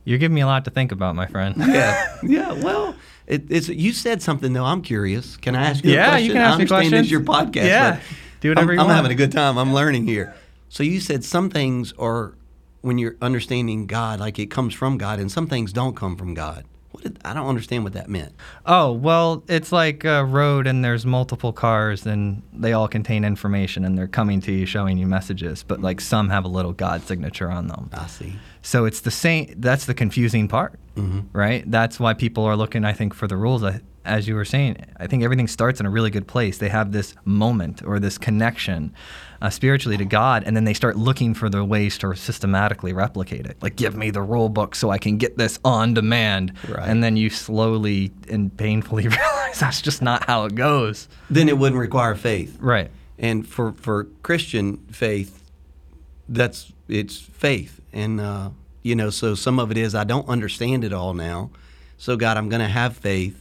you're 0.06 0.18
giving 0.20 0.36
me 0.36 0.42
a 0.42 0.46
lot 0.48 0.66
to 0.66 0.72
think 0.72 0.92
about, 0.92 1.16
my 1.16 1.28
friend. 1.28 1.56
Yeah, 1.60 2.18
yeah. 2.24 2.52
Well, 2.54 2.96
it, 3.28 3.44
it's 3.50 3.70
you 3.70 3.92
said 3.94 4.22
something 4.22 4.54
though. 4.54 4.66
I'm 4.66 4.82
curious. 4.82 5.38
Can 5.38 5.56
I 5.56 5.70
ask 5.70 5.84
you? 5.84 5.92
Yeah, 5.92 6.16
a 6.16 6.20
you 6.20 6.32
question? 6.32 6.34
can 6.34 6.42
ask 6.42 6.56
I 6.56 6.58
me 6.64 6.68
questions. 6.68 6.94
It's 7.02 7.12
your 7.12 7.22
podcast. 7.22 7.66
Yeah, 7.66 8.00
do 8.40 8.50
whatever 8.50 8.72
I'm, 8.72 8.78
you 8.78 8.84
I'm 8.84 8.90
having 8.90 9.12
a 9.12 9.16
good 9.16 9.32
time. 9.32 9.58
I'm 9.58 9.74
learning 9.74 10.06
here. 10.08 10.34
So 10.70 10.84
you 10.84 11.00
said 11.00 11.24
some 11.24 11.50
things 11.50 11.94
are 12.00 12.36
when 12.82 12.98
you're 12.98 13.16
understanding 13.22 13.88
God, 13.88 14.20
like 14.20 14.40
it 14.40 14.48
comes 14.52 14.74
from 14.74 14.98
God, 14.98 15.20
and 15.20 15.32
some 15.32 15.48
things 15.48 15.74
don't 15.74 15.96
come 15.96 16.16
from 16.16 16.34
God. 16.34 16.66
What 17.02 17.14
did, 17.14 17.22
I 17.26 17.34
don't 17.34 17.48
understand 17.48 17.84
what 17.84 17.94
that 17.94 18.10
meant. 18.10 18.34
Oh, 18.66 18.92
well, 18.92 19.44
it's 19.48 19.72
like 19.72 20.04
a 20.04 20.24
road 20.24 20.68
and 20.68 20.84
there's 20.84 21.06
multiple 21.06 21.52
cars 21.52 22.06
and 22.06 22.44
they 22.54 22.74
all 22.74 22.88
contain 22.88 23.24
information 23.24 23.86
and 23.86 23.98
they're 23.98 24.08
coming 24.08 24.42
to 24.42 24.52
you 24.52 24.66
showing 24.66 24.98
you 24.98 25.08
messages, 25.08 25.64
but 25.64 25.82
like 25.82 26.00
some 26.00 26.30
have 26.30 26.46
a 26.46 26.48
little 26.48 26.74
God 26.74 27.02
signature 27.02 27.50
on 27.50 27.68
them. 27.68 27.90
I 27.94 28.08
see. 28.08 28.36
So 28.62 28.86
it's 28.86 29.02
the 29.02 29.12
same, 29.12 29.54
that's 29.58 29.86
the 29.86 29.94
confusing 29.94 30.48
part, 30.48 30.80
mm-hmm. 30.96 31.22
right? 31.36 31.70
That's 31.70 32.00
why 32.00 32.14
people 32.14 32.46
are 32.46 32.56
looking, 32.56 32.86
I 32.86 32.94
think, 32.94 33.14
for 33.14 33.28
the 33.28 33.38
rules. 33.38 33.64
I, 33.64 33.82
as 34.06 34.28
you 34.28 34.36
were 34.36 34.46
saying, 34.46 34.78
I 34.98 35.08
think 35.08 35.24
everything 35.24 35.48
starts 35.48 35.80
in 35.80 35.86
a 35.86 35.90
really 35.90 36.10
good 36.10 36.28
place. 36.28 36.58
They 36.58 36.70
have 36.70 36.92
this 36.92 37.16
moment 37.24 37.84
or 37.86 38.00
this 38.00 38.18
connection 38.18 38.94
uh, 39.42 39.50
spiritually 39.50 39.98
to 39.98 40.06
God, 40.06 40.44
and 40.46 40.56
then 40.56 40.64
they 40.64 40.74
start 40.74 40.98
looking 40.98 41.34
for 41.34 41.50
the 41.50 41.64
ways 41.64 41.98
to 42.00 42.16
systematically 42.16 42.94
replicate 42.94 43.46
it. 43.46 43.58
Like, 43.62 43.76
give 43.76 43.96
me 43.96 44.12
the 44.12 44.22
rule 44.22 44.50
book 44.50 44.76
so 44.76 44.90
I 44.90 44.98
can 44.98 45.18
get 45.18 45.38
this 45.38 45.60
on 45.64 45.94
demand. 45.94 46.54
Right. 46.68 46.88
And 46.88 47.04
then 47.04 47.18
you 47.18 47.30
slowly 47.30 48.12
and 48.30 48.56
painfully 48.56 49.08
realize 49.08 49.60
that's 49.60 49.82
just 49.82 50.02
not 50.02 50.26
how 50.26 50.46
it 50.46 50.56
goes. 50.56 51.08
Then 51.30 51.50
it 51.50 51.58
wouldn't 51.58 51.80
require 51.80 52.16
faith. 52.16 52.58
Right. 52.60 52.92
And 53.18 53.48
for, 53.48 53.74
for 53.74 54.06
Christian 54.24 54.78
faith, 54.92 55.42
that's 56.28 56.72
it's 56.88 57.18
faith. 57.18 57.82
And 57.94 58.20
uh, 58.20 58.50
you 58.84 58.96
know, 58.96 59.10
so 59.10 59.36
some 59.36 59.60
of 59.60 59.72
it 59.72 59.78
is 59.78 59.94
I 59.96 60.04
don't 60.04 60.28
understand 60.28 60.84
it 60.84 60.94
all 60.94 61.14
now. 61.14 61.52
So 61.98 62.18
God, 62.18 62.38
I'm 62.38 62.50
going 62.50 62.62
to 62.62 62.68
have 62.68 62.98
faith, 62.98 63.41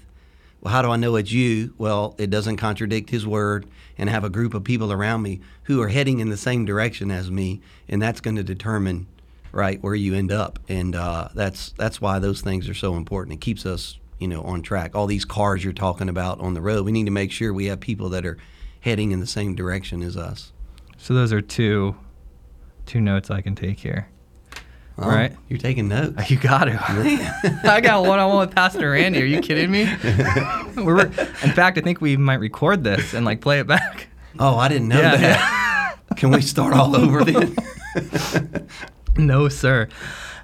Well, 0.61 0.73
how 0.73 0.83
do 0.83 0.90
I 0.90 0.96
know 0.96 1.16
it's 1.16 1.33
you? 1.33 1.75
Well, 1.79 2.14
it 2.18 2.29
doesn't 2.29 2.59
contradict 2.59 3.11
His 3.11 3.27
word, 3.27 3.66
and 3.96 4.09
have 4.11 4.25
a 4.25 4.31
group 4.31 4.55
of 4.55 4.64
people 4.64 4.92
around 4.92 5.23
me 5.23 5.40
who 5.64 5.81
are 5.83 5.88
heading 5.88 6.20
in 6.20 6.31
the 6.31 6.37
same 6.37 6.64
direction 6.64 7.11
as 7.11 7.31
me, 7.31 7.61
and 7.88 8.01
that's 8.01 8.20
going 8.20 8.37
to 8.37 8.42
determine 8.42 9.07
right 9.53 9.83
where 9.83 9.94
you 9.94 10.14
end 10.14 10.33
up. 10.33 10.59
And 10.68 10.94
uh, 10.94 11.29
that's 11.35 11.73
that's 11.73 12.01
why 12.01 12.18
those 12.18 12.40
things 12.40 12.68
are 12.68 12.75
so 12.75 12.96
important. 12.96 13.35
It 13.35 13.40
keeps 13.40 13.66
us 13.66 13.99
you 14.18 14.29
know 14.29 14.42
on 14.42 14.62
track. 14.62 14.94
All 14.94 15.07
these 15.07 15.25
cars 15.25 15.64
you're 15.64 15.73
talking 15.73 16.09
about 16.09 16.40
on 16.40 16.55
the 16.55 16.61
road, 16.61 16.85
we 16.85 16.92
need 16.92 17.07
to 17.07 17.11
make 17.11 17.33
sure 17.33 17.53
we 17.53 17.66
have 17.66 17.81
people 17.81 18.09
that 18.11 18.25
are 18.25 18.38
heading 18.81 19.11
in 19.12 19.20
the 19.20 19.27
same 19.27 19.55
direction 19.55 20.03
as 20.03 20.16
us. 20.16 20.53
So 20.96 21.14
those 21.14 21.33
are 21.33 21.40
two 21.40 21.96
two 22.87 23.01
notes 23.01 23.31
I 23.31 23.40
can 23.40 23.55
take 23.55 23.81
here. 23.81 24.09
Oh, 25.00 25.08
Right. 25.08 25.34
You're 25.48 25.58
taking 25.58 25.88
notes. 25.88 26.30
You 26.30 26.36
got 26.38 26.64
to. 26.64 26.72
I 27.64 27.80
got 27.80 28.04
one 28.04 28.18
on 28.18 28.28
one 28.28 28.40
with 28.46 28.54
Pastor 28.54 28.90
Randy. 28.90 29.22
Are 29.22 29.24
you 29.26 29.40
kidding 29.40 29.70
me? 29.70 29.84
We're, 30.76 31.06
in 31.06 31.52
fact, 31.52 31.78
I 31.78 31.80
think 31.80 32.00
we 32.00 32.16
might 32.16 32.40
record 32.40 32.84
this 32.84 33.14
and 33.14 33.24
like 33.24 33.40
play 33.40 33.60
it 33.60 33.66
back. 33.66 34.08
Oh, 34.38 34.56
I 34.56 34.68
didn't 34.68 34.88
know 34.88 35.00
Yeah, 35.00 35.16
that. 35.16 35.96
Can 36.16 36.30
we 36.30 36.40
start 36.42 36.74
all 36.74 36.94
over 36.96 37.24
then? 37.24 37.56
No, 39.16 39.48
sir. 39.48 39.88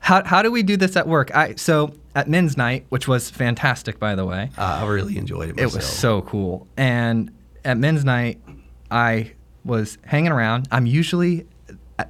How, 0.00 0.24
how 0.24 0.42
do 0.42 0.50
we 0.50 0.62
do 0.62 0.76
this 0.76 0.96
at 0.96 1.06
work? 1.08 1.34
I 1.34 1.54
so 1.56 1.92
at 2.14 2.28
men's 2.28 2.56
night, 2.56 2.86
which 2.88 3.08
was 3.08 3.30
fantastic, 3.30 3.98
by 3.98 4.14
the 4.14 4.24
way. 4.24 4.50
Uh, 4.56 4.80
I 4.82 4.86
really 4.86 5.16
enjoyed 5.18 5.50
it 5.50 5.58
It 5.58 5.72
was 5.72 5.84
so 5.86 6.22
cool. 6.22 6.66
And 6.76 7.30
at 7.64 7.76
men's 7.76 8.04
night, 8.04 8.40
I 8.90 9.32
was 9.64 9.98
hanging 10.04 10.32
around. 10.32 10.68
I'm 10.70 10.86
usually 10.86 11.46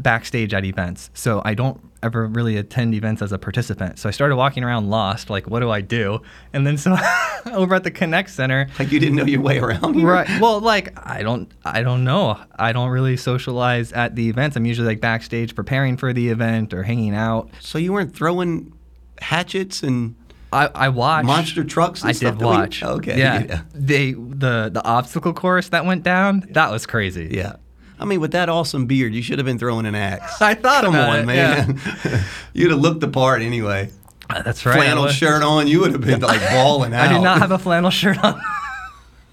backstage 0.00 0.52
at 0.52 0.64
events, 0.64 1.10
so 1.14 1.40
I 1.44 1.54
don't 1.54 1.80
ever 2.02 2.26
really 2.26 2.56
attend 2.56 2.94
events 2.94 3.22
as 3.22 3.32
a 3.32 3.38
participant. 3.38 3.98
So 3.98 4.08
I 4.08 4.12
started 4.12 4.36
walking 4.36 4.62
around 4.64 4.90
lost, 4.90 5.30
like, 5.30 5.48
what 5.48 5.60
do 5.60 5.70
I 5.70 5.80
do? 5.80 6.20
And 6.52 6.66
then 6.66 6.76
so 6.76 6.96
over 7.52 7.74
at 7.74 7.84
the 7.84 7.90
Connect 7.90 8.30
Center, 8.30 8.68
like 8.78 8.92
you 8.92 9.00
didn't 9.00 9.16
know 9.16 9.24
your 9.24 9.40
way 9.40 9.58
around 9.58 9.94
here. 9.94 10.06
right? 10.10 10.28
Well, 10.40 10.60
like 10.60 10.96
I 11.08 11.22
don't, 11.22 11.50
I 11.64 11.82
don't 11.82 12.04
know. 12.04 12.38
I 12.56 12.72
don't 12.72 12.90
really 12.90 13.16
socialize 13.16 13.92
at 13.92 14.14
the 14.14 14.28
events. 14.28 14.56
I'm 14.56 14.66
usually 14.66 14.86
like 14.88 15.00
backstage 15.00 15.54
preparing 15.54 15.96
for 15.96 16.12
the 16.12 16.28
event 16.28 16.72
or 16.74 16.82
hanging 16.82 17.14
out. 17.14 17.50
So 17.60 17.78
you 17.78 17.92
weren't 17.92 18.14
throwing 18.14 18.72
hatchets 19.20 19.82
and 19.82 20.14
I, 20.52 20.66
I 20.74 20.88
watched 20.90 21.26
monster 21.26 21.64
trucks 21.64 22.02
and 22.02 22.10
I 22.10 22.12
stuff 22.12 22.34
did 22.34 22.40
that 22.40 22.44
we- 22.48 22.56
watch. 22.56 22.82
Okay, 22.82 23.18
Yeah. 23.18 23.44
yeah. 23.44 23.62
They 23.74 24.12
the 24.12 24.70
the 24.72 24.82
obstacle 24.84 25.32
course 25.32 25.70
that 25.70 25.84
went 25.84 26.02
down. 26.02 26.46
That 26.50 26.70
was 26.70 26.86
crazy. 26.86 27.30
yeah. 27.32 27.56
I 27.98 28.04
mean, 28.04 28.20
with 28.20 28.32
that 28.32 28.48
awesome 28.48 28.86
beard, 28.86 29.14
you 29.14 29.22
should 29.22 29.38
have 29.38 29.46
been 29.46 29.58
throwing 29.58 29.86
an 29.86 29.94
axe. 29.94 30.40
I 30.42 30.54
thought 30.54 30.84
Come 30.84 30.94
on, 30.94 31.20
it, 31.20 31.26
man. 31.26 31.80
You'd 32.52 32.70
have 32.70 32.80
looked 32.80 33.00
the 33.00 33.08
part 33.08 33.42
anyway. 33.42 33.90
Uh, 34.28 34.42
That's 34.42 34.66
right. 34.66 34.76
Flannel 34.76 35.08
shirt 35.08 35.42
on, 35.42 35.66
you 35.66 35.80
would 35.80 35.92
have 35.92 36.00
been 36.00 36.20
like 36.20 36.40
balling 36.50 36.92
out. 36.92 37.08
I 37.08 37.12
did 37.12 37.22
not 37.22 37.38
have 37.38 37.52
a 37.52 37.58
flannel 37.58 37.90
shirt 37.90 38.18
on. 38.22 38.40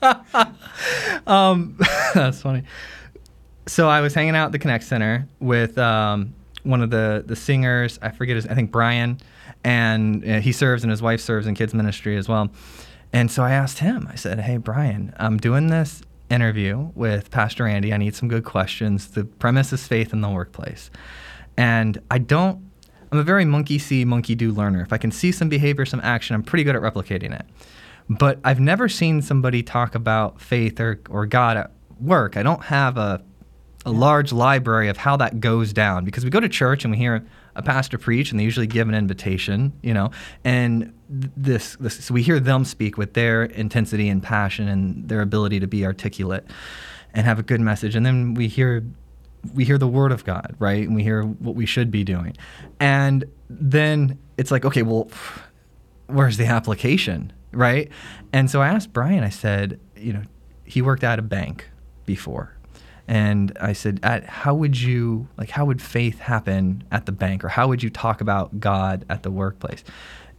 um, 1.27 1.77
that's 2.13 2.41
funny. 2.41 2.63
So 3.67 3.87
I 3.87 4.01
was 4.01 4.13
hanging 4.13 4.35
out 4.35 4.47
at 4.47 4.51
the 4.51 4.59
Connect 4.59 4.83
Center 4.83 5.27
with 5.39 5.77
um, 5.77 6.33
one 6.63 6.81
of 6.81 6.89
the 6.89 7.23
the 7.25 7.35
singers. 7.35 7.99
I 8.01 8.11
forget 8.11 8.35
his. 8.35 8.45
I 8.45 8.53
think 8.53 8.71
Brian, 8.71 9.19
and 9.63 10.23
uh, 10.29 10.39
he 10.41 10.51
serves 10.51 10.83
and 10.83 10.91
his 10.91 11.01
wife 11.01 11.21
serves 11.21 11.47
in 11.47 11.55
kids 11.55 11.73
ministry 11.73 12.17
as 12.17 12.27
well. 12.27 12.51
And 13.13 13.31
so 13.31 13.43
I 13.43 13.51
asked 13.51 13.79
him. 13.79 14.07
I 14.11 14.15
said, 14.15 14.41
"Hey, 14.41 14.57
Brian, 14.57 15.13
I'm 15.17 15.37
doing 15.37 15.67
this 15.67 16.01
interview 16.33 16.91
with 16.95 17.31
Pastor 17.31 17.67
Andy. 17.67 17.93
I 17.93 17.97
need 17.97 18.15
some 18.15 18.27
good 18.27 18.43
questions. 18.43 19.07
The 19.07 19.23
premise 19.23 19.71
is 19.71 19.87
faith 19.87 20.11
in 20.11 20.21
the 20.21 20.29
workplace, 20.29 20.91
and 21.55 22.01
I 22.11 22.17
don't." 22.17 22.69
I'm 23.11 23.19
a 23.19 23.23
very 23.23 23.45
monkey 23.45 23.77
see, 23.77 24.05
monkey 24.05 24.33
do 24.33 24.51
learner. 24.51 24.81
If 24.81 24.91
I 24.91 24.97
can 24.97 25.11
see 25.11 25.31
some 25.31 25.47
behavior, 25.47 25.85
some 25.85 26.01
action, 26.03 26.33
I'm 26.33 26.41
pretty 26.41 26.63
good 26.63 26.75
at 26.75 26.81
replicating 26.81 27.31
it. 27.31 27.45
But 28.09 28.39
I've 28.43 28.59
never 28.59 28.89
seen 28.89 29.21
somebody 29.21 29.61
talk 29.61 29.93
about 29.93 30.41
faith 30.41 30.79
or, 30.79 30.99
or 31.11 31.27
God 31.27 31.55
at 31.55 31.71
work. 31.99 32.37
I 32.37 32.41
don't 32.41 32.63
have 32.63 32.97
a, 32.97 33.23
a 33.85 33.91
large 33.91 34.33
library 34.33 34.89
of 34.89 34.97
how 34.97 35.15
that 35.17 35.39
goes 35.39 35.73
down 35.73 36.05
because 36.05 36.23
we 36.23 36.31
go 36.31 36.39
to 36.39 36.49
church 36.49 36.83
and 36.83 36.91
we 36.91 36.97
hear 36.97 37.23
a 37.55 37.61
pastor 37.61 37.97
preach 37.97 38.31
and 38.31 38.39
they 38.39 38.43
usually 38.43 38.67
give 38.67 38.87
an 38.89 38.95
invitation, 38.95 39.73
you 39.81 39.93
know, 39.93 40.11
and 40.43 40.93
this, 41.09 41.75
this 41.79 42.03
so 42.05 42.13
we 42.13 42.23
hear 42.23 42.39
them 42.39 42.65
speak 42.65 42.97
with 42.97 43.13
their 43.13 43.43
intensity 43.43 44.09
and 44.09 44.23
passion 44.23 44.67
and 44.67 45.07
their 45.07 45.21
ability 45.21 45.59
to 45.59 45.67
be 45.67 45.85
articulate 45.85 46.45
and 47.13 47.25
have 47.25 47.39
a 47.39 47.43
good 47.43 47.61
message. 47.61 47.95
And 47.95 48.05
then 48.05 48.33
we 48.33 48.47
hear 48.47 48.83
we 49.53 49.65
hear 49.65 49.77
the 49.77 49.87
word 49.87 50.11
of 50.11 50.23
God, 50.23 50.55
right? 50.57 50.87
And 50.87 50.95
we 50.95 51.03
hear 51.03 51.23
what 51.23 51.55
we 51.55 51.65
should 51.65 51.91
be 51.91 52.03
doing. 52.05 52.37
And 52.79 53.25
then 53.49 54.17
it's 54.37 54.51
like, 54.51 54.63
okay, 54.63 54.83
well, 54.83 55.09
where's 56.07 56.37
the 56.37 56.45
application, 56.45 57.33
right? 57.51 57.89
And 58.31 58.49
so 58.49 58.61
I 58.61 58.69
asked 58.69 58.93
Brian, 58.93 59.23
I 59.23 59.29
said, 59.29 59.79
you 59.97 60.13
know, 60.13 60.23
he 60.63 60.81
worked 60.81 61.03
at 61.03 61.19
a 61.19 61.21
bank 61.21 61.69
before. 62.05 62.52
And 63.07 63.55
I 63.59 63.73
said, 63.73 63.99
how 64.27 64.53
would 64.53 64.79
you, 64.79 65.27
like, 65.37 65.49
how 65.49 65.65
would 65.65 65.81
faith 65.81 66.19
happen 66.19 66.83
at 66.91 67.05
the 67.05 67.11
bank? 67.11 67.43
Or 67.43 67.49
how 67.49 67.67
would 67.67 67.83
you 67.83 67.89
talk 67.89 68.21
about 68.21 68.59
God 68.59 69.05
at 69.09 69.23
the 69.23 69.31
workplace? 69.31 69.83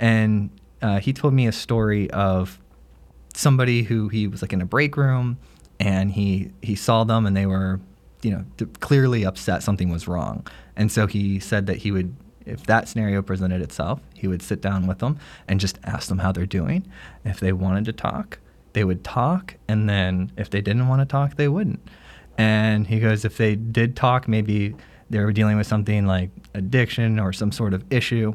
And 0.01 0.51
uh, 0.81 0.99
he 0.99 1.13
told 1.13 1.35
me 1.35 1.47
a 1.47 1.53
story 1.53 2.11
of 2.11 2.59
somebody 3.35 3.83
who 3.83 4.09
he 4.09 4.27
was 4.27 4.43
like 4.43 4.53
in 4.53 4.61
a 4.61 4.67
break 4.67 4.97
room 4.97 5.39
and 5.81 6.13
he 6.13 6.51
he 6.63 6.75
saw 6.75 7.05
them 7.05 7.27
and 7.27 7.37
they 7.37 7.47
were 7.47 7.81
you 8.23 8.31
know 8.31 8.45
clearly 8.81 9.25
upset 9.25 9.63
something 9.63 9.91
was 9.91 10.07
wrong 10.07 10.47
and 10.77 10.91
so 10.91 11.07
he 11.07 11.41
said 11.41 11.67
that 11.67 11.79
he 11.79 11.91
would 11.91 12.15
if 12.47 12.65
that 12.67 12.89
scenario 12.89 13.21
presented 13.23 13.61
itself 13.61 14.01
he 14.15 14.29
would 14.29 14.41
sit 14.41 14.61
down 14.61 14.87
with 14.87 15.01
them 15.01 15.19
and 15.49 15.59
just 15.59 15.79
ask 15.85 16.09
them 16.09 16.19
how 16.19 16.31
they're 16.31 16.47
doing 16.47 16.87
if 17.25 17.41
they 17.41 17.53
wanted 17.53 17.85
to 17.85 17.93
talk 17.93 18.39
they 18.73 18.85
would 18.85 19.03
talk 19.03 19.57
and 19.67 19.89
then 19.89 20.31
if 20.37 20.49
they 20.49 20.61
didn't 20.61 20.87
want 20.87 21.01
to 21.01 21.07
talk 21.07 21.37
they 21.37 21.49
wouldn't 21.49 21.81
and 22.39 22.87
he 22.87 23.01
goes 23.01 23.25
if 23.25 23.37
they 23.37 23.55
did 23.55 23.97
talk 23.97 24.27
maybe 24.29 24.75
they 25.11 25.19
were 25.21 25.33
dealing 25.33 25.57
with 25.57 25.67
something 25.67 26.07
like 26.07 26.31
addiction 26.55 27.19
or 27.19 27.33
some 27.33 27.53
sort 27.53 27.75
of 27.75 27.85
issue 27.93 28.35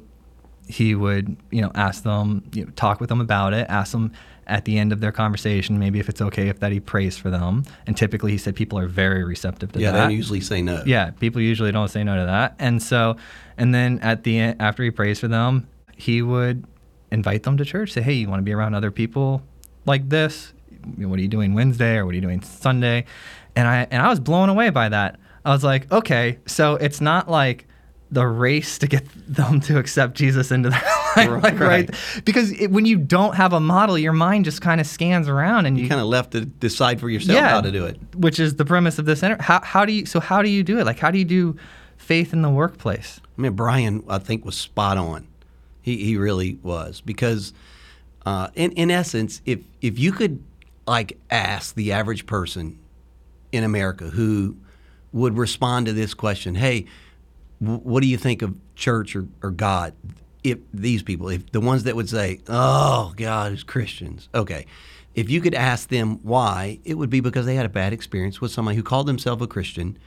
he 0.70 0.94
would, 0.94 1.36
you 1.50 1.64
know, 1.64 1.72
ask 1.74 2.04
them, 2.04 2.44
you 2.54 2.64
know, 2.64 2.72
talk 2.76 3.00
with 3.00 3.10
them 3.10 3.20
about 3.20 3.54
it, 3.54 3.66
ask 3.70 3.92
them 3.92 4.12
at 4.46 4.66
the 4.66 4.78
end 4.78 4.94
of 4.94 5.00
their 5.00 5.12
conversation, 5.12 5.80
maybe 5.80 6.00
if 6.00 6.08
it's 6.10 6.22
okay 6.22 6.48
if 6.48 6.60
that 6.60 6.72
he 6.72 6.80
prays 6.80 7.18
for 7.18 7.32
them. 7.32 7.64
And 7.88 7.98
typically, 7.98 8.32
he 8.32 8.38
said 8.38 8.56
people 8.56 8.78
are 8.78 8.88
very 8.88 9.24
receptive 9.24 9.72
to 9.72 9.80
Yeah, 9.80 9.92
that. 9.92 9.98
Yeah, 9.98 10.08
they 10.08 10.14
usually 10.14 10.42
say 10.42 10.62
no. 10.62 10.84
Yeah, 10.86 11.10
people 11.10 11.42
usually 11.42 11.72
don't 11.72 11.88
say 11.88 12.04
no 12.04 12.16
to 12.16 12.26
that. 12.26 12.56
And 12.60 12.82
so, 12.82 13.16
and 13.58 13.74
then 13.74 13.98
at 14.00 14.24
the 14.24 14.38
end, 14.38 14.62
after 14.62 14.84
he 14.84 14.92
prays 14.92 15.20
for 15.20 15.28
them, 15.28 15.68
he 15.98 16.22
would 16.22 16.66
invite 17.12 17.44
them 17.44 17.58
to 17.58 17.66
church. 17.66 17.94
Say, 17.94 18.02
hey, 18.02 18.14
you 18.14 18.30
want 18.30 18.40
to 18.40 18.44
be 18.44 18.54
around 18.54 18.76
other 18.76 18.92
people 18.92 19.42
like 19.86 20.08
this? 20.08 20.54
What 20.98 21.18
are 21.18 21.22
you 21.22 21.28
doing 21.28 21.56
Wednesday 21.56 21.98
or 21.98 22.06
what 22.06 22.12
are 22.12 22.16
you 22.16 22.22
doing 22.22 22.42
Sunday? 22.42 23.06
And 23.56 23.68
I 23.68 23.88
and 23.92 24.02
I 24.02 24.10
was 24.10 24.20
blown 24.20 24.50
away 24.50 24.70
by 24.70 24.90
that. 24.90 25.20
I 25.46 25.52
was 25.52 25.64
like, 25.64 25.92
okay, 25.92 26.40
so 26.46 26.76
it's 26.76 27.02
not 27.02 27.30
like 27.30 27.66
the 28.12 28.26
race 28.26 28.78
to 28.80 28.88
get 28.88 29.06
them 29.28 29.60
to 29.62 29.78
accept 29.78 30.16
Jesus 30.16 30.52
into 30.52 30.70
their 30.70 30.82
life, 31.16 31.30
Right, 31.30 31.44
like, 31.44 31.60
right? 31.60 31.90
Because 32.26 32.52
it, 32.52 32.72
when 32.72 32.86
you 32.86 32.98
don't 32.98 33.36
have 33.36 33.54
a 33.54 33.60
model, 33.60 33.98
your 33.98 34.14
mind 34.14 34.46
just 34.46 34.62
kind 34.62 34.82
of 34.82 34.88
scans 34.88 35.28
around 35.28 35.66
and 35.68 35.78
you, 35.78 35.84
You 35.84 35.90
kind 35.90 36.02
of 36.02 36.08
left 36.08 36.32
to 36.32 36.46
decide 36.46 37.00
for 37.00 37.10
yourself 37.10 37.40
how 37.40 37.62
to 37.62 37.72
do 37.72 37.86
it. 37.86 38.00
which 38.16 38.40
is 38.40 38.56
the 38.56 38.66
premise 38.66 38.98
of 39.00 39.06
this. 39.06 39.22
Inter- 39.24 39.38
how 39.42 39.62
how 39.62 39.86
do 39.86 39.94
you 39.94 40.06
so 40.06 40.20
how 40.20 40.42
do 40.42 40.50
you 40.50 40.64
do 40.64 40.80
it? 40.80 40.86
Like 40.86 41.00
how 41.00 41.12
do 41.12 41.18
you 41.20 41.26
do 41.26 41.56
faith 41.98 42.34
in 42.34 42.42
the 42.42 42.50
workplace? 42.50 43.20
I 43.38 43.42
mean, 43.42 43.54
Brian, 43.54 44.04
I 44.10 44.18
think, 44.20 44.44
was 44.44 44.56
spot 44.56 44.98
on. 44.98 45.28
He, 45.82 46.04
he 46.04 46.18
really 46.18 46.60
was 46.62 47.02
because, 47.02 47.54
uh, 48.26 48.50
in 48.56 48.72
in 48.74 48.92
essence, 48.92 49.42
if 49.46 49.60
if 49.82 49.98
you 49.98 50.12
could 50.12 50.44
like 50.88 51.18
ask 51.32 51.76
the 51.76 51.92
average 51.94 52.26
person 52.26 52.78
in 53.52 53.64
America 53.64 54.06
who 54.06 54.56
would 55.12 55.38
respond 55.38 55.86
to 55.88 55.94
this 55.94 56.14
question, 56.14 56.56
hey, 56.56 56.86
w- 57.62 57.80
what 57.80 58.02
do 58.02 58.08
you 58.08 58.18
think 58.18 58.42
of 58.42 58.56
church 58.76 59.16
or, 59.16 59.28
or 59.42 59.52
God? 59.52 59.94
If 60.44 60.60
these 60.74 61.04
people, 61.04 61.30
if 61.30 61.52
the 61.52 61.60
ones 61.60 61.84
that 61.84 61.96
would 61.96 62.10
say, 62.10 62.40
oh, 62.48 63.14
God 63.18 63.54
is 63.54 63.64
Christians, 63.64 64.30
okay. 64.34 64.66
If 65.16 65.30
you 65.30 65.42
could 65.42 65.56
ask 65.56 65.90
them 65.90 66.20
why, 66.24 66.80
it 66.86 66.94
would 66.94 67.10
be 67.10 67.20
because 67.20 67.46
they 67.46 67.56
had 67.56 67.66
a 67.66 67.70
bad 67.70 67.92
experience 67.92 68.40
with 68.40 68.52
somebody 68.52 68.78
who 68.78 68.84
called 68.84 69.08
themselves 69.08 69.42
a 69.42 69.48
Christian 69.48 69.98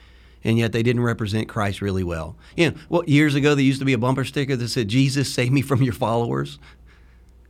and 0.45 0.59
yet 0.59 0.73
they 0.73 0.83
didn't 0.83 1.03
represent 1.03 1.49
Christ 1.49 1.81
really 1.81 2.05
well. 2.05 2.37
You 2.57 2.71
know, 2.71 2.77
well, 2.89 3.05
years 3.07 3.35
ago 3.35 3.55
there 3.55 3.65
used 3.65 3.79
to 3.81 3.85
be 3.85 3.93
a 3.93 3.99
bumper 3.99 4.25
sticker 4.25 4.57
that 4.57 4.69
said, 4.69 4.89
Jesus, 4.89 5.33
save 5.33 5.53
me 5.53 5.63
from 5.63 5.83
your 5.83 5.93
followers. 5.93 6.59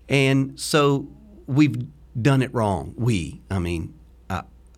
And 0.09 0.59
so 0.59 1.09
we've 1.47 1.87
done 2.21 2.43
it 2.43 2.53
wrong. 2.53 2.95
We, 2.97 3.41
I 3.51 3.59
mean, 3.59 3.95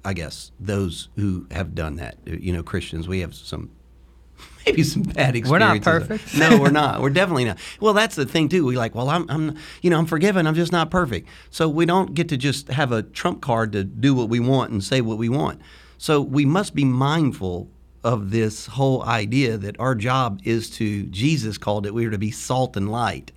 I, 0.04 0.12
guess 0.12 0.52
those 0.60 1.08
who 1.16 1.46
have 1.50 1.74
done 1.74 1.96
that, 1.96 2.16
you 2.26 2.52
know, 2.52 2.62
Christians, 2.62 3.08
we 3.08 3.20
have 3.20 3.34
some 3.34 3.70
maybe 4.66 4.82
some 4.82 5.02
bad 5.02 5.36
experiences. 5.36 5.50
We're 5.50 5.58
not 5.58 5.82
perfect. 5.82 6.36
no, 6.36 6.58
we're 6.58 6.70
not. 6.70 7.00
We're 7.00 7.10
definitely 7.10 7.44
not. 7.44 7.58
Well, 7.80 7.94
that's 7.94 8.14
the 8.14 8.26
thing 8.26 8.48
too. 8.48 8.64
We 8.64 8.76
like, 8.76 8.94
well, 8.94 9.08
I'm, 9.08 9.28
I'm, 9.30 9.56
you 9.82 9.90
know, 9.90 9.98
I'm 9.98 10.06
forgiven. 10.06 10.46
I'm 10.46 10.54
just 10.54 10.72
not 10.72 10.90
perfect. 10.90 11.28
So 11.50 11.68
we 11.68 11.86
don't 11.86 12.14
get 12.14 12.28
to 12.30 12.36
just 12.36 12.68
have 12.68 12.92
a 12.92 13.02
trump 13.02 13.40
card 13.40 13.72
to 13.72 13.84
do 13.84 14.14
what 14.14 14.28
we 14.28 14.40
want 14.40 14.70
and 14.72 14.82
say 14.82 15.00
what 15.00 15.18
we 15.18 15.28
want. 15.28 15.60
So 15.98 16.20
we 16.20 16.44
must 16.44 16.74
be 16.74 16.84
mindful 16.84 17.68
of 18.02 18.30
this 18.30 18.66
whole 18.66 19.02
idea 19.04 19.56
that 19.56 19.78
our 19.78 19.94
job 19.94 20.40
is 20.44 20.68
to. 20.70 21.04
Jesus 21.04 21.58
called 21.58 21.86
it. 21.86 21.94
We 21.94 22.06
are 22.06 22.10
to 22.10 22.18
be 22.18 22.30
salt 22.30 22.76
and 22.76 22.90
light. 22.90 23.32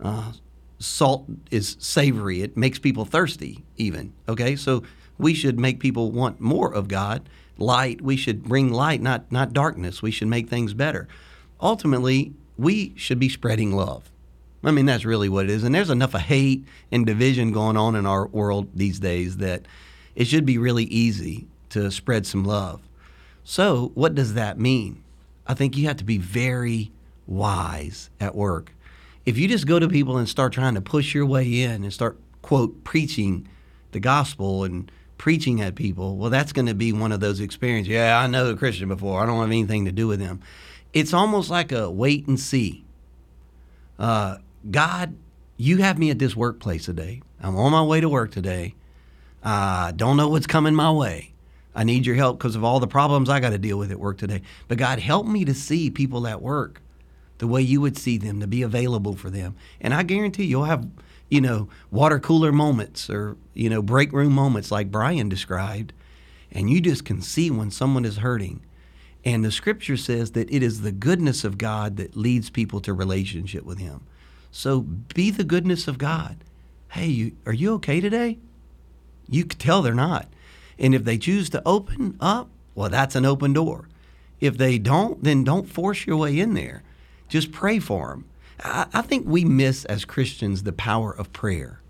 Uh, 0.00 0.32
salt 0.78 1.26
is 1.50 1.76
savory. 1.80 2.42
It 2.42 2.56
makes 2.56 2.78
people 2.78 3.04
thirsty, 3.04 3.64
even. 3.76 4.12
Okay, 4.28 4.56
so 4.56 4.82
we 5.18 5.34
should 5.34 5.58
make 5.58 5.80
people 5.80 6.12
want 6.12 6.40
more 6.40 6.72
of 6.72 6.88
God. 6.88 7.28
Light, 7.58 8.00
we 8.00 8.16
should 8.16 8.44
bring 8.44 8.72
light, 8.72 9.02
not 9.02 9.30
not 9.32 9.52
darkness. 9.52 10.00
We 10.00 10.12
should 10.12 10.28
make 10.28 10.48
things 10.48 10.74
better. 10.74 11.08
Ultimately, 11.60 12.32
we 12.56 12.92
should 12.96 13.18
be 13.18 13.28
spreading 13.28 13.72
love. 13.72 14.10
I 14.62 14.70
mean, 14.70 14.86
that's 14.86 15.04
really 15.04 15.28
what 15.28 15.44
it 15.44 15.50
is. 15.50 15.64
And 15.64 15.74
there's 15.74 15.90
enough 15.90 16.14
of 16.14 16.22
hate 16.22 16.64
and 16.90 17.06
division 17.06 17.52
going 17.52 17.76
on 17.76 17.94
in 17.94 18.06
our 18.06 18.26
world 18.26 18.68
these 18.74 18.98
days 18.98 19.36
that 19.36 19.62
it 20.14 20.26
should 20.26 20.44
be 20.44 20.58
really 20.58 20.84
easy 20.84 21.46
to 21.70 21.90
spread 21.90 22.26
some 22.26 22.44
love. 22.44 22.80
So, 23.44 23.92
what 23.94 24.14
does 24.14 24.34
that 24.34 24.58
mean? 24.58 25.02
I 25.46 25.54
think 25.54 25.76
you 25.76 25.86
have 25.86 25.96
to 25.98 26.04
be 26.04 26.18
very 26.18 26.90
wise 27.26 28.10
at 28.20 28.34
work. 28.34 28.74
If 29.24 29.38
you 29.38 29.48
just 29.48 29.66
go 29.66 29.78
to 29.78 29.88
people 29.88 30.18
and 30.18 30.28
start 30.28 30.52
trying 30.52 30.74
to 30.74 30.80
push 30.80 31.14
your 31.14 31.26
way 31.26 31.62
in 31.62 31.84
and 31.84 31.92
start, 31.92 32.18
quote, 32.42 32.84
preaching 32.84 33.48
the 33.92 34.00
gospel 34.00 34.64
and 34.64 34.90
preaching 35.18 35.60
at 35.60 35.74
people, 35.74 36.16
well, 36.16 36.30
that's 36.30 36.52
going 36.52 36.66
to 36.66 36.74
be 36.74 36.92
one 36.92 37.12
of 37.12 37.20
those 37.20 37.40
experiences. 37.40 37.92
Yeah, 37.92 38.18
I 38.18 38.26
know 38.26 38.50
a 38.50 38.56
Christian 38.56 38.88
before. 38.88 39.22
I 39.22 39.26
don't 39.26 39.40
have 39.40 39.48
anything 39.48 39.84
to 39.84 39.92
do 39.92 40.06
with 40.06 40.20
them. 40.20 40.40
It's 40.92 41.12
almost 41.12 41.50
like 41.50 41.72
a 41.72 41.90
wait 41.90 42.26
and 42.26 42.40
see. 42.40 42.84
Uh, 43.98 44.38
God, 44.70 45.16
you 45.56 45.78
have 45.78 45.98
me 45.98 46.10
at 46.10 46.18
this 46.18 46.34
workplace 46.34 46.86
today. 46.86 47.20
I'm 47.42 47.56
on 47.56 47.72
my 47.72 47.82
way 47.82 48.00
to 48.00 48.08
work 48.08 48.30
today. 48.30 48.74
I 49.42 49.88
uh, 49.88 49.92
don't 49.92 50.16
know 50.16 50.28
what's 50.28 50.46
coming 50.46 50.74
my 50.74 50.90
way. 50.90 51.32
I 51.74 51.84
need 51.84 52.06
your 52.06 52.16
help 52.16 52.38
because 52.38 52.56
of 52.56 52.64
all 52.64 52.80
the 52.80 52.88
problems 52.88 53.28
I 53.28 53.38
got 53.38 53.50
to 53.50 53.58
deal 53.58 53.78
with 53.78 53.92
at 53.92 54.00
work 54.00 54.18
today. 54.18 54.42
But 54.66 54.78
God, 54.78 54.98
help 54.98 55.26
me 55.26 55.44
to 55.44 55.54
see 55.54 55.90
people 55.90 56.26
at 56.26 56.42
work 56.42 56.80
the 57.38 57.46
way 57.46 57.62
you 57.62 57.80
would 57.80 57.96
see 57.96 58.18
them, 58.18 58.40
to 58.40 58.46
be 58.46 58.62
available 58.62 59.14
for 59.14 59.30
them. 59.30 59.54
And 59.80 59.94
I 59.94 60.02
guarantee 60.02 60.44
you'll 60.44 60.64
have, 60.64 60.88
you 61.28 61.40
know, 61.40 61.68
water 61.90 62.18
cooler 62.18 62.52
moments 62.52 63.10
or, 63.10 63.36
you 63.54 63.68
know, 63.68 63.82
break 63.82 64.12
room 64.12 64.32
moments 64.32 64.70
like 64.70 64.90
Brian 64.90 65.28
described. 65.28 65.92
And 66.50 66.70
you 66.70 66.80
just 66.80 67.04
can 67.04 67.20
see 67.20 67.50
when 67.50 67.70
someone 67.70 68.04
is 68.04 68.18
hurting. 68.18 68.60
And 69.24 69.44
the 69.44 69.52
scripture 69.52 69.96
says 69.96 70.32
that 70.32 70.50
it 70.52 70.62
is 70.62 70.80
the 70.80 70.92
goodness 70.92 71.44
of 71.44 71.58
God 71.58 71.96
that 71.96 72.16
leads 72.16 72.48
people 72.48 72.80
to 72.80 72.94
relationship 72.94 73.64
with 73.64 73.78
Him. 73.78 74.00
So 74.50 74.80
be 74.80 75.30
the 75.30 75.44
goodness 75.44 75.86
of 75.86 75.98
God. 75.98 76.38
Hey, 76.92 77.08
you, 77.08 77.32
are 77.44 77.52
you 77.52 77.74
okay 77.74 78.00
today? 78.00 78.38
You 79.28 79.44
can 79.44 79.58
tell 79.58 79.82
they're 79.82 79.94
not. 79.94 80.28
And 80.78 80.94
if 80.94 81.04
they 81.04 81.18
choose 81.18 81.50
to 81.50 81.62
open 81.66 82.16
up, 82.20 82.48
well, 82.74 82.88
that's 82.88 83.14
an 83.14 83.26
open 83.26 83.52
door. 83.52 83.88
If 84.40 84.56
they 84.56 84.78
don't, 84.78 85.22
then 85.22 85.44
don't 85.44 85.68
force 85.68 86.06
your 86.06 86.16
way 86.16 86.38
in 86.38 86.54
there. 86.54 86.82
Just 87.28 87.52
pray 87.52 87.78
for 87.78 88.08
them. 88.10 88.24
I, 88.64 89.02
think 89.02 89.26
we 89.26 89.44
miss 89.44 89.84
as 89.84 90.04
Christians 90.04 90.62
the 90.62 90.72
power 90.72 91.12
of 91.12 91.32
prayer. 91.32 91.80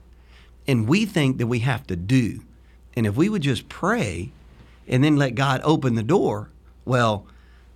And 0.66 0.87
we 0.87 1.07
think 1.07 1.38
that 1.38 1.46
we 1.46 1.61
have 1.61 1.87
to 1.87 1.96
do. 1.96 2.42
And 2.94 3.07
if 3.07 3.16
we 3.16 3.28
would 3.28 3.42
just 3.42 3.68
pray 3.68 4.33
and 4.87 5.02
then 5.02 5.16
let 5.16 5.35
God 5.35 5.61
open 5.64 5.94
the 5.94 6.02
door, 6.02 6.50
well, 6.85 7.26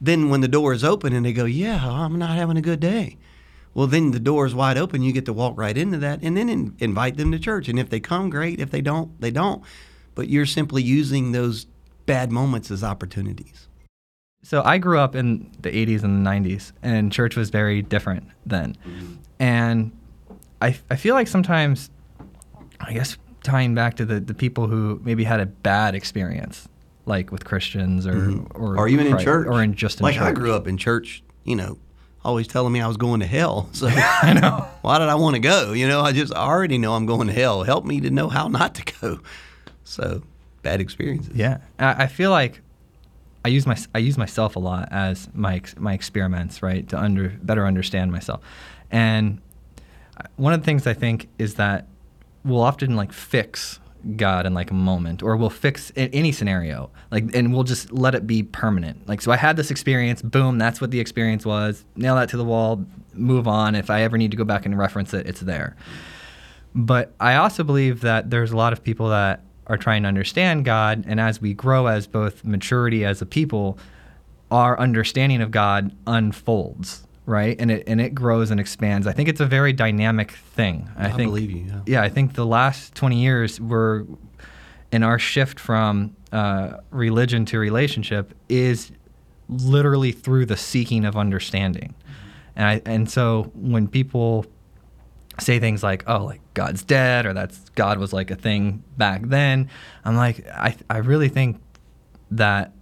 then 0.01 0.29
when 0.29 0.41
the 0.41 0.49
door 0.49 0.73
is 0.73 0.85
open 0.85 1.13
and 1.13 1.25
they 1.25 1.33
go, 1.33 1.45
Yeah, 1.45 1.89
I'm 1.89 2.19
not 2.19 2.37
having 2.37 2.57
a 2.57 2.63
good 2.63 2.81
day. 2.81 3.17
Well, 3.73 3.87
then 3.87 4.11
the 4.11 4.21
door 4.21 4.45
is 4.45 4.55
wide 4.55 4.77
open. 4.77 5.01
You 5.01 5.13
get 5.13 5.25
to 5.27 5.33
walk 5.33 5.57
right 5.57 5.77
into 5.77 5.97
that 5.99 6.21
and 6.23 6.37
then 6.37 6.49
in, 6.51 6.77
invite 6.79 7.17
them 7.17 7.33
to 7.33 7.39
church. 7.39 7.69
And 7.69 7.79
if 7.79 7.89
they 7.89 8.01
come, 8.01 8.29
great. 8.29 8.61
If 8.61 8.71
they 8.71 8.83
don't, 8.83 9.19
they 9.21 9.31
don't 9.31 9.63
but 10.15 10.29
you're 10.29 10.47
simply 10.47 10.83
using 10.83 11.33
those 11.33 11.67
bad 12.07 12.31
moments 12.31 12.71
as 12.71 12.85
opportunities. 12.85 13.69
So 14.43 14.63
I 14.65 14.79
grew 14.79 14.99
up 14.99 15.15
in 15.15 15.51
the 15.61 15.71
80s 15.71 16.03
and 16.03 16.27
the 16.27 16.31
90s, 16.31 16.73
and 16.83 17.13
church 17.13 17.37
was 17.37 17.51
very 17.51 17.81
different 17.81 18.29
then. 18.45 18.77
Mm-hmm. 18.87 19.15
And 19.39 19.93
I, 20.61 20.77
I 20.91 20.97
feel 20.97 21.15
like 21.15 21.29
sometimes, 21.29 21.91
I 22.81 22.93
guess, 22.93 23.17
tying 23.43 23.75
back 23.75 23.95
to 23.95 24.05
the, 24.05 24.21
the 24.21 24.35
people 24.35 24.67
who 24.67 25.01
maybe 25.05 25.25
had 25.25 25.41
a 25.41 25.47
bad 25.47 25.95
experience, 25.95 26.69
like 27.07 27.31
with 27.31 27.45
Christians 27.45 28.07
or 28.07 28.15
mm-hmm. 28.15 28.63
or, 28.63 28.79
or, 28.79 28.89
even 28.89 29.07
in 29.07 29.19
church, 29.19 29.47
or 29.47 29.63
in 29.63 29.75
just 29.75 30.01
in 30.01 30.05
like 30.05 30.17
church. 30.17 30.23
I 30.23 30.33
grew 30.33 30.55
up 30.55 30.67
in 30.67 30.77
church, 30.77 31.23
you 31.45 31.57
know, 31.57 31.79
always 32.25 32.47
telling 32.49 32.73
me 32.73 32.81
I 32.81 32.89
was 32.89 32.97
going 32.97 33.21
to 33.21 33.27
hell. 33.27 33.69
So 33.75 33.89
I 33.91 34.33
know 34.35 34.67
why 34.83 34.99
did 34.99 35.09
I 35.09 35.15
want 35.15 35.35
to 35.35 35.41
go? 35.41 35.73
You 35.73 35.87
know, 35.87 36.01
I 36.01 36.13
just 36.13 36.33
already 36.33 36.79
know 36.79 36.95
I'm 36.95 37.07
going 37.07 37.29
to 37.29 37.33
hell. 37.33 37.63
Help 37.63 37.85
me 37.85 38.01
to 38.01 38.11
know 38.11 38.29
how 38.29 38.49
not 38.49 38.75
to 38.77 38.93
go. 39.01 39.21
So 39.85 40.23
bad 40.63 40.81
experiences. 40.81 41.35
Yeah, 41.35 41.59
I 41.79 42.07
feel 42.07 42.31
like 42.31 42.61
I 43.45 43.49
use 43.49 43.67
my 43.67 43.77
I 43.95 43.99
use 43.99 44.17
myself 44.17 44.57
a 44.57 44.59
lot 44.59 44.89
as 44.91 45.29
my 45.35 45.63
my 45.79 45.95
experiments, 45.95 46.63
right, 46.63 46.89
to 46.89 46.99
under 46.99 47.31
better 47.43 47.67
understand 47.67 48.13
myself. 48.13 48.41
And 48.91 49.41
one 50.37 50.53
of 50.53 50.61
the 50.61 50.65
things 50.65 50.87
I 50.87 50.95
think 50.95 51.29
is 51.39 51.55
that 51.55 51.89
we'll 52.45 52.61
often 52.61 52.97
like 52.97 53.13
fix 53.13 53.81
God 54.17 54.47
in 54.47 54.55
like 54.55 54.71
a 54.71 54.75
moment, 54.75 55.23
or 55.23 55.37
we'll 55.37 55.51
fix 55.51 55.93
any 55.97 56.33
scenario, 56.33 56.91
like, 57.11 57.35
and 57.35 57.55
we'll 57.55 57.63
just 57.63 57.93
let 57.93 58.15
it 58.15 58.27
be 58.27 58.43
permanent. 58.43 59.09
Like, 59.09 59.21
so 59.21 59.31
I 59.31 59.37
had 59.37 59.57
this 59.57 59.71
experience, 59.71 60.23
boom, 60.23 60.59
that's 60.59 60.81
what 60.81 60.91
the 60.91 60.99
experience 60.99 61.47
was. 61.47 61.85
Nail 61.95 62.17
that 62.17 62.29
to 62.31 62.37
the 62.37 62.45
wall, 62.45 62.85
move 63.15 63.47
on. 63.47 63.77
If 63.77 63.91
I 63.91 64.03
ever 64.03 64.19
need 64.19 64.33
to 64.33 64.37
go 64.37 64.45
back 64.45 64.67
and 64.67 64.77
reference 64.77 65.15
it, 65.15 65.27
it's 65.29 65.41
there. 65.41 65.77
But 66.75 67.13
I 67.21 67.37
also 67.37 67.63
believe 67.63 68.01
that 68.01 68.31
there's 68.31 68.51
a 68.51 68.57
lot 68.57 68.73
of 68.73 68.83
people 68.83 69.11
that 69.11 69.45
are 69.67 69.77
trying 69.77 70.03
to 70.03 70.09
understand 70.09 70.65
God, 70.65 71.05
and 71.07 71.21
as 71.21 71.41
we 71.41 71.55
grow 71.55 71.87
as 71.87 72.07
both 72.07 72.45
maturity 72.45 73.05
as 73.05 73.23
a 73.23 73.27
people, 73.27 73.79
our 74.51 74.79
understanding 74.79 75.41
of 75.41 75.51
God 75.51 75.95
unfolds, 76.07 77.07
right? 77.27 77.57
And 77.59 77.71
it 77.71 77.85
and 77.87 78.01
it 78.01 78.15
grows 78.15 78.51
and 78.51 78.61
expands. 78.61 79.07
I 79.07 79.13
think 79.13 79.29
it's 79.29 79.41
a 79.41 79.47
very 79.47 79.73
dynamic 79.73 80.33
thing. 80.33 80.91
I, 80.97 81.07
I 81.09 81.13
think, 81.13 81.31
believe 81.31 81.51
you. 81.51 81.65
Yeah. 81.67 81.81
yeah, 81.87 82.03
I 82.03 82.09
think 82.09 82.35
the 82.35 82.47
last 82.47 82.95
20 82.95 83.21
years 83.21 83.61
were 83.61 84.07
in 84.91 85.03
our 85.03 85.19
shift 85.19 85.59
from 85.59 86.15
uh, 86.33 86.79
religion 86.91 87.47
to 87.47 87.59
relationship 87.59 88.35
is 88.49 88.93
literally 89.49 90.13
through 90.13 90.47
the 90.47 90.57
seeking 90.57 91.05
of 91.05 91.17
understanding. 91.17 91.95
And 92.55 92.67
I 92.67 92.83
and 92.85 93.11
so 93.11 93.51
when 93.55 93.89
people 93.89 94.47
say 95.41 95.59
things 95.59 95.83
like, 95.83 96.05
"Oh, 96.07 96.25
like 96.25 96.41
God's 96.55 96.83
dead," 96.83 97.27
or 97.27 97.33
"That's 97.33 97.59
God 97.71 97.99
was 97.99 98.13
like 98.13 98.31
a 98.31 98.37
thing 98.37 98.83
back 98.97 99.23
then," 99.29 99.69
I'm 100.05 100.17
like, 100.17 100.47
I 100.49 100.77
I 100.91 100.99
really 100.99 101.29
think 101.29 101.61
that 102.31 102.73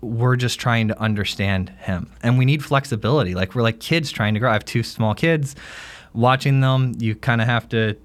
we're 0.00 0.36
just 0.36 0.60
trying 0.60 0.88
to 0.88 1.00
understand 1.00 1.70
Him, 1.80 2.10
and 2.22 2.38
we 2.38 2.44
need 2.44 2.64
flexibility. 2.64 3.34
Like 3.34 3.54
we're 3.54 3.62
like 3.62 3.80
kids 3.80 4.10
trying 4.10 4.34
to 4.34 4.40
grow. 4.40 4.50
I 4.50 4.54
have 4.54 4.64
two 4.64 4.82
small 4.82 5.14
kids. 5.14 5.56
Watching 6.14 6.60
them, 6.60 6.94
you 6.98 7.14
kind 7.14 7.40
of 7.40 7.46
have 7.46 7.68
to 7.70 7.96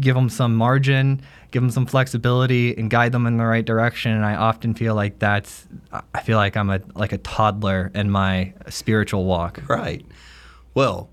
give 0.00 0.14
them 0.14 0.28
some 0.28 0.54
margin, 0.54 1.20
give 1.50 1.62
them 1.62 1.70
some 1.70 1.86
flexibility, 1.86 2.76
and 2.76 2.90
guide 2.90 3.12
them 3.12 3.26
in 3.26 3.36
the 3.36 3.46
right 3.46 3.64
direction. 3.64 4.12
And 4.12 4.24
I 4.24 4.34
often 4.34 4.74
feel 4.74 4.94
like 4.94 5.18
that's 5.18 5.66
I 6.14 6.20
feel 6.22 6.36
like 6.36 6.56
I'm 6.56 6.70
a 6.70 6.80
like 6.94 7.12
a 7.12 7.18
toddler 7.18 7.90
in 7.94 8.10
my 8.10 8.52
spiritual 8.68 9.24
walk. 9.24 9.62
Right. 9.68 10.04
Well, 10.74 11.08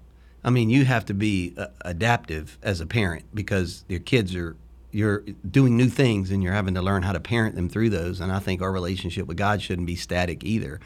I 0.46 0.52
mean, 0.52 0.70
you 0.70 0.86
have 0.86 1.06
to 1.06 1.16
be 1.16 1.56
uh, 1.58 1.68
adaptive 1.82 2.60
as 2.62 2.80
a 2.80 2.86
parent 2.86 3.26
because 3.34 3.84
your 3.90 4.00
kids 4.00 4.36
are 4.36 4.56
you're 4.92 5.26
doing 5.50 5.76
new 5.76 5.90
things 5.90 6.32
and 6.32 6.42
you're 6.42 6.54
having 6.54 6.76
to 6.76 6.82
learn 6.82 7.04
how 7.04 7.12
to 7.12 7.20
parent 7.20 7.56
them 7.56 7.68
through 7.68 7.90
those. 7.90 8.22
And 8.22 8.32
I 8.32 8.40
think 8.40 8.62
our 8.62 8.72
relationship 8.72 9.28
with 9.28 9.36
God 9.36 9.62
shouldn't 9.62 9.88
be 9.88 9.98
static 9.98 10.42
either. 10.46 10.80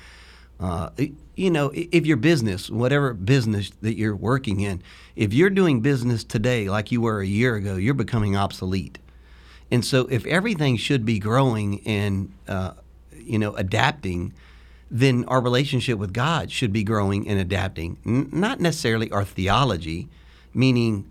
Uh, 0.59 0.89
you 1.35 1.51
know, 1.51 1.71
if 1.75 2.07
your 2.07 2.17
business, 2.17 2.71
whatever 2.71 3.13
business 3.13 3.71
that 3.81 3.97
you're 3.97 4.15
working 4.15 4.61
in, 4.61 4.81
if 5.15 5.31
you're 5.31 5.51
doing 5.51 5.81
business 5.81 6.23
today 6.23 6.69
like 6.69 6.91
you 6.91 7.01
were 7.01 7.21
a 7.21 7.27
year 7.27 7.55
ago, 7.55 7.75
you're 7.75 7.93
becoming 7.93 8.35
obsolete. 8.35 8.97
And 9.69 9.85
so, 9.85 10.07
if 10.07 10.25
everything 10.25 10.77
should 10.77 11.05
be 11.05 11.19
growing 11.19 11.85
and 11.85 12.33
uh, 12.47 12.71
you 13.13 13.37
know 13.37 13.53
adapting 13.53 14.33
then 14.91 15.25
our 15.25 15.41
relationship 15.41 15.97
with 15.99 16.13
God 16.13 16.51
should 16.51 16.73
be 16.73 16.83
growing 16.83 17.27
and 17.27 17.39
adapting. 17.39 17.97
N- 18.05 18.29
not 18.31 18.59
necessarily 18.59 19.11
our 19.11 19.23
theology, 19.23 20.09
meaning 20.53 21.09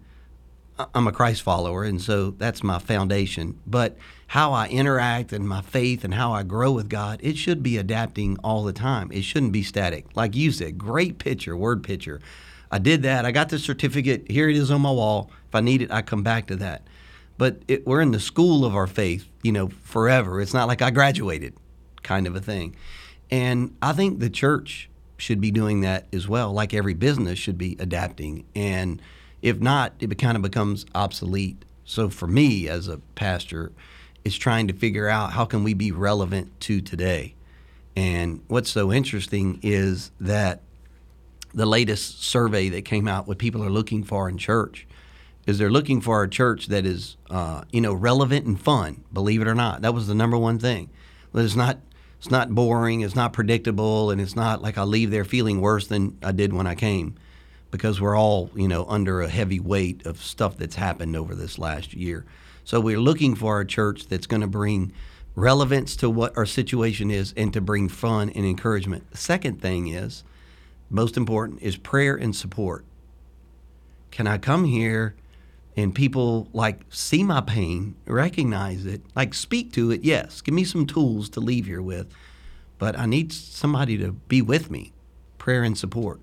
I'm 0.95 1.09
a 1.09 1.13
Christ 1.13 1.43
follower, 1.43 1.85
and 1.85 2.01
so 2.01 2.31
that's 2.33 2.63
my 2.63 2.79
foundation. 2.79 3.59
But 3.67 3.97
how 4.29 4.53
I 4.53 4.69
interact 4.69 5.33
and 5.33 5.49
my 5.49 5.63
faith 5.63 6.05
and 6.05 6.15
how 6.15 6.33
I 6.33 6.43
grow 6.43 6.73
with 6.73 6.89
God, 6.89 7.21
it 7.23 7.37
should 7.37 7.63
be 7.63 7.77
adapting 7.77 8.37
all 8.45 8.63
the 8.63 8.73
time. 8.73 9.11
It 9.13 9.23
shouldn't 9.23 9.53
be 9.53 9.63
static. 9.63 10.07
Like 10.15 10.37
you 10.37 10.53
said, 10.53 10.79
great 10.79 11.19
picture, 11.19 11.57
word 11.57 11.83
picture. 11.83 12.21
I 12.71 12.79
did 12.79 13.03
that. 13.03 13.25
I 13.25 13.33
got 13.33 13.49
the 13.49 13.59
certificate. 13.59 14.31
Here 14.31 14.49
it 14.49 14.57
is 14.57 14.71
on 14.71 14.83
my 14.83 14.91
wall. 14.91 15.31
If 15.49 15.55
I 15.55 15.61
need 15.61 15.83
it, 15.83 15.91
I 15.91 16.03
come 16.03 16.23
back 16.23 16.47
to 16.49 16.57
that. 16.57 16.83
But 17.39 17.63
it, 17.67 17.87
we're 17.87 18.03
in 18.03 18.11
the 18.11 18.21
school 18.21 18.65
of 18.65 18.77
our 18.77 18.87
faith, 18.87 19.27
you 19.43 19.53
know, 19.53 19.69
forever. 19.69 20.41
It's 20.41 20.55
not 20.55 20.69
like 20.69 20.83
I 20.83 20.91
graduated, 20.91 21.55
kind 22.03 22.27
of 22.27 22.37
a 22.37 22.41
thing. 22.41 22.77
And 23.31 23.77
I 23.83 23.93
think 23.93 24.19
the 24.19 24.31
church 24.31 24.89
should 25.17 25.41
be 25.41 25.51
doing 25.51 25.81
that 25.83 26.07
as 26.13 26.29
well, 26.29 26.53
like 26.53 26.73
every 26.73 26.95
business 26.95 27.39
should 27.39 27.59
be 27.59 27.77
adapting. 27.79 28.45
And 28.55 29.03
if 29.43 29.61
not, 29.61 29.93
it 30.01 30.17
kind 30.19 30.37
of 30.37 30.43
becomes 30.43 30.87
obsolete. 30.95 31.65
So 31.85 32.09
for 32.09 32.27
me 32.27 32.69
as 32.69 32.89
a 32.89 32.99
pastor, 33.15 33.73
it's 34.25 34.37
trying 34.37 34.69
to 34.69 34.75
figure 34.75 35.09
out 35.09 35.33
how 35.33 35.45
can 35.45 35.65
we 35.65 35.75
be 35.75 35.91
relevant 35.91 36.61
to 36.63 36.81
today. 36.81 37.35
And 37.97 38.43
what's 38.47 38.71
so 38.71 38.93
interesting 38.93 39.59
is 39.63 40.13
that 40.21 40.61
the 41.53 41.67
latest 41.67 42.23
survey 42.23 42.69
that 42.69 42.85
came 42.85 43.09
out, 43.09 43.27
what 43.27 43.39
people 43.39 43.65
are 43.65 43.71
looking 43.71 44.05
for 44.05 44.29
in 44.29 44.39
church, 44.39 44.87
is 45.47 45.59
they're 45.59 45.71
looking 45.71 46.01
for 46.01 46.23
a 46.23 46.29
church 46.29 46.67
that 46.67 46.85
is, 46.85 47.17
uh, 47.31 47.63
you 47.73 47.81
know, 47.81 47.95
relevant 47.95 48.47
and 48.47 48.61
fun. 48.61 49.03
Believe 49.13 49.41
it 49.41 49.49
or 49.49 49.55
not, 49.55 49.81
that 49.83 49.95
was 49.95 50.07
the 50.07 50.15
number 50.15 50.37
one 50.37 50.59
thing. 50.59 50.91
But 51.33 51.45
it's 51.45 51.57
not, 51.57 51.79
it's 52.19 52.31
not 52.31 52.55
boring. 52.55 53.01
It's 53.01 53.15
not 53.15 53.33
predictable, 53.33 54.11
and 54.11 54.21
it's 54.21 54.37
not 54.37 54.61
like 54.61 54.77
I 54.77 54.83
leave 54.83 55.11
there 55.11 55.25
feeling 55.25 55.61
worse 55.61 55.87
than 55.87 56.19
I 56.23 56.33
did 56.33 56.53
when 56.53 56.67
I 56.67 56.75
came, 56.75 57.15
because 57.71 58.01
we're 58.01 58.17
all, 58.17 58.51
you 58.55 58.69
know, 58.69 58.85
under 58.87 59.21
a 59.21 59.29
heavy 59.29 59.61
weight 59.61 60.05
of 60.05 60.23
stuff 60.23 60.57
that's 60.57 60.77
happened 60.77 61.17
over 61.17 61.35
this 61.35 61.59
last 61.59 61.95
year. 61.95 62.25
So 62.65 62.81
we're 62.81 63.01
looking 63.01 63.35
for 63.35 63.61
a 63.61 63.67
church 63.67 64.09
that's 64.09 64.27
going 64.27 64.41
to 64.41 64.49
bring 64.49 64.93
relevance 65.35 65.95
to 65.97 66.11
what 66.11 66.37
our 66.37 66.47
situation 66.47 67.11
is 67.11 67.33
and 67.37 67.53
to 67.53 67.61
bring 67.61 67.89
fun 67.89 68.31
and 68.31 68.45
encouragement. 68.45 69.09
The 69.13 69.17
second 69.17 69.63
thing 69.63 69.87
is, 69.87 70.25
most 70.91 71.17
important, 71.17 71.63
is 71.63 71.77
prayer 71.77 72.17
and 72.17 72.35
support. 72.35 72.85
Can 74.11 74.27
I 74.27 74.39
come 74.39 74.65
here 74.65 75.15
and 75.79 75.95
people 75.95 76.49
like 76.53 76.81
see 76.91 77.23
my 77.23 77.41
pain, 77.41 77.95
recognize 78.05 78.85
it, 78.85 79.01
like 79.15 79.33
speak 79.33 79.73
to 79.75 79.93
it? 79.93 80.03
Yes, 80.03 80.41
give 80.41 80.53
me 80.53 80.65
some 80.65 80.87
tools 80.87 81.29
to 81.29 81.41
leave 81.41 81.67
here 81.67 81.81
with, 81.81 82.13
but 82.79 82.99
I 82.99 83.07
need 83.07 83.33
somebody 83.33 83.97
to 83.99 84.11
be 84.11 84.43
with 84.43 84.73
me, 84.73 84.93
prayer 85.39 85.63
and 85.63 85.79
support. 85.79 86.19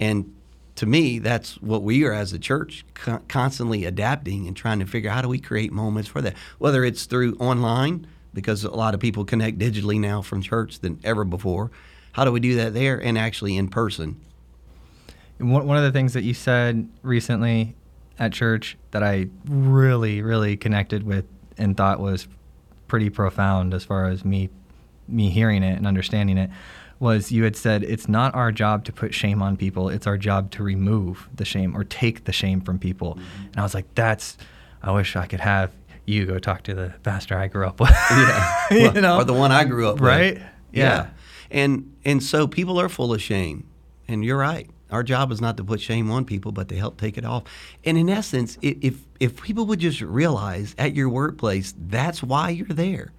And 0.00 0.34
to 0.74 0.84
me, 0.84 1.20
that's 1.20 1.62
what 1.62 1.84
we 1.84 2.04
are 2.06 2.12
as 2.12 2.32
a 2.32 2.40
church, 2.40 2.84
co- 2.94 3.22
constantly 3.28 3.84
adapting 3.84 4.48
and 4.48 4.56
trying 4.56 4.80
to 4.80 4.86
figure 4.86 5.10
out 5.10 5.14
how 5.14 5.22
do 5.22 5.28
we 5.28 5.38
create 5.38 5.70
moments 5.70 6.08
for 6.08 6.20
that, 6.20 6.34
whether 6.58 6.84
it's 6.84 7.04
through 7.04 7.36
online 7.36 8.04
because 8.34 8.64
a 8.64 8.70
lot 8.70 8.94
of 8.94 9.00
people 9.00 9.24
connect 9.24 9.58
digitally 9.58 10.00
now 10.00 10.22
from 10.22 10.42
church 10.42 10.80
than 10.80 10.98
ever 11.04 11.24
before. 11.24 11.70
How 12.12 12.24
do 12.24 12.32
we 12.32 12.40
do 12.40 12.56
that 12.56 12.74
there 12.74 13.00
and 13.00 13.16
actually 13.16 13.56
in 13.56 13.68
person? 13.68 14.20
One 15.38 15.68
one 15.68 15.76
of 15.76 15.84
the 15.84 15.92
things 15.92 16.14
that 16.14 16.24
you 16.24 16.34
said 16.34 16.88
recently 17.02 17.76
at 18.18 18.32
church 18.32 18.76
that 18.90 19.02
I 19.02 19.28
really, 19.46 20.22
really 20.22 20.56
connected 20.56 21.02
with 21.04 21.24
and 21.56 21.76
thought 21.76 22.00
was 22.00 22.26
pretty 22.86 23.10
profound 23.10 23.74
as 23.74 23.84
far 23.84 24.06
as 24.06 24.24
me 24.24 24.48
me 25.06 25.30
hearing 25.30 25.62
it 25.62 25.76
and 25.78 25.86
understanding 25.86 26.36
it 26.36 26.50
was 27.00 27.30
you 27.32 27.44
had 27.44 27.56
said 27.56 27.82
it's 27.82 28.08
not 28.08 28.34
our 28.34 28.50
job 28.52 28.84
to 28.84 28.92
put 28.92 29.14
shame 29.14 29.40
on 29.42 29.56
people 29.56 29.88
it's 29.88 30.06
our 30.06 30.18
job 30.18 30.50
to 30.50 30.62
remove 30.62 31.28
the 31.34 31.44
shame 31.44 31.74
or 31.76 31.82
take 31.84 32.24
the 32.24 32.32
shame 32.32 32.60
from 32.60 32.78
people 32.78 33.14
Mm-hmm. 33.14 33.46
and 33.46 33.56
i 33.56 33.62
was 33.62 33.72
like 33.74 33.86
that's 33.94 34.36
i 34.82 34.90
wish 34.90 35.16
i 35.16 35.24
could 35.26 35.40
have 35.40 35.70
you 36.04 36.26
go 36.26 36.38
talk 36.38 36.62
to 36.64 36.74
the 36.74 36.92
pastor 37.02 37.38
i 37.38 37.46
grew 37.46 37.66
up 37.66 37.80
with 37.80 37.90
yeah, 38.10 38.66
You 38.70 39.00
know? 39.00 39.16
or 39.18 39.24
the 39.24 39.32
one 39.34 39.50
I 39.52 39.64
grew 39.64 39.88
up 39.88 39.94
with, 39.94 40.02
Right? 40.02 40.42
Yeah. 40.72 41.08
and 41.50 41.94
and 42.04 42.22
so 42.22 42.46
people 42.46 42.78
are 42.80 42.88
full 42.90 43.14
of 43.14 43.22
shame, 43.22 43.66
and 44.06 44.22
you're 44.24 44.36
right. 44.38 44.68
Our 44.90 45.02
job 45.02 45.30
is 45.32 45.40
not 45.40 45.56
to 45.58 45.64
put 45.64 45.80
shame 45.80 46.10
on 46.10 46.24
people, 46.24 46.52
but 46.52 46.68
to 46.68 46.76
help 46.76 46.98
take 46.98 47.18
it 47.18 47.24
off. 47.24 47.44
And 47.84 47.98
in 47.98 48.08
essence, 48.08 48.58
if 48.62 49.02
if 49.20 49.42
people 49.42 49.66
would 49.66 49.80
just 49.80 50.00
realize 50.00 50.74
at 50.78 50.94
your 50.94 51.08
workplace 51.08 51.74
that's 51.78 52.22
why 52.22 52.50
you're 52.50 52.66
there. 52.68 53.12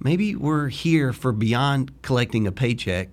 Maybe 0.00 0.34
we're 0.34 0.68
here 0.68 1.12
for 1.12 1.30
beyond 1.30 2.02
collecting 2.02 2.46
a 2.46 2.52
paycheck. 2.52 3.10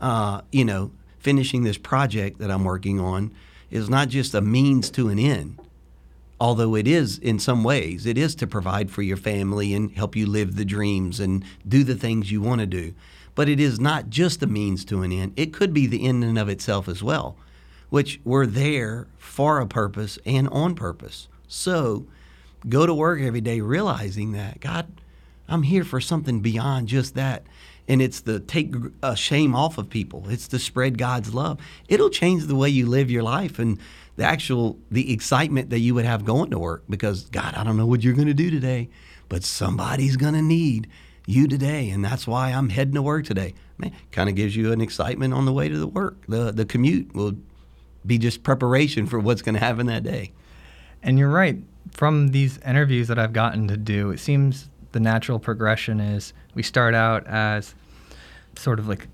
Uh, 0.00 0.40
you 0.50 0.64
know, 0.64 0.92
finishing 1.18 1.64
this 1.64 1.76
project 1.76 2.38
that 2.38 2.50
I'm 2.50 2.64
working 2.64 3.00
on 3.00 3.34
is 3.70 3.90
not 3.90 4.08
just 4.08 4.34
a 4.34 4.40
means 4.40 4.90
to 4.90 5.08
an 5.08 5.18
end 5.18 5.60
although 6.40 6.74
it 6.74 6.88
is 6.88 7.18
in 7.18 7.38
some 7.38 7.62
ways 7.62 8.06
it 8.06 8.16
is 8.16 8.34
to 8.34 8.46
provide 8.46 8.90
for 8.90 9.02
your 9.02 9.16
family 9.16 9.74
and 9.74 9.92
help 9.92 10.16
you 10.16 10.26
live 10.26 10.56
the 10.56 10.64
dreams 10.64 11.20
and 11.20 11.44
do 11.68 11.84
the 11.84 11.94
things 11.94 12.32
you 12.32 12.40
want 12.40 12.60
to 12.60 12.66
do 12.66 12.94
but 13.40 13.48
it 13.48 13.58
is 13.58 13.80
not 13.80 14.10
just 14.10 14.42
a 14.42 14.46
means 14.46 14.84
to 14.84 15.00
an 15.00 15.10
end. 15.10 15.32
It 15.34 15.50
could 15.50 15.72
be 15.72 15.86
the 15.86 16.06
end 16.06 16.22
in 16.22 16.28
and 16.28 16.38
of 16.38 16.50
itself 16.50 16.90
as 16.90 17.02
well 17.02 17.38
which 17.88 18.20
we're 18.22 18.44
there 18.44 19.08
for 19.16 19.60
a 19.60 19.66
purpose 19.66 20.18
and 20.24 20.46
on 20.48 20.74
purpose. 20.74 21.26
So 21.48 22.06
go 22.68 22.84
to 22.84 22.92
work 22.92 23.18
every 23.22 23.40
day 23.40 23.62
realizing 23.62 24.32
that 24.32 24.60
god 24.60 24.86
i'm 25.48 25.62
here 25.62 25.82
for 25.82 26.02
something 26.02 26.40
beyond 26.40 26.88
just 26.88 27.14
that. 27.14 27.44
And 27.88 28.02
it's 28.02 28.20
the 28.20 28.40
take 28.40 28.74
uh, 29.02 29.14
shame 29.14 29.56
off 29.56 29.78
of 29.78 29.88
people. 29.88 30.26
It's 30.28 30.46
to 30.48 30.58
spread 30.58 30.98
god's 30.98 31.32
love. 31.32 31.58
It'll 31.88 32.10
change 32.10 32.44
the 32.44 32.54
way 32.54 32.68
you 32.68 32.86
live 32.86 33.10
your 33.10 33.22
life 33.22 33.58
and 33.58 33.80
the 34.16 34.24
actual 34.24 34.78
the 34.90 35.14
excitement 35.14 35.70
that 35.70 35.78
you 35.78 35.94
would 35.94 36.04
have 36.04 36.26
going 36.26 36.50
to 36.50 36.58
work 36.58 36.84
because 36.90 37.24
god 37.30 37.54
i 37.54 37.64
don't 37.64 37.78
know 37.78 37.86
what 37.86 38.04
you're 38.04 38.12
going 38.12 38.28
to 38.28 38.34
do 38.34 38.50
today 38.50 38.90
but 39.30 39.42
somebody's 39.42 40.16
going 40.18 40.34
to 40.34 40.42
need 40.42 40.86
you 41.30 41.46
today 41.46 41.90
and 41.90 42.04
that's 42.04 42.26
why 42.26 42.50
i'm 42.50 42.68
heading 42.70 42.94
to 42.94 43.02
work 43.02 43.24
today 43.24 43.54
man 43.78 43.92
kind 44.12 44.28
of 44.28 44.34
gives 44.34 44.54
you 44.56 44.72
an 44.72 44.80
excitement 44.80 45.32
on 45.32 45.44
the 45.44 45.52
way 45.52 45.68
to 45.68 45.78
the 45.78 45.86
work 45.86 46.16
the 46.28 46.52
the 46.52 46.64
commute 46.64 47.14
will 47.14 47.34
be 48.06 48.18
just 48.18 48.42
preparation 48.42 49.06
for 49.06 49.18
what's 49.18 49.42
going 49.42 49.54
to 49.54 49.60
happen 49.60 49.86
that 49.86 50.02
day 50.02 50.32
And 51.02 51.18
you're 51.18 51.30
right. 51.30 51.58
From 51.92 52.28
these 52.28 52.58
interviews 52.58 53.08
that 53.08 53.18
I've 53.18 53.32
gotten 53.32 53.68
to 53.68 53.76
do, 53.76 54.10
it 54.10 54.20
seems 54.20 54.68
the 54.92 55.00
natural 55.00 55.38
progression 55.38 56.00
is 56.00 56.32
we 56.54 56.62
start 56.62 56.94
out 56.94 57.26
as 57.26 57.74
sort 58.56 58.78
of 58.78 58.88
like 58.88 59.08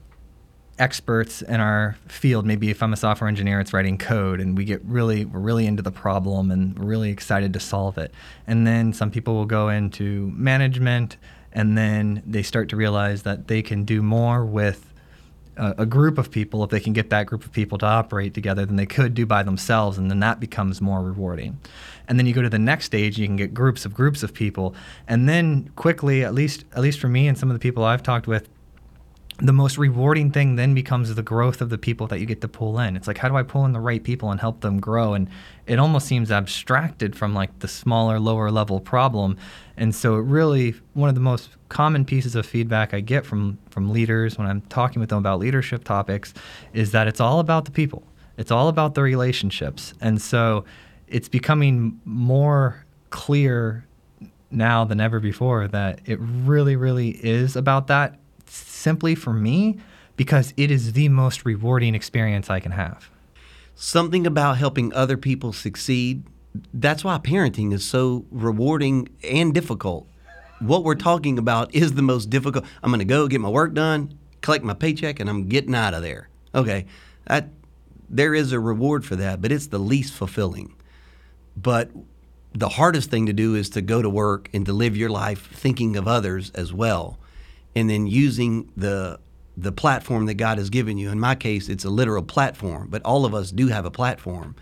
experts 0.78 1.42
in 1.42 1.60
our 1.60 1.96
field. 2.08 2.44
Maybe 2.46 2.70
if 2.70 2.82
I'm 2.82 2.92
a 2.92 2.96
software 2.96 3.28
engineer, 3.28 3.60
it's 3.60 3.72
writing 3.72 3.98
code, 3.98 4.40
and 4.40 4.56
we 4.56 4.64
get 4.64 4.84
really 4.84 5.24
we're 5.24 5.40
really 5.40 5.66
into 5.66 5.82
the 5.82 5.92
problem 5.92 6.50
and 6.50 6.78
we're 6.78 6.86
really 6.86 7.10
excited 7.10 7.52
to 7.54 7.60
solve 7.60 7.98
it. 7.98 8.12
And 8.46 8.66
then 8.66 8.92
some 8.92 9.10
people 9.10 9.34
will 9.34 9.46
go 9.46 9.68
into 9.68 10.30
management, 10.34 11.16
and 11.56 11.76
then 11.76 12.22
they 12.26 12.42
start 12.42 12.68
to 12.68 12.76
realize 12.76 13.22
that 13.22 13.48
they 13.48 13.62
can 13.62 13.84
do 13.84 14.02
more 14.02 14.44
with 14.44 14.92
a, 15.56 15.74
a 15.78 15.86
group 15.86 16.18
of 16.18 16.30
people 16.30 16.62
if 16.62 16.68
they 16.68 16.80
can 16.80 16.92
get 16.92 17.08
that 17.08 17.26
group 17.26 17.44
of 17.46 17.50
people 17.50 17.78
to 17.78 17.86
operate 17.86 18.34
together 18.34 18.66
than 18.66 18.76
they 18.76 18.84
could 18.84 19.14
do 19.14 19.24
by 19.24 19.42
themselves 19.42 19.96
and 19.96 20.10
then 20.10 20.20
that 20.20 20.38
becomes 20.38 20.82
more 20.82 21.02
rewarding. 21.02 21.58
And 22.08 22.18
then 22.18 22.26
you 22.26 22.34
go 22.34 22.42
to 22.42 22.50
the 22.50 22.58
next 22.58 22.84
stage 22.84 23.18
you 23.18 23.26
can 23.26 23.36
get 23.36 23.54
groups 23.54 23.86
of 23.86 23.94
groups 23.94 24.22
of 24.22 24.34
people. 24.34 24.74
And 25.08 25.26
then 25.26 25.72
quickly 25.76 26.22
at 26.22 26.34
least 26.34 26.66
at 26.72 26.82
least 26.82 27.00
for 27.00 27.08
me 27.08 27.26
and 27.26 27.38
some 27.38 27.50
of 27.50 27.54
the 27.54 27.60
people 27.60 27.82
i've 27.84 28.02
talked 28.02 28.26
with 28.26 28.50
the 29.38 29.52
most 29.52 29.76
rewarding 29.76 30.30
thing 30.30 30.56
then 30.56 30.72
becomes 30.72 31.14
the 31.14 31.22
growth 31.22 31.60
of 31.60 31.68
the 31.68 31.76
people 31.76 32.06
that 32.06 32.20
you 32.20 32.26
get 32.26 32.40
to 32.40 32.48
pull 32.48 32.78
in. 32.78 32.96
It's 32.96 33.06
like, 33.06 33.18
how 33.18 33.28
do 33.28 33.36
I 33.36 33.42
pull 33.42 33.66
in 33.66 33.72
the 33.72 33.80
right 33.80 34.02
people 34.02 34.30
and 34.30 34.40
help 34.40 34.62
them 34.62 34.80
grow? 34.80 35.12
And 35.12 35.28
it 35.66 35.78
almost 35.78 36.06
seems 36.06 36.30
abstracted 36.30 37.14
from 37.14 37.34
like 37.34 37.58
the 37.58 37.68
smaller, 37.68 38.18
lower 38.18 38.50
level 38.50 38.80
problem. 38.80 39.36
And 39.76 39.94
so, 39.94 40.16
it 40.16 40.22
really, 40.22 40.74
one 40.94 41.10
of 41.10 41.14
the 41.14 41.20
most 41.20 41.50
common 41.68 42.06
pieces 42.06 42.34
of 42.34 42.46
feedback 42.46 42.94
I 42.94 43.00
get 43.00 43.26
from 43.26 43.58
from 43.68 43.90
leaders 43.90 44.38
when 44.38 44.46
I'm 44.46 44.62
talking 44.62 45.00
with 45.00 45.10
them 45.10 45.18
about 45.18 45.38
leadership 45.38 45.84
topics 45.84 46.32
is 46.72 46.92
that 46.92 47.06
it's 47.06 47.20
all 47.20 47.40
about 47.40 47.66
the 47.66 47.70
people. 47.70 48.04
It's 48.38 48.50
all 48.50 48.68
about 48.68 48.94
the 48.94 49.02
relationships. 49.02 49.92
And 50.00 50.20
so, 50.22 50.64
it's 51.08 51.28
becoming 51.28 52.00
more 52.06 52.86
clear 53.10 53.86
now 54.50 54.84
than 54.84 55.00
ever 55.00 55.20
before 55.20 55.68
that 55.68 56.00
it 56.06 56.18
really, 56.20 56.76
really 56.76 57.10
is 57.10 57.54
about 57.54 57.88
that 57.88 58.18
simply 58.76 59.14
for 59.14 59.32
me 59.32 59.78
because 60.16 60.54
it 60.56 60.70
is 60.70 60.92
the 60.92 61.08
most 61.08 61.44
rewarding 61.44 61.94
experience 61.94 62.48
I 62.50 62.60
can 62.60 62.72
have. 62.72 63.10
something 63.76 64.26
about 64.26 64.56
helping 64.56 64.92
other 64.94 65.16
people 65.16 65.52
succeed. 65.52 66.24
That's 66.72 67.04
why 67.04 67.18
parenting 67.18 67.72
is 67.72 67.84
so 67.84 68.24
rewarding 68.30 69.08
and 69.22 69.54
difficult. 69.54 70.08
What 70.58 70.82
we're 70.82 70.94
talking 70.94 71.38
about 71.38 71.72
is 71.74 71.92
the 71.94 72.02
most 72.02 72.30
difficult. 72.30 72.64
I'm 72.82 72.90
going 72.90 72.98
to 73.00 73.04
go 73.04 73.28
get 73.28 73.42
my 73.42 73.50
work 73.50 73.74
done, 73.74 74.18
collect 74.40 74.64
my 74.64 74.72
paycheck, 74.72 75.20
and 75.20 75.28
I'm 75.28 75.48
getting 75.48 75.74
out 75.74 75.92
of 75.92 76.02
there. 76.02 76.30
Okay, 76.54 76.86
there 78.08 78.34
is 78.34 78.52
a 78.52 78.58
reward 78.58 79.04
for 79.04 79.16
that, 79.16 79.42
but 79.42 79.52
it's 79.52 79.66
the 79.66 79.78
least 79.78 80.14
fulfilling. 80.14 80.74
But 81.54 81.90
the 82.54 82.70
hardest 82.70 83.10
thing 83.10 83.26
to 83.26 83.34
do 83.34 83.54
is 83.54 83.68
to 83.70 83.82
go 83.82 84.00
to 84.00 84.08
work 84.08 84.48
and 84.54 84.64
to 84.64 84.72
live 84.72 84.96
your 84.96 85.10
life 85.10 85.50
thinking 85.52 85.96
of 85.96 86.08
others 86.08 86.50
as 86.54 86.72
well, 86.72 87.18
and 87.76 87.88
then 87.88 88.08
using 88.08 88.72
the 88.76 89.20
the 89.58 89.72
platform 89.72 90.26
that 90.26 90.34
God 90.34 90.58
has 90.58 90.68
given 90.68 90.98
you. 90.98 91.10
In 91.10 91.18
my 91.18 91.34
case, 91.34 91.70
it's 91.70 91.84
a 91.84 91.90
literal 91.90 92.22
platform, 92.22 92.88
but 92.90 93.02
all 93.04 93.24
of 93.24 93.34
us 93.34 93.50
do 93.50 93.68
have 93.68 93.86
a 93.86 93.90
platform, 93.90 94.54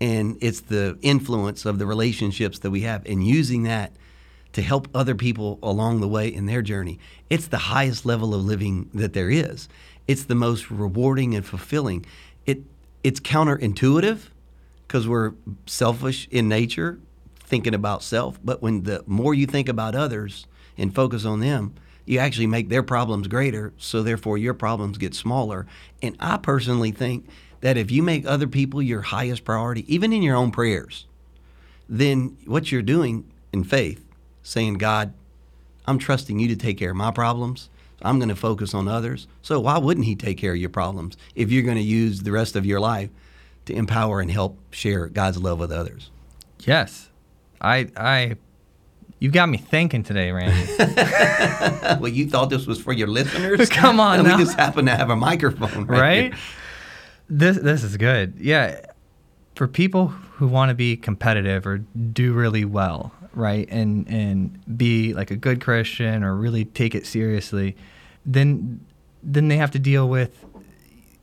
and 0.00 0.36
it's 0.40 0.60
the 0.60 0.98
influence 1.00 1.64
of 1.64 1.78
the 1.78 1.86
relationships 1.86 2.58
that 2.60 2.70
we 2.70 2.82
have, 2.82 3.04
and 3.06 3.26
using 3.26 3.62
that 3.64 3.92
to 4.52 4.62
help 4.62 4.88
other 4.94 5.14
people 5.14 5.58
along 5.62 6.00
the 6.00 6.08
way 6.08 6.28
in 6.28 6.46
their 6.46 6.62
journey. 6.62 6.98
It's 7.28 7.46
the 7.46 7.58
highest 7.58 8.04
level 8.04 8.34
of 8.34 8.44
living 8.44 8.90
that 8.94 9.14
there 9.14 9.30
is. 9.30 9.68
It's 10.08 10.24
the 10.24 10.34
most 10.34 10.70
rewarding 10.70 11.34
and 11.34 11.46
fulfilling. 11.46 12.04
It 12.46 12.62
it's 13.02 13.20
counterintuitive 13.20 14.28
because 14.86 15.06
we're 15.06 15.32
selfish 15.66 16.26
in 16.30 16.48
nature, 16.48 16.98
thinking 17.38 17.74
about 17.74 18.02
self. 18.02 18.38
But 18.44 18.60
when 18.60 18.82
the 18.82 19.04
more 19.06 19.34
you 19.34 19.46
think 19.46 19.68
about 19.68 19.94
others 19.94 20.46
and 20.76 20.94
focus 20.94 21.24
on 21.24 21.40
them, 21.40 21.74
you 22.10 22.18
actually 22.18 22.48
make 22.48 22.68
their 22.68 22.82
problems 22.82 23.28
greater. 23.28 23.72
So 23.78 24.02
therefore, 24.02 24.36
your 24.36 24.52
problems 24.52 24.98
get 24.98 25.14
smaller. 25.14 25.66
And 26.02 26.16
I 26.18 26.38
personally 26.38 26.90
think 26.90 27.28
that 27.60 27.76
if 27.76 27.92
you 27.92 28.02
make 28.02 28.26
other 28.26 28.48
people 28.48 28.82
your 28.82 29.02
highest 29.02 29.44
priority, 29.44 29.84
even 29.92 30.12
in 30.12 30.20
your 30.20 30.34
own 30.34 30.50
prayers, 30.50 31.06
then 31.88 32.36
what 32.46 32.72
you're 32.72 32.82
doing 32.82 33.30
in 33.52 33.62
faith, 33.62 34.04
saying, 34.42 34.74
God, 34.74 35.12
I'm 35.86 35.98
trusting 35.98 36.40
you 36.40 36.48
to 36.48 36.56
take 36.56 36.78
care 36.78 36.90
of 36.90 36.96
my 36.96 37.12
problems. 37.12 37.68
I'm 38.02 38.18
going 38.18 38.28
to 38.28 38.34
focus 38.34 38.74
on 38.74 38.88
others. 38.88 39.28
So 39.42 39.60
why 39.60 39.78
wouldn't 39.78 40.06
he 40.06 40.16
take 40.16 40.38
care 40.38 40.52
of 40.52 40.58
your 40.58 40.70
problems 40.70 41.16
if 41.36 41.52
you're 41.52 41.62
going 41.62 41.76
to 41.76 41.82
use 41.82 42.22
the 42.22 42.32
rest 42.32 42.56
of 42.56 42.66
your 42.66 42.80
life 42.80 43.10
to 43.66 43.74
empower 43.74 44.20
and 44.20 44.32
help 44.32 44.58
share 44.72 45.06
God's 45.06 45.38
love 45.38 45.60
with 45.60 45.70
others? 45.70 46.10
Yes. 46.60 47.08
I 47.60 47.88
I 47.96 48.36
you 49.20 49.30
got 49.30 49.50
me 49.50 49.58
thinking 49.58 50.02
today, 50.02 50.32
Randy. 50.32 50.66
well, 52.00 52.08
you 52.08 52.28
thought 52.28 52.48
this 52.48 52.66
was 52.66 52.80
for 52.80 52.94
your 52.94 53.06
listeners? 53.06 53.68
Come 53.70 54.00
on 54.00 54.24
we 54.24 54.30
just 54.30 54.58
happen 54.58 54.86
to 54.86 54.96
have 54.96 55.10
a 55.10 55.16
microphone 55.16 55.86
right, 55.86 56.00
right? 56.00 56.34
This 57.28 57.58
this 57.58 57.84
is 57.84 57.96
good. 57.98 58.34
Yeah. 58.38 58.80
For 59.54 59.68
people 59.68 60.08
who 60.08 60.48
want 60.48 60.70
to 60.70 60.74
be 60.74 60.96
competitive 60.96 61.66
or 61.66 61.78
do 61.78 62.32
really 62.32 62.64
well, 62.64 63.12
right? 63.34 63.68
And 63.70 64.08
and 64.08 64.58
be 64.78 65.12
like 65.12 65.30
a 65.30 65.36
good 65.36 65.60
Christian 65.60 66.24
or 66.24 66.34
really 66.34 66.64
take 66.64 66.94
it 66.94 67.04
seriously, 67.04 67.76
then 68.24 68.80
then 69.22 69.48
they 69.48 69.58
have 69.58 69.70
to 69.72 69.78
deal 69.78 70.08
with 70.08 70.46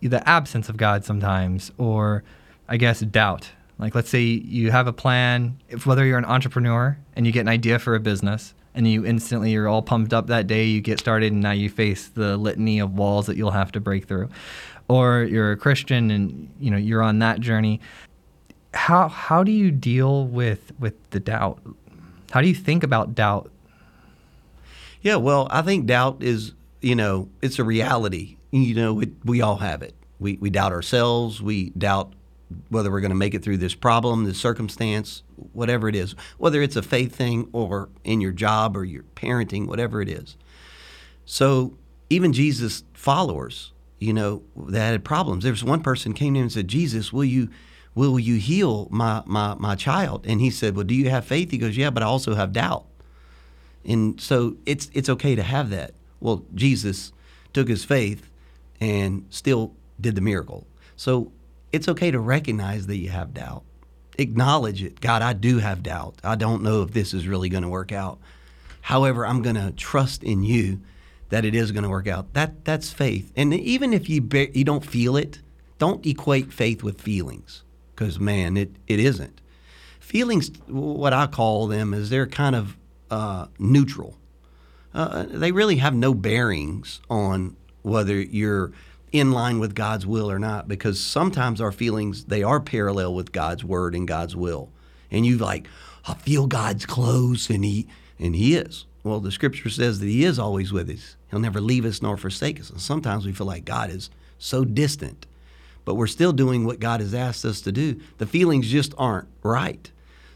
the 0.01 0.27
absence 0.29 0.69
of 0.69 0.77
God 0.77 1.03
sometimes 1.03 1.71
or 1.79 2.23
I 2.69 2.77
guess 2.77 2.99
doubt. 2.99 3.49
Like 3.79 3.93
let's 3.93 4.09
say 4.09 4.21
you 4.21 4.71
have 4.71 4.87
a 4.87 4.93
plan, 4.93 5.59
if 5.69 5.85
whether 5.85 6.05
you're 6.05 6.17
an 6.17 6.25
entrepreneur 6.25 6.97
and 7.15 7.25
you 7.25 7.31
get 7.31 7.41
an 7.41 7.47
idea 7.47 7.79
for 7.79 7.95
a 7.95 7.99
business 7.99 8.53
and 8.73 8.87
you 8.87 9.05
instantly 9.05 9.51
you're 9.51 9.67
all 9.67 9.81
pumped 9.81 10.13
up 10.13 10.27
that 10.27 10.47
day, 10.47 10.65
you 10.65 10.81
get 10.81 10.99
started 10.99 11.31
and 11.31 11.41
now 11.41 11.51
you 11.51 11.69
face 11.69 12.07
the 12.07 12.37
litany 12.37 12.79
of 12.79 12.93
walls 12.93 13.27
that 13.27 13.37
you'll 13.37 13.51
have 13.51 13.71
to 13.73 13.79
break 13.79 14.07
through. 14.07 14.29
Or 14.87 15.23
you're 15.23 15.51
a 15.51 15.57
Christian 15.57 16.09
and 16.11 16.49
you 16.59 16.71
know 16.71 16.77
you're 16.77 17.03
on 17.03 17.19
that 17.19 17.39
journey. 17.39 17.81
How 18.73 19.07
how 19.09 19.43
do 19.43 19.51
you 19.51 19.69
deal 19.69 20.25
with 20.25 20.71
with 20.79 20.95
the 21.11 21.19
doubt? 21.19 21.61
How 22.31 22.41
do 22.41 22.47
you 22.47 22.55
think 22.55 22.83
about 22.83 23.15
doubt? 23.15 23.51
Yeah, 25.01 25.15
well, 25.17 25.47
I 25.51 25.61
think 25.61 25.85
doubt 25.85 26.23
is, 26.23 26.53
you 26.81 26.95
know, 26.95 27.29
it's 27.41 27.59
a 27.59 27.63
reality. 27.63 28.37
You 28.51 28.73
know, 28.73 28.99
it, 29.01 29.11
we 29.23 29.41
all 29.41 29.57
have 29.57 29.81
it. 29.81 29.93
We, 30.19 30.37
we 30.37 30.49
doubt 30.49 30.71
ourselves. 30.71 31.41
We 31.41 31.69
doubt 31.71 32.13
whether 32.69 32.91
we're 32.91 33.01
going 33.01 33.09
to 33.09 33.15
make 33.15 33.33
it 33.33 33.43
through 33.43 33.57
this 33.57 33.75
problem, 33.75 34.23
this 34.23 34.39
circumstance, 34.39 35.23
whatever 35.53 35.89
it 35.89 35.95
is, 35.95 36.15
whether 36.37 36.61
it's 36.61 36.75
a 36.75 36.81
faith 36.81 37.15
thing 37.15 37.49
or 37.51 37.89
in 38.03 38.21
your 38.21 38.31
job 38.31 38.77
or 38.77 38.85
your 38.85 39.03
parenting, 39.15 39.67
whatever 39.67 40.01
it 40.01 40.09
is. 40.09 40.37
So 41.25 41.77
even 42.09 42.31
Jesus' 42.31 42.83
followers, 42.93 43.73
you 43.99 44.13
know, 44.13 44.43
that 44.55 44.91
had 44.91 45.03
problems. 45.03 45.43
There 45.43 45.51
was 45.51 45.63
one 45.63 45.81
person 45.81 46.13
came 46.13 46.33
to 46.33 46.39
him 46.39 46.43
and 46.43 46.51
said, 46.51 46.67
Jesus, 46.67 47.11
will 47.11 47.25
you 47.25 47.49
will 47.95 48.19
you 48.19 48.35
heal 48.35 48.87
my, 48.91 49.23
my, 49.25 49.55
my 49.55 49.73
child? 49.73 50.25
And 50.27 50.39
he 50.39 50.51
said, 50.51 50.75
Well, 50.75 50.85
do 50.85 50.93
you 50.93 51.09
have 51.09 51.25
faith? 51.25 51.49
He 51.51 51.57
goes, 51.57 51.75
Yeah, 51.75 51.89
but 51.89 52.03
I 52.03 52.05
also 52.05 52.35
have 52.35 52.53
doubt. 52.53 52.85
And 53.83 54.21
so 54.21 54.55
it's 54.65 54.89
it's 54.93 55.09
okay 55.09 55.35
to 55.35 55.43
have 55.43 55.69
that. 55.71 55.93
Well, 56.19 56.43
Jesus 56.53 57.11
took 57.53 57.67
his 57.67 57.83
faith 57.83 58.29
and 58.79 59.25
still 59.29 59.73
did 59.99 60.15
the 60.15 60.21
miracle. 60.21 60.67
So 60.95 61.31
it's 61.71 61.87
okay 61.87 62.11
to 62.11 62.19
recognize 62.19 62.87
that 62.87 62.97
you 62.97 63.09
have 63.09 63.33
doubt. 63.33 63.63
Acknowledge 64.17 64.81
it. 64.81 64.99
God, 64.99 65.21
I 65.21 65.33
do 65.33 65.59
have 65.59 65.83
doubt. 65.83 66.15
I 66.23 66.35
don't 66.35 66.63
know 66.63 66.81
if 66.81 66.91
this 66.91 67.13
is 67.13 67.27
really 67.27 67.49
going 67.49 67.63
to 67.63 67.69
work 67.69 67.91
out. 67.91 68.19
However, 68.81 69.25
I'm 69.25 69.41
going 69.41 69.55
to 69.55 69.71
trust 69.71 70.23
in 70.23 70.43
you 70.43 70.79
that 71.29 71.45
it 71.45 71.53
is 71.53 71.71
going 71.71 71.83
to 71.83 71.89
work 71.89 72.07
out. 72.07 72.33
That 72.33 72.63
that's 72.65 72.91
faith. 72.91 73.31
And 73.35 73.53
even 73.53 73.93
if 73.93 74.09
you 74.09 74.21
be, 74.21 74.49
you 74.53 74.63
don't 74.63 74.85
feel 74.85 75.17
it, 75.17 75.41
don't 75.77 76.05
equate 76.05 76.53
faith 76.53 76.83
with 76.83 77.01
feelings 77.01 77.63
because 77.93 78.19
man, 78.19 78.57
it 78.57 78.71
it 78.87 78.99
isn't. 78.99 79.41
Feelings, 79.99 80.51
what 80.67 81.11
I 81.11 81.27
call 81.27 81.67
them, 81.67 81.93
is 81.93 82.09
they're 82.09 82.27
kind 82.27 82.55
of 82.55 82.77
uh, 83.11 83.47
neutral. 83.59 84.17
Uh, 84.93 85.25
they 85.27 85.51
really 85.51 85.75
have 85.77 85.93
no 85.93 86.13
bearings 86.13 87.01
on 87.09 87.57
whether 87.81 88.19
you're 88.19 88.71
in 89.11 89.31
line 89.31 89.59
with 89.59 89.75
God's 89.75 90.05
will 90.05 90.29
or 90.29 90.39
not 90.39 90.67
because 90.67 90.99
sometimes 90.99 91.61
our 91.61 91.71
feelings 91.71 92.25
they 92.25 92.43
are 92.43 92.59
parallel 92.59 93.13
with 93.13 93.31
God's 93.31 93.63
word 93.63 93.95
and 93.95 94.07
God's 94.07 94.35
will. 94.35 94.69
And 95.09 95.25
you 95.25 95.37
like, 95.37 95.67
I 96.05 96.13
feel 96.13 96.47
God's 96.47 96.85
close 96.85 97.49
and 97.49 97.63
he 97.63 97.87
and 98.19 98.35
he 98.35 98.55
is. 98.55 98.85
Well, 99.03 99.19
the 99.19 99.31
scripture 99.31 99.69
says 99.69 99.99
that 99.99 100.07
he 100.07 100.25
is 100.25 100.37
always 100.37 100.73
with 100.73 100.89
us. 100.89 101.15
He'll 101.29 101.39
never 101.39 101.61
leave 101.61 101.85
us 101.85 102.01
nor 102.01 102.17
forsake 102.17 102.59
us. 102.59 102.69
And 102.69 102.81
sometimes 102.81 103.25
we 103.25 103.31
feel 103.31 103.47
like 103.47 103.63
God 103.63 103.89
is 103.89 104.09
so 104.37 104.65
distant. 104.65 105.25
But 105.85 105.95
we're 105.95 106.07
still 106.07 106.33
doing 106.33 106.65
what 106.65 106.81
God 106.81 106.99
has 106.99 107.13
asked 107.13 107.45
us 107.45 107.61
to 107.61 107.71
do. 107.71 108.01
The 108.17 108.25
feelings 108.25 108.69
just 108.69 108.93
aren't 108.97 109.29
right. 109.43 109.89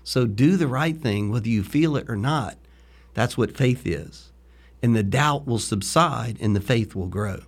So 0.03 0.25
do 0.25 0.55
the 0.55 0.67
right 0.67 0.95
thing 0.95 1.29
whether 1.29 1.49
you 1.49 1.63
feel 1.63 1.97
it 1.97 2.09
or 2.09 2.15
not. 2.15 2.57
That's 3.13 3.37
what 3.37 3.57
faith 3.57 3.85
is. 3.85 4.31
And 4.81 4.95
the 4.95 5.03
doubt 5.03 5.45
will 5.45 5.59
subside 5.59 6.37
and 6.39 6.55
the 6.55 6.61
faith 6.61 6.95
will 6.95 7.07
grow. 7.07 7.41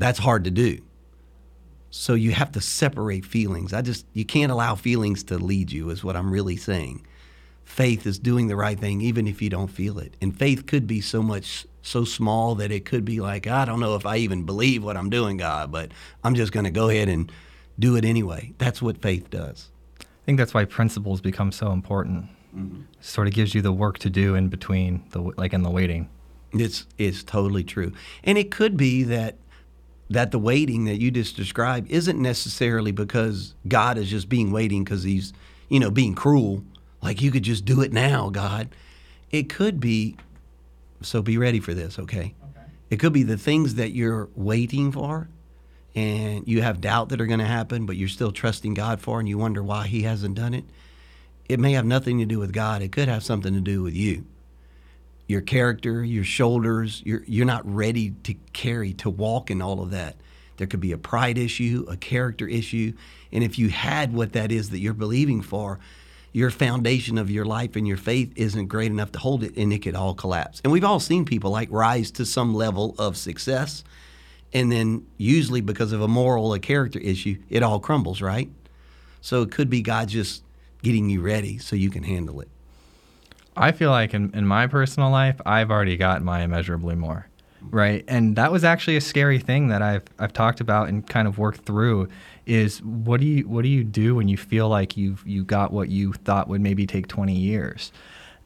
That's 0.00 0.18
hard 0.18 0.44
to 0.44 0.50
do. 0.50 0.80
So 1.90 2.14
you 2.14 2.32
have 2.32 2.52
to 2.52 2.60
separate 2.60 3.26
feelings. 3.26 3.74
I 3.74 3.82
just 3.82 4.06
you 4.14 4.24
can't 4.24 4.50
allow 4.50 4.74
feelings 4.74 5.22
to 5.24 5.36
lead 5.36 5.70
you 5.70 5.90
is 5.90 6.02
what 6.02 6.16
I'm 6.16 6.32
really 6.32 6.56
saying. 6.56 7.06
Faith 7.64 8.06
is 8.06 8.18
doing 8.18 8.48
the 8.48 8.56
right 8.56 8.80
thing 8.80 9.02
even 9.02 9.26
if 9.26 9.42
you 9.42 9.50
don't 9.50 9.68
feel 9.68 9.98
it. 9.98 10.14
And 10.22 10.36
faith 10.36 10.66
could 10.66 10.86
be 10.86 11.02
so 11.02 11.22
much 11.22 11.66
so 11.82 12.04
small 12.04 12.54
that 12.54 12.72
it 12.72 12.86
could 12.86 13.04
be 13.04 13.20
like, 13.20 13.46
I 13.46 13.66
don't 13.66 13.78
know 13.78 13.94
if 13.94 14.06
I 14.06 14.16
even 14.16 14.44
believe 14.44 14.82
what 14.82 14.96
I'm 14.96 15.10
doing, 15.10 15.36
God, 15.36 15.70
but 15.70 15.92
I'm 16.24 16.34
just 16.34 16.50
going 16.50 16.64
to 16.64 16.70
go 16.70 16.88
ahead 16.88 17.10
and 17.10 17.30
do 17.78 17.94
it 17.96 18.04
anyway. 18.04 18.54
That's 18.56 18.80
what 18.80 19.02
faith 19.02 19.28
does. 19.28 19.68
I 20.00 20.04
think 20.24 20.38
that's 20.38 20.54
why 20.54 20.64
principles 20.64 21.20
become 21.20 21.52
so 21.52 21.72
important. 21.72 22.24
Mm-hmm. 22.56 22.82
Sort 23.02 23.26
of 23.26 23.34
gives 23.34 23.54
you 23.54 23.60
the 23.60 23.72
work 23.72 23.98
to 23.98 24.08
do 24.08 24.34
in 24.34 24.48
between 24.48 25.04
the 25.10 25.20
like 25.20 25.52
in 25.52 25.62
the 25.62 25.70
waiting. 25.70 26.08
It's 26.52 26.86
it's 26.96 27.22
totally 27.22 27.64
true. 27.64 27.92
And 28.24 28.38
it 28.38 28.50
could 28.50 28.78
be 28.78 29.02
that 29.04 29.36
that 30.10 30.32
the 30.32 30.38
waiting 30.38 30.84
that 30.84 31.00
you 31.00 31.10
just 31.12 31.36
described 31.36 31.88
isn't 31.90 32.20
necessarily 32.20 32.90
because 32.90 33.54
God 33.66 33.96
is 33.96 34.10
just 34.10 34.28
being 34.28 34.50
waiting 34.50 34.82
because 34.82 35.04
he's, 35.04 35.32
you 35.68 35.78
know, 35.78 35.90
being 35.90 36.14
cruel. 36.14 36.64
Like 37.00 37.22
you 37.22 37.30
could 37.30 37.44
just 37.44 37.64
do 37.64 37.80
it 37.80 37.92
now, 37.92 38.28
God. 38.28 38.68
It 39.30 39.48
could 39.48 39.78
be 39.78 40.16
so 41.00 41.22
be 41.22 41.38
ready 41.38 41.60
for 41.60 41.72
this, 41.72 41.98
okay? 41.98 42.18
okay. 42.18 42.34
It 42.90 42.96
could 42.98 43.12
be 43.12 43.22
the 43.22 43.38
things 43.38 43.76
that 43.76 43.92
you're 43.92 44.28
waiting 44.34 44.90
for 44.90 45.28
and 45.94 46.46
you 46.46 46.60
have 46.60 46.80
doubt 46.80 47.08
that 47.10 47.20
are 47.20 47.26
going 47.26 47.38
to 47.38 47.46
happen, 47.46 47.86
but 47.86 47.96
you're 47.96 48.08
still 48.08 48.32
trusting 48.32 48.74
God 48.74 49.00
for 49.00 49.20
and 49.20 49.28
you 49.28 49.38
wonder 49.38 49.62
why 49.62 49.86
he 49.86 50.02
hasn't 50.02 50.34
done 50.34 50.54
it. 50.54 50.64
It 51.48 51.60
may 51.60 51.72
have 51.72 51.86
nothing 51.86 52.18
to 52.18 52.26
do 52.26 52.38
with 52.38 52.52
God. 52.52 52.82
It 52.82 52.92
could 52.92 53.08
have 53.08 53.22
something 53.22 53.54
to 53.54 53.60
do 53.60 53.82
with 53.82 53.94
you 53.94 54.26
your 55.30 55.40
character, 55.40 56.04
your 56.04 56.24
shoulders, 56.24 57.02
you're, 57.06 57.22
you're 57.24 57.46
not 57.46 57.62
ready 57.64 58.10
to 58.24 58.34
carry, 58.52 58.92
to 58.94 59.08
walk 59.08 59.48
in 59.48 59.62
all 59.62 59.80
of 59.80 59.92
that. 59.92 60.16
There 60.56 60.66
could 60.66 60.80
be 60.80 60.90
a 60.90 60.98
pride 60.98 61.38
issue, 61.38 61.86
a 61.88 61.96
character 61.96 62.48
issue. 62.48 62.94
And 63.30 63.44
if 63.44 63.56
you 63.56 63.68
had 63.68 64.12
what 64.12 64.32
that 64.32 64.50
is 64.50 64.70
that 64.70 64.80
you're 64.80 64.92
believing 64.92 65.40
for, 65.40 65.78
your 66.32 66.50
foundation 66.50 67.16
of 67.16 67.30
your 67.30 67.44
life 67.44 67.76
and 67.76 67.86
your 67.86 67.96
faith 67.96 68.32
isn't 68.34 68.66
great 68.66 68.90
enough 68.90 69.12
to 69.12 69.20
hold 69.20 69.44
it 69.44 69.56
and 69.56 69.72
it 69.72 69.78
could 69.82 69.94
all 69.94 70.14
collapse. 70.14 70.60
And 70.64 70.72
we've 70.72 70.84
all 70.84 70.98
seen 70.98 71.24
people 71.24 71.52
like 71.52 71.68
rise 71.70 72.10
to 72.12 72.26
some 72.26 72.52
level 72.52 72.96
of 72.98 73.16
success. 73.16 73.84
And 74.52 74.70
then, 74.72 75.06
usually 75.16 75.60
because 75.60 75.92
of 75.92 76.02
a 76.02 76.08
moral 76.08 76.52
a 76.54 76.58
character 76.58 76.98
issue, 76.98 77.38
it 77.48 77.62
all 77.62 77.78
crumbles, 77.78 78.20
right? 78.20 78.50
So 79.20 79.42
it 79.42 79.52
could 79.52 79.70
be 79.70 79.80
God 79.80 80.08
just 80.08 80.42
getting 80.82 81.08
you 81.08 81.20
ready 81.20 81.58
so 81.58 81.76
you 81.76 81.88
can 81.88 82.02
handle 82.02 82.40
it. 82.40 82.48
I 83.56 83.72
feel 83.72 83.90
like 83.90 84.14
in, 84.14 84.30
in 84.34 84.46
my 84.46 84.66
personal 84.66 85.10
life, 85.10 85.40
I've 85.44 85.70
already 85.70 85.96
got 85.96 86.22
my 86.22 86.42
immeasurably 86.42 86.94
more, 86.94 87.26
right? 87.62 88.04
And 88.08 88.36
that 88.36 88.52
was 88.52 88.64
actually 88.64 88.96
a 88.96 89.00
scary 89.00 89.38
thing 89.38 89.68
that 89.68 89.82
I've 89.82 90.04
I've 90.18 90.32
talked 90.32 90.60
about 90.60 90.88
and 90.88 91.06
kind 91.06 91.26
of 91.26 91.38
worked 91.38 91.64
through. 91.64 92.08
Is 92.46 92.82
what 92.82 93.20
do 93.20 93.26
you 93.26 93.48
what 93.48 93.62
do 93.62 93.68
you 93.68 93.84
do 93.84 94.14
when 94.14 94.28
you 94.28 94.36
feel 94.36 94.68
like 94.68 94.96
you've 94.96 95.26
you 95.26 95.44
got 95.44 95.72
what 95.72 95.88
you 95.88 96.12
thought 96.12 96.48
would 96.48 96.60
maybe 96.60 96.86
take 96.86 97.06
20 97.08 97.34
years, 97.34 97.92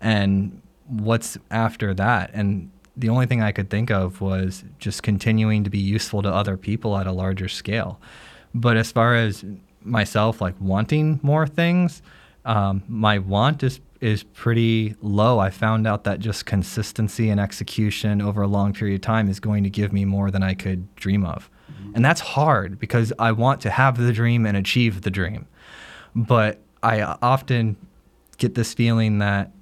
and 0.01 0.61
what's 0.87 1.39
after 1.51 1.95
that? 1.95 2.31
And 2.33 2.71
the 2.97 3.09
only 3.09 3.27
thing 3.27 3.43
I 3.43 3.53
could 3.53 3.71
think 3.71 3.91
of 3.91 4.21
was 4.21 4.65
just 4.79 5.03
continuing 5.03 5.65
to 5.65 5.71
be 5.71 5.79
useful 5.79 6.23
to 6.23 6.33
other 6.33 6.57
people 6.57 6.97
at 6.97 7.07
a 7.07 7.13
larger 7.13 7.49
scale. 7.49 8.01
But 8.55 8.77
as 8.77 8.93
far 8.93 9.17
as 9.17 9.45
myself, 9.83 10.41
like 10.41 10.55
wanting 10.61 11.19
more 11.23 11.47
things, 11.47 12.03
um, 12.45 12.83
my 12.89 13.19
want 13.19 13.63
is 13.63 13.81
is 14.01 14.23
pretty 14.23 14.95
low. 15.01 15.39
I 15.39 15.49
found 15.49 15.87
out 15.87 16.05
that 16.05 16.21
just 16.21 16.45
consistency 16.45 17.31
and 17.31 17.41
execution 17.41 18.21
over 18.21 18.43
a 18.43 18.47
long 18.47 18.75
period 18.75 18.97
of 18.97 19.01
time 19.01 19.31
is 19.31 19.41
going 19.41 19.65
to 19.65 19.71
give 19.71 19.95
me 19.95 20.05
more 20.05 20.31
than 20.31 20.43
I 20.43 20.53
could 20.53 20.95
dream 20.95 21.25
of. 21.25 21.49
Mm-hmm. 21.73 21.93
And 21.95 22.05
that's 22.05 22.21
hard 22.21 22.79
because 22.79 23.15
I 23.19 23.33
want 23.33 23.63
to 23.63 23.71
have 23.71 23.97
the 23.97 24.13
dream 24.13 24.45
and 24.45 24.59
achieve 24.59 25.03
the 25.03 25.11
dream. 25.11 25.47
But 26.15 26.61
I 26.83 27.01
often 27.01 27.77
get 28.37 28.55
this 28.55 28.75
feeling 28.75 29.21
that 29.21 29.53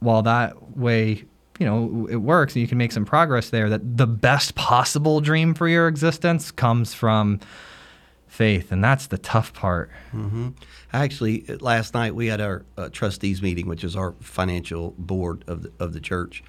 while 0.00 0.22
that 0.22 0.78
way, 0.78 1.24
you 1.58 1.66
know, 1.66 2.08
it 2.10 2.16
works 2.16 2.54
and 2.54 2.62
you 2.62 2.68
can 2.68 2.78
make 2.78 2.92
some 2.92 3.04
progress 3.04 3.50
there, 3.50 3.68
that 3.68 3.98
the 3.98 4.06
best 4.06 4.54
possible 4.54 5.20
dream 5.20 5.52
for 5.52 5.68
your 5.68 5.88
existence 5.88 6.50
comes 6.50 6.94
from 6.94 7.38
faith, 8.28 8.70
and 8.70 8.82
that's 8.82 9.06
the 9.06 9.18
tough 9.18 9.52
part. 9.52 9.90
Mm-hmm. 10.12 10.50
Actually, 10.92 11.44
last 11.60 11.94
night 11.94 12.14
we 12.14 12.26
had 12.26 12.40
our 12.40 12.64
uh, 12.76 12.88
trustees 12.90 13.42
meeting, 13.42 13.66
which 13.66 13.84
is 13.84 13.96
our 13.96 14.12
financial 14.20 14.94
board 14.96 15.44
of 15.46 15.62
the, 15.64 15.72
of 15.78 15.92
the 15.92 16.00
church, 16.00 16.42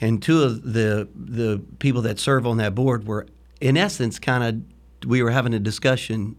and 0.00 0.22
two 0.22 0.42
of 0.42 0.72
the 0.72 1.08
the 1.14 1.62
people 1.78 2.02
that 2.02 2.18
serve 2.18 2.46
on 2.46 2.56
that 2.58 2.74
board 2.74 3.06
were, 3.06 3.26
in 3.60 3.76
essence, 3.76 4.18
kind 4.18 4.42
of 4.44 5.08
we 5.08 5.22
were 5.22 5.30
having 5.30 5.54
a 5.54 5.60
discussion 5.60 6.36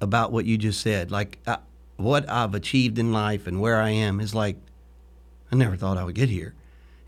about 0.00 0.32
what 0.32 0.44
you 0.44 0.56
just 0.56 0.80
said. 0.80 1.10
Like 1.10 1.38
uh, 1.46 1.58
what 1.96 2.28
I've 2.28 2.54
achieved 2.54 2.98
in 2.98 3.12
life 3.12 3.46
and 3.46 3.60
where 3.60 3.80
I 3.80 3.90
am 3.90 4.20
is 4.20 4.34
like 4.34 4.56
I 5.52 5.56
never 5.56 5.76
thought 5.76 5.98
I 5.98 6.04
would 6.04 6.14
get 6.14 6.28
here, 6.28 6.54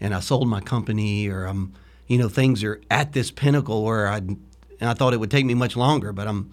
and 0.01 0.15
I 0.15 0.21
sold 0.21 0.49
my 0.49 0.61
company, 0.61 1.29
or 1.29 1.45
I'm, 1.45 1.73
you 2.09 2.19
know, 2.19 2.29
things 2.29 2.65
are 2.65 2.81
at 2.91 3.13
this 3.13 3.31
pinnacle 3.31 3.85
where 3.85 4.09
I, 4.09 4.17
and 4.17 4.39
I 4.81 4.95
thought 4.95 5.15
it 5.15 5.21
would 5.21 5.31
take 5.31 5.47
me 5.47 5.55
much 5.55 5.77
longer, 5.77 6.13
but 6.13 6.27
I'm, 6.27 6.53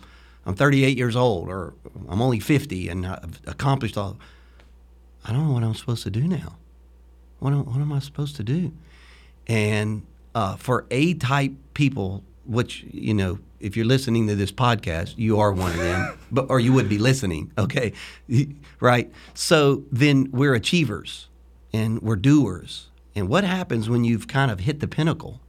I'm 0.49 0.55
38 0.55 0.97
years 0.97 1.15
old, 1.15 1.47
or 1.47 1.75
I'm 2.07 2.23
only 2.23 2.39
50, 2.39 2.89
and 2.89 3.05
I've 3.05 3.39
accomplished 3.45 3.99
all. 3.99 4.17
I 5.23 5.31
don't 5.31 5.47
know 5.47 5.53
what 5.53 5.61
I'm 5.61 5.75
supposed 5.75 6.01
to 6.03 6.09
do 6.09 6.27
now. 6.27 6.55
What 7.37 7.53
am, 7.53 7.65
what 7.65 7.79
am 7.79 7.93
I 7.93 7.99
supposed 7.99 8.35
to 8.37 8.43
do? 8.43 8.71
And 9.45 10.01
uh, 10.33 10.55
for 10.55 10.87
A 10.89 11.13
type 11.13 11.51
people, 11.75 12.23
which 12.47 12.83
you 12.91 13.13
know, 13.13 13.37
if 13.59 13.77
you're 13.77 13.85
listening 13.85 14.25
to 14.25 14.33
this 14.33 14.51
podcast, 14.51 15.13
you 15.17 15.39
are 15.39 15.51
one 15.51 15.69
of 15.69 15.77
them, 15.77 16.17
but 16.31 16.47
or 16.49 16.59
you 16.59 16.73
would 16.73 16.89
be 16.89 16.97
listening, 16.97 17.51
okay, 17.55 17.93
right? 18.79 19.11
So 19.35 19.83
then 19.91 20.31
we're 20.31 20.55
achievers 20.55 21.27
and 21.71 22.01
we're 22.01 22.15
doers. 22.15 22.87
And 23.15 23.29
what 23.29 23.43
happens 23.43 23.87
when 23.87 24.03
you've 24.03 24.27
kind 24.27 24.49
of 24.49 24.61
hit 24.61 24.79
the 24.79 24.87
pinnacle? 24.87 25.41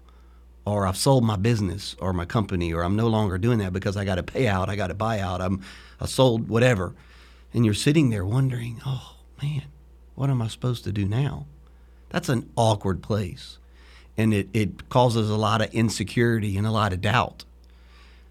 Or 0.71 0.87
I've 0.87 0.97
sold 0.97 1.25
my 1.25 1.37
business 1.37 1.97
or 1.99 2.13
my 2.13 2.25
company, 2.25 2.73
or 2.73 2.83
I'm 2.83 2.97
no 2.97 3.09
longer 3.09 3.39
doing 3.39 3.59
that 3.59 3.73
because 3.73 3.97
I 3.97 4.05
got 4.05 4.19
a 4.19 4.23
payout, 4.23 4.69
I 4.69 4.77
got 4.77 4.91
a 4.91 4.95
buyout, 4.95 5.41
I'm 5.41 5.63
I 6.01 6.07
sold 6.07 6.49
whatever. 6.49 6.95
And 7.53 7.65
you're 7.65 7.75
sitting 7.75 8.11
there 8.11 8.25
wondering, 8.25 8.81
oh 8.87 9.17
man, 9.43 9.65
what 10.15 10.31
am 10.31 10.41
I 10.41 10.49
supposed 10.49 10.85
to 10.85 10.93
do 10.93 11.05
now? 11.05 11.47
That's 12.11 12.29
an 12.29 12.49
awkward 12.57 13.03
place. 13.03 13.59
And 14.17 14.33
it, 14.33 14.49
it 14.53 14.89
causes 14.89 15.29
a 15.29 15.37
lot 15.37 15.61
of 15.61 15.73
insecurity 15.75 16.57
and 16.57 16.67
a 16.67 16.71
lot 16.71 16.93
of 16.93 17.01
doubt. 17.01 17.45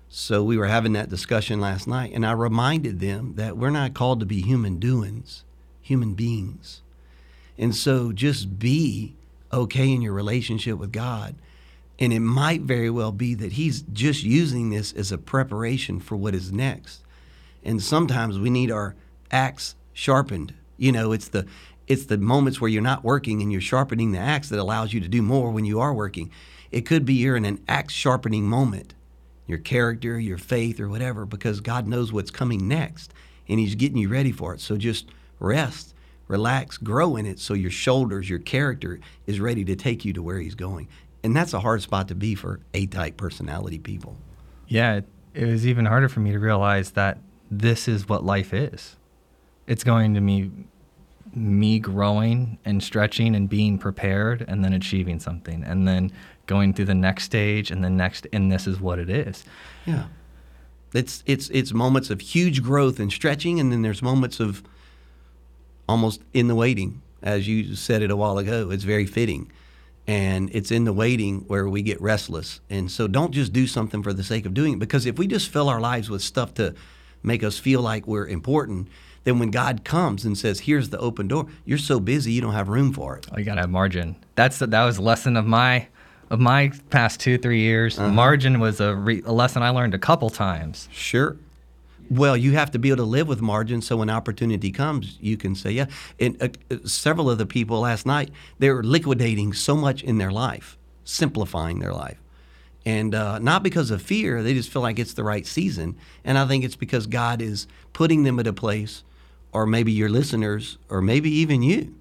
So 0.08 0.42
we 0.44 0.58
were 0.58 0.68
having 0.68 0.94
that 0.94 1.10
discussion 1.10 1.60
last 1.60 1.88
night, 1.88 2.14
and 2.14 2.26
I 2.26 2.32
reminded 2.32 3.00
them 3.00 3.36
that 3.36 3.58
we're 3.58 3.70
not 3.70 3.94
called 3.94 4.20
to 4.22 4.26
be 4.26 4.42
human 4.42 4.80
doings, 4.80 5.44
human 5.82 6.14
beings. 6.14 6.82
And 7.58 7.76
so 7.76 8.12
just 8.12 8.58
be 8.60 9.14
okay 9.52 9.92
in 9.92 10.02
your 10.02 10.14
relationship 10.14 10.78
with 10.78 10.92
God. 10.92 11.36
And 12.00 12.14
it 12.14 12.22
might 12.22 12.62
very 12.62 12.89
well 12.89 13.12
be 13.12 13.36
that 13.36 13.54
He's 13.54 13.82
just 13.93 14.24
using 14.24 14.70
this 14.70 14.93
as 14.93 15.12
a 15.12 15.18
preparation 15.18 16.00
for 16.00 16.16
what 16.16 16.34
is 16.34 16.52
next. 16.52 17.04
And 17.64 17.82
sometimes 17.84 18.39
we 18.39 18.50
need 18.50 18.72
our 18.72 18.95
axe 19.32 19.76
sharpened. 19.93 20.54
You 20.78 20.91
know, 20.91 21.12
it's 21.12 21.28
the 21.28 21.45
it's 21.88 22.06
the 22.06 22.18
moments 22.18 22.62
where 22.62 22.70
you're 22.70 22.82
not 22.82 23.04
working 23.04 23.41
and 23.41 23.52
you're 23.52 23.62
sharpening 23.62 24.12
the 24.12 24.20
axe 24.20 24.50
that 24.50 24.60
allows 24.60 24.93
you 24.93 25.00
to 25.02 25.08
do 25.08 25.22
more 25.22 25.52
when 25.52 25.66
you 25.66 25.80
are 25.80 25.93
working. 25.93 26.32
It 26.72 26.86
could 26.86 27.04
be 27.04 27.16
you're 27.16 27.36
in 27.36 27.45
an 27.45 27.64
axe 27.68 27.93
sharpening 27.93 28.47
moment, 28.47 28.93
your 29.47 29.58
character, 29.58 30.20
your 30.20 30.38
faith, 30.38 30.80
or 30.80 30.88
whatever, 30.88 31.26
because 31.26 31.62
God 31.62 31.88
knows 31.88 32.14
what's 32.14 32.32
coming 32.32 32.68
next 32.68 33.12
and 33.50 33.60
He's 33.60 33.76
getting 33.76 33.97
you 33.97 34.08
ready 34.08 34.32
for 34.32 34.54
it. 34.54 34.62
So 34.62 34.78
just 34.78 35.10
rest 35.39 35.93
relax, 36.30 36.78
grow 36.78 37.18
in 37.18 37.26
it 37.26 37.39
so 37.39 37.54
your 37.54 37.72
shoulders, 37.72 38.30
your 38.30 38.39
character 38.39 39.02
is 39.28 39.41
ready 39.41 39.66
to 39.66 39.76
take 39.76 40.06
you 40.06 40.14
to 40.14 40.24
where 40.24 40.39
he's 40.39 40.56
going. 40.56 40.88
And 41.24 41.36
that's 41.36 41.53
a 41.53 41.59
hard 41.59 41.82
spot 41.82 42.07
to 42.07 42.15
be 42.15 42.36
for 42.36 42.59
A 42.74 42.86
type 42.86 43.17
personality 43.17 43.80
people. 43.80 44.17
Yeah, 44.67 44.95
it, 44.95 45.05
it 45.34 45.45
was 45.45 45.67
even 45.67 45.86
harder 45.86 46.09
for 46.09 46.20
me 46.20 46.32
to 46.32 46.39
realize 46.39 46.91
that 46.91 47.17
this 47.51 47.88
is 47.88 48.07
what 48.07 48.24
life 48.24 48.53
is. 48.53 48.95
It's 49.67 49.84
going 49.84 50.13
to 50.13 50.22
be 50.22 50.51
me 51.34 51.80
growing 51.80 52.57
and 52.65 52.82
stretching 52.82 53.36
and 53.36 53.47
being 53.49 53.78
prepared 53.78 54.43
and 54.47 54.63
then 54.63 54.74
achieving 54.74 55.20
something 55.20 55.63
and 55.63 55.88
then 55.88 56.11
going 56.47 56.74
through 56.74 56.86
the 56.86 56.95
next 56.95 57.26
stage 57.26 57.70
and 57.70 57.84
the 57.84 57.89
next 57.89 58.26
and 58.34 58.51
this 58.51 58.65
is 58.65 58.80
what 58.80 58.97
it 58.97 59.09
is. 59.09 59.43
Yeah. 59.86 60.05
It's 60.93 61.24
it's 61.28 61.49
it's 61.49 61.72
moments 61.72 62.09
of 62.09 62.20
huge 62.20 62.63
growth 62.63 62.99
and 62.99 63.11
stretching 63.11 63.59
and 63.59 63.72
then 63.72 63.84
there's 63.84 64.01
moments 64.01 64.39
of 64.39 64.63
almost 65.88 66.22
in 66.34 66.47
the 66.47 66.55
waiting, 66.55 67.01
as 67.22 67.47
you 67.47 67.76
said 67.76 68.01
it 68.01 68.09
a 68.09 68.15
while 68.15 68.38
ago. 68.38 68.72
It's 68.72 68.84
very 68.84 69.05
fitting. 69.05 69.51
And 70.10 70.49
it's 70.53 70.72
in 70.72 70.86
the 70.86 70.93
waiting 70.93 71.41
where 71.41 71.70
we 71.70 71.84
get 71.84 72.01
restless. 72.01 72.62
And 72.68 72.89
so 72.89 73.07
don't 73.07 73.32
just 73.32 73.53
do 73.53 73.68
something 73.68 74.01
for 74.01 74.12
the 74.12 74.24
sake 74.24 74.47
of 74.47 74.55
doing 74.55 74.74
it. 74.74 74.80
Because 74.80 75.05
if 75.05 75.20
we 75.20 75.28
just 75.28 75.49
fill 75.49 75.70
our 75.70 75.80
lives 75.80 76.10
with 76.10 76.24
stuff 76.24 76.55
to 76.55 76.74
make 77.22 77.43
us 77.43 77.60
feel 77.60 77.82
like 77.82 78.07
we're 78.07 78.28
important, 78.28 78.88
then 79.24 79.38
when 79.38 79.51
God 79.51 79.84
comes 79.84 80.26
and 80.26 80.36
says, 80.36 80.62
"Here's 80.62 80.89
the 80.89 80.97
open 80.97 81.28
door," 81.28 81.45
you're 81.64 81.78
so 81.78 81.99
busy 81.99 82.32
you 82.32 82.41
don't 82.41 82.53
have 82.53 82.70
room 82.70 82.91
for 82.91 83.18
it. 83.18 83.28
Oh, 83.32 83.38
you 83.38 83.45
gotta 83.45 83.62
have 83.62 83.70
margin. 83.70 84.16
That's 84.34 84.57
the, 84.57 84.68
that 84.68 84.84
was 84.84 84.97
a 84.97 85.03
lesson 85.03 85.38
of 85.38 85.45
my 85.45 85.88
of 86.32 86.39
my 86.39 86.72
past 86.89 87.20
two 87.20 87.38
three 87.38 87.60
years. 87.60 87.99
Uh-huh. 87.99 88.10
Margin 88.10 88.60
was 88.60 88.80
a, 88.80 88.95
re, 88.95 89.22
a 89.26 89.32
lesson 89.32 89.62
I 89.62 89.70
learned 89.70 89.93
a 89.93 89.99
couple 89.99 90.30
times. 90.30 90.88
Sure. 90.91 91.38
Well, 92.10 92.36
you 92.36 92.53
have 92.53 92.72
to 92.72 92.80
be 92.80 92.89
able 92.89 92.97
to 92.97 93.03
live 93.03 93.28
with 93.28 93.39
margin, 93.39 93.82
so 93.82 93.97
when 93.97 94.10
opportunity 94.10 94.72
comes, 94.72 95.18
you 95.22 95.38
can 95.38 95.53
say, 95.53 95.72
"Yeah." 95.72 95.86
And 96.20 96.41
uh, 96.41 96.78
several 96.86 97.30
of 97.30 97.38
the 97.38 97.45
people 97.45 97.82
last 97.82 98.05
night, 98.05 98.32
they 98.57 98.72
were 98.72 98.84
liquidating 98.84 99.53
so 99.53 99.76
much 99.76 100.01
in 100.01 100.18
their 100.18 100.32
life, 100.32 100.78
simplifying 101.03 101.80
their 101.80 101.93
life, 101.93 102.20
and 102.84 103.14
uh, 103.14 103.38
not 103.38 103.62
because 103.62 103.91
of 103.91 104.01
fear. 104.01 104.41
They 104.41 104.55
just 104.55 104.72
feel 104.72 104.82
like 104.82 104.97
it's 104.97 105.14
the 105.14 105.24
right 105.24 105.45
season, 105.45 105.95
and 106.26 106.39
I 106.39 106.47
think 106.47 106.64
it's 106.64 106.76
because 106.76 107.05
God 107.05 107.43
is 107.43 107.68
putting 107.93 108.24
them 108.24 108.39
at 108.39 108.47
a 108.47 108.53
place, 108.53 109.03
or 109.51 109.68
maybe 109.68 109.91
your 109.91 110.10
listeners, 110.10 110.80
or 110.89 111.03
maybe 111.03 111.30
even 111.30 111.62
you, 111.62 111.93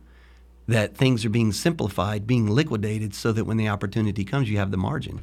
that 0.66 0.96
things 0.96 1.22
are 1.26 1.30
being 1.30 1.52
simplified, 1.52 2.26
being 2.26 2.46
liquidated, 2.48 3.14
so 3.14 3.30
that 3.32 3.44
when 3.44 3.58
the 3.58 3.68
opportunity 3.68 4.24
comes, 4.24 4.48
you 4.48 4.56
have 4.56 4.70
the 4.70 4.78
margin 4.78 5.20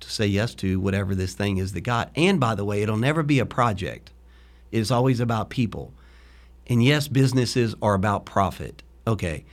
to 0.00 0.10
say 0.10 0.26
yes 0.26 0.54
to 0.56 0.80
whatever 0.80 1.14
this 1.14 1.34
thing 1.34 1.58
is 1.58 1.72
that 1.72 1.82
God. 1.82 2.10
And 2.14 2.38
by 2.38 2.54
the 2.54 2.64
way, 2.64 2.82
it'll 2.82 2.96
never 2.96 3.22
be 3.22 3.38
a 3.38 3.46
project. 3.46 4.12
It's 4.70 4.90
always 4.90 5.20
about 5.20 5.50
people. 5.50 5.92
And 6.66 6.82
yes, 6.84 7.08
businesses 7.08 7.74
are 7.80 7.94
about 7.94 8.26
profit. 8.26 8.82
Okay. 9.06 9.44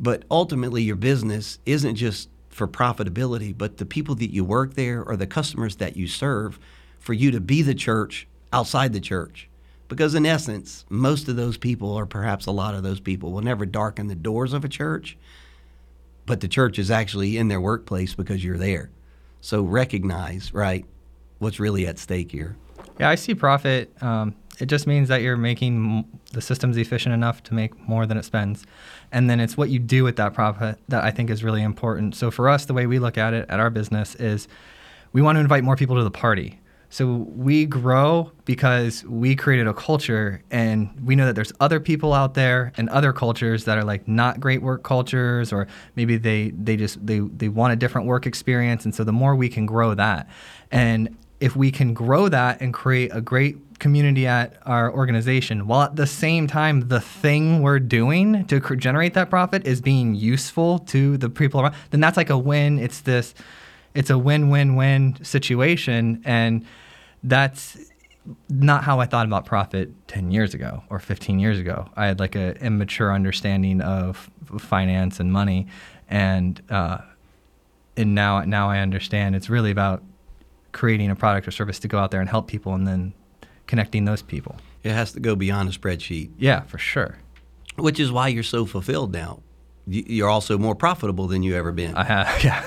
But 0.00 0.24
ultimately, 0.30 0.82
your 0.82 0.96
business 0.96 1.58
isn't 1.66 1.96
just 1.96 2.28
for 2.48 2.66
profitability, 2.66 3.56
but 3.56 3.78
the 3.78 3.86
people 3.86 4.14
that 4.16 4.32
you 4.32 4.44
work 4.44 4.74
there 4.74 5.02
or 5.02 5.16
the 5.16 5.26
customers 5.26 5.76
that 5.76 5.96
you 5.96 6.06
serve 6.06 6.58
for 6.98 7.12
you 7.12 7.30
to 7.30 7.40
be 7.40 7.62
the 7.62 7.74
church 7.74 8.26
outside 8.52 8.92
the 8.92 9.00
church. 9.00 9.48
Because 9.88 10.14
in 10.14 10.24
essence, 10.24 10.86
most 10.88 11.28
of 11.28 11.36
those 11.36 11.58
people, 11.58 11.90
or 11.90 12.06
perhaps 12.06 12.46
a 12.46 12.50
lot 12.50 12.74
of 12.74 12.82
those 12.82 13.00
people, 13.00 13.32
will 13.32 13.42
never 13.42 13.66
darken 13.66 14.06
the 14.06 14.14
doors 14.14 14.52
of 14.52 14.64
a 14.64 14.68
church, 14.68 15.18
but 16.24 16.40
the 16.40 16.48
church 16.48 16.78
is 16.78 16.90
actually 16.90 17.36
in 17.36 17.48
their 17.48 17.60
workplace 17.60 18.14
because 18.14 18.42
you're 18.42 18.58
there. 18.58 18.90
So 19.42 19.62
recognize, 19.62 20.54
right, 20.54 20.86
what's 21.40 21.58
really 21.58 21.84
at 21.86 21.98
stake 21.98 22.30
here. 22.30 22.56
Yeah, 23.00 23.10
I 23.10 23.16
see 23.16 23.34
profit. 23.34 23.92
Um, 24.00 24.36
it 24.60 24.66
just 24.66 24.86
means 24.86 25.08
that 25.08 25.20
you're 25.20 25.36
making 25.36 26.04
the 26.32 26.40
systems 26.40 26.76
efficient 26.76 27.12
enough 27.12 27.42
to 27.44 27.54
make 27.54 27.76
more 27.88 28.06
than 28.06 28.16
it 28.16 28.24
spends. 28.24 28.64
And 29.10 29.28
then 29.28 29.40
it's 29.40 29.56
what 29.56 29.68
you 29.68 29.80
do 29.80 30.04
with 30.04 30.14
that 30.16 30.32
profit 30.32 30.78
that 30.88 31.02
I 31.02 31.10
think 31.10 31.28
is 31.28 31.42
really 31.42 31.62
important. 31.62 32.14
So 32.14 32.30
for 32.30 32.48
us, 32.48 32.66
the 32.66 32.72
way 32.72 32.86
we 32.86 33.00
look 33.00 33.18
at 33.18 33.34
it 33.34 33.46
at 33.48 33.58
our 33.58 33.68
business 33.68 34.14
is 34.14 34.46
we 35.12 35.20
want 35.20 35.36
to 35.36 35.40
invite 35.40 35.64
more 35.64 35.74
people 35.74 35.96
to 35.96 36.04
the 36.04 36.10
party. 36.10 36.60
So 36.92 37.26
we 37.34 37.64
grow 37.64 38.32
because 38.44 39.02
we 39.04 39.34
created 39.34 39.66
a 39.66 39.72
culture 39.72 40.42
and 40.50 40.90
we 41.02 41.16
know 41.16 41.24
that 41.24 41.34
there's 41.34 41.50
other 41.58 41.80
people 41.80 42.12
out 42.12 42.34
there 42.34 42.70
and 42.76 42.86
other 42.90 43.14
cultures 43.14 43.64
that 43.64 43.78
are 43.78 43.82
like 43.82 44.06
not 44.06 44.40
great 44.40 44.60
work 44.60 44.82
cultures 44.82 45.54
or 45.54 45.68
maybe 45.96 46.18
they 46.18 46.50
they 46.50 46.76
just 46.76 47.04
they 47.04 47.20
they 47.20 47.48
want 47.48 47.72
a 47.72 47.76
different 47.76 48.06
work 48.06 48.26
experience 48.26 48.84
and 48.84 48.94
so 48.94 49.04
the 49.04 49.12
more 49.12 49.34
we 49.34 49.48
can 49.48 49.64
grow 49.64 49.94
that. 49.94 50.28
And 50.70 51.16
if 51.40 51.56
we 51.56 51.70
can 51.70 51.94
grow 51.94 52.28
that 52.28 52.60
and 52.60 52.74
create 52.74 53.10
a 53.14 53.22
great 53.22 53.78
community 53.78 54.26
at 54.26 54.58
our 54.66 54.92
organization 54.92 55.66
while 55.66 55.80
at 55.80 55.96
the 55.96 56.06
same 56.06 56.46
time 56.46 56.88
the 56.88 57.00
thing 57.00 57.62
we're 57.62 57.80
doing 57.80 58.44
to 58.48 58.60
generate 58.76 59.14
that 59.14 59.30
profit 59.30 59.66
is 59.66 59.80
being 59.80 60.14
useful 60.14 60.78
to 60.80 61.16
the 61.16 61.30
people 61.30 61.62
around 61.62 61.74
then 61.88 62.00
that's 62.00 62.18
like 62.18 62.28
a 62.28 62.38
win 62.38 62.78
it's 62.78 63.00
this 63.00 63.32
it's 63.94 64.10
a 64.10 64.18
win-win-win 64.18 65.22
situation. 65.22 66.22
And 66.24 66.64
that's 67.22 67.76
not 68.48 68.84
how 68.84 69.00
I 69.00 69.06
thought 69.06 69.26
about 69.26 69.44
profit 69.44 69.90
10 70.08 70.30
years 70.30 70.54
ago 70.54 70.82
or 70.90 70.98
15 70.98 71.38
years 71.38 71.58
ago. 71.58 71.88
I 71.96 72.06
had 72.06 72.20
like 72.20 72.34
an 72.34 72.56
immature 72.58 73.12
understanding 73.12 73.80
of 73.80 74.30
finance 74.58 75.18
and 75.18 75.32
money. 75.32 75.66
And, 76.08 76.60
uh, 76.70 76.98
and 77.96 78.14
now, 78.14 78.40
now 78.42 78.70
I 78.70 78.78
understand 78.78 79.34
it's 79.34 79.50
really 79.50 79.70
about 79.70 80.02
creating 80.72 81.10
a 81.10 81.16
product 81.16 81.48
or 81.48 81.50
service 81.50 81.78
to 81.80 81.88
go 81.88 81.98
out 81.98 82.10
there 82.10 82.20
and 82.20 82.28
help 82.28 82.46
people 82.46 82.74
and 82.74 82.86
then 82.86 83.12
connecting 83.66 84.04
those 84.04 84.22
people. 84.22 84.56
It 84.82 84.92
has 84.92 85.12
to 85.12 85.20
go 85.20 85.36
beyond 85.36 85.68
a 85.68 85.72
spreadsheet. 85.72 86.30
Yeah, 86.38 86.62
for 86.62 86.78
sure. 86.78 87.18
Which 87.76 87.98
is 87.98 88.12
why 88.12 88.28
you're 88.28 88.42
so 88.42 88.66
fulfilled 88.66 89.12
now. 89.12 89.40
You're 89.86 90.28
also 90.28 90.58
more 90.58 90.74
profitable 90.74 91.26
than 91.26 91.42
you 91.42 91.56
ever 91.56 91.72
been. 91.72 91.94
I 91.94 92.04
have, 92.04 92.44
yeah. 92.44 92.64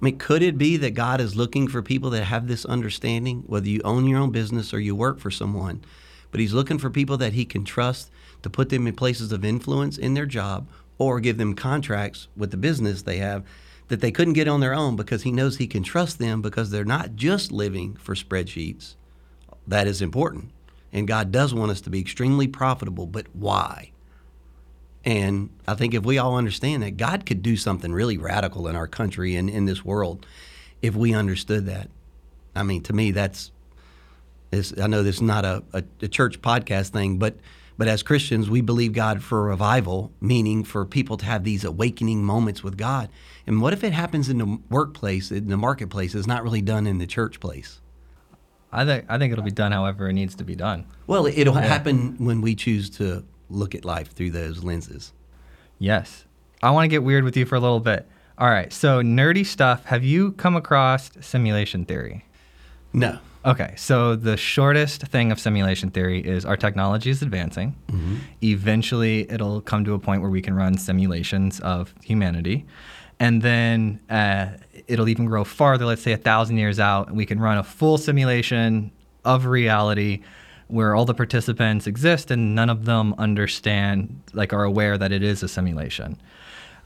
I 0.00 0.04
mean, 0.04 0.18
could 0.18 0.42
it 0.42 0.58
be 0.58 0.76
that 0.76 0.94
God 0.94 1.20
is 1.20 1.36
looking 1.36 1.68
for 1.68 1.82
people 1.82 2.10
that 2.10 2.24
have 2.24 2.48
this 2.48 2.66
understanding, 2.66 3.44
whether 3.46 3.68
you 3.68 3.80
own 3.84 4.06
your 4.06 4.20
own 4.20 4.30
business 4.30 4.74
or 4.74 4.80
you 4.80 4.94
work 4.94 5.18
for 5.18 5.30
someone? 5.30 5.82
But 6.30 6.40
He's 6.40 6.52
looking 6.52 6.78
for 6.78 6.90
people 6.90 7.16
that 7.16 7.32
He 7.32 7.44
can 7.46 7.64
trust 7.64 8.10
to 8.42 8.50
put 8.50 8.68
them 8.68 8.86
in 8.86 8.94
places 8.94 9.32
of 9.32 9.44
influence 9.44 9.96
in 9.96 10.14
their 10.14 10.26
job 10.26 10.68
or 10.98 11.20
give 11.20 11.38
them 11.38 11.54
contracts 11.54 12.28
with 12.36 12.50
the 12.50 12.56
business 12.56 13.02
they 13.02 13.18
have 13.18 13.44
that 13.88 14.00
they 14.00 14.10
couldn't 14.10 14.34
get 14.34 14.48
on 14.48 14.60
their 14.60 14.74
own 14.74 14.96
because 14.96 15.22
He 15.22 15.32
knows 15.32 15.56
He 15.56 15.66
can 15.66 15.82
trust 15.82 16.18
them 16.18 16.42
because 16.42 16.70
they're 16.70 16.84
not 16.84 17.16
just 17.16 17.50
living 17.52 17.94
for 17.96 18.14
spreadsheets. 18.14 18.96
That 19.66 19.86
is 19.86 20.02
important. 20.02 20.50
and 20.92 21.08
God 21.08 21.30
does 21.32 21.52
want 21.52 21.70
us 21.70 21.80
to 21.82 21.90
be 21.90 22.00
extremely 22.00 22.48
profitable, 22.48 23.06
but 23.06 23.26
why? 23.34 23.92
And 25.06 25.50
I 25.68 25.74
think 25.74 25.94
if 25.94 26.04
we 26.04 26.18
all 26.18 26.36
understand 26.36 26.82
that 26.82 26.96
God 26.96 27.24
could 27.24 27.40
do 27.40 27.56
something 27.56 27.92
really 27.92 28.18
radical 28.18 28.66
in 28.66 28.74
our 28.74 28.88
country 28.88 29.36
and 29.36 29.48
in 29.48 29.64
this 29.64 29.84
world 29.84 30.26
if 30.82 30.96
we 30.96 31.14
understood 31.14 31.66
that. 31.66 31.88
I 32.56 32.64
mean, 32.64 32.82
to 32.82 32.92
me, 32.92 33.12
that's, 33.12 33.52
I 34.52 34.88
know 34.88 35.04
this 35.04 35.16
is 35.16 35.22
not 35.22 35.44
a, 35.44 35.62
a, 35.72 35.84
a 36.02 36.08
church 36.08 36.42
podcast 36.42 36.88
thing, 36.88 37.18
but 37.18 37.36
but 37.78 37.88
as 37.88 38.02
Christians, 38.02 38.48
we 38.48 38.62
believe 38.62 38.94
God 38.94 39.22
for 39.22 39.42
revival, 39.42 40.10
meaning 40.18 40.64
for 40.64 40.86
people 40.86 41.18
to 41.18 41.26
have 41.26 41.44
these 41.44 41.62
awakening 41.62 42.24
moments 42.24 42.64
with 42.64 42.78
God. 42.78 43.10
And 43.46 43.60
what 43.60 43.74
if 43.74 43.84
it 43.84 43.92
happens 43.92 44.30
in 44.30 44.38
the 44.38 44.58
workplace, 44.70 45.30
in 45.30 45.48
the 45.48 45.58
marketplace, 45.58 46.14
is 46.14 46.26
not 46.26 46.42
really 46.42 46.62
done 46.62 46.86
in 46.86 46.96
the 46.96 47.06
church 47.06 47.38
place? 47.38 47.82
I 48.72 48.86
think 48.86 49.04
I 49.10 49.18
think 49.18 49.32
it'll 49.32 49.44
be 49.44 49.50
done 49.50 49.72
however 49.72 50.08
it 50.08 50.14
needs 50.14 50.34
to 50.36 50.44
be 50.44 50.56
done. 50.56 50.86
Well, 51.06 51.26
it'll 51.26 51.52
happen 51.52 52.16
when 52.16 52.40
we 52.40 52.54
choose 52.54 52.88
to 52.96 53.24
look 53.50 53.74
at 53.74 53.84
life 53.84 54.12
through 54.12 54.30
those 54.30 54.64
lenses. 54.64 55.12
Yes. 55.78 56.24
I 56.62 56.70
want 56.70 56.84
to 56.84 56.88
get 56.88 57.02
weird 57.02 57.24
with 57.24 57.36
you 57.36 57.44
for 57.44 57.54
a 57.54 57.60
little 57.60 57.80
bit. 57.80 58.08
All 58.38 58.48
right. 58.48 58.72
So, 58.72 59.02
nerdy 59.02 59.44
stuff. 59.46 59.84
Have 59.86 60.04
you 60.04 60.32
come 60.32 60.56
across 60.56 61.10
simulation 61.20 61.84
theory? 61.84 62.24
No. 62.92 63.18
Okay. 63.44 63.74
So, 63.76 64.16
the 64.16 64.36
shortest 64.36 65.02
thing 65.02 65.32
of 65.32 65.38
simulation 65.38 65.90
theory 65.90 66.20
is 66.20 66.44
our 66.44 66.56
technology 66.56 67.10
is 67.10 67.22
advancing. 67.22 67.74
Eventually, 68.42 69.30
it'll 69.30 69.60
come 69.60 69.84
to 69.84 69.94
a 69.94 69.98
point 69.98 70.20
where 70.22 70.30
we 70.30 70.42
can 70.42 70.54
run 70.54 70.76
simulations 70.76 71.60
of 71.60 71.94
humanity. 72.02 72.66
And 73.18 73.40
then 73.40 74.00
uh, 74.10 74.48
it'll 74.86 75.08
even 75.08 75.24
grow 75.24 75.44
farther, 75.44 75.86
let's 75.86 76.02
say 76.02 76.12
a 76.12 76.18
thousand 76.18 76.58
years 76.58 76.78
out, 76.78 77.08
and 77.08 77.16
we 77.16 77.24
can 77.24 77.40
run 77.40 77.56
a 77.56 77.64
full 77.64 77.96
simulation 77.96 78.90
of 79.24 79.46
reality 79.46 80.22
where 80.68 80.94
all 80.94 81.04
the 81.04 81.14
participants 81.14 81.86
exist 81.86 82.30
and 82.30 82.54
none 82.54 82.68
of 82.70 82.84
them 82.84 83.14
understand, 83.18 84.20
like, 84.32 84.52
are 84.52 84.64
aware 84.64 84.98
that 84.98 85.12
it 85.12 85.22
is 85.22 85.42
a 85.42 85.48
simulation. 85.48 86.16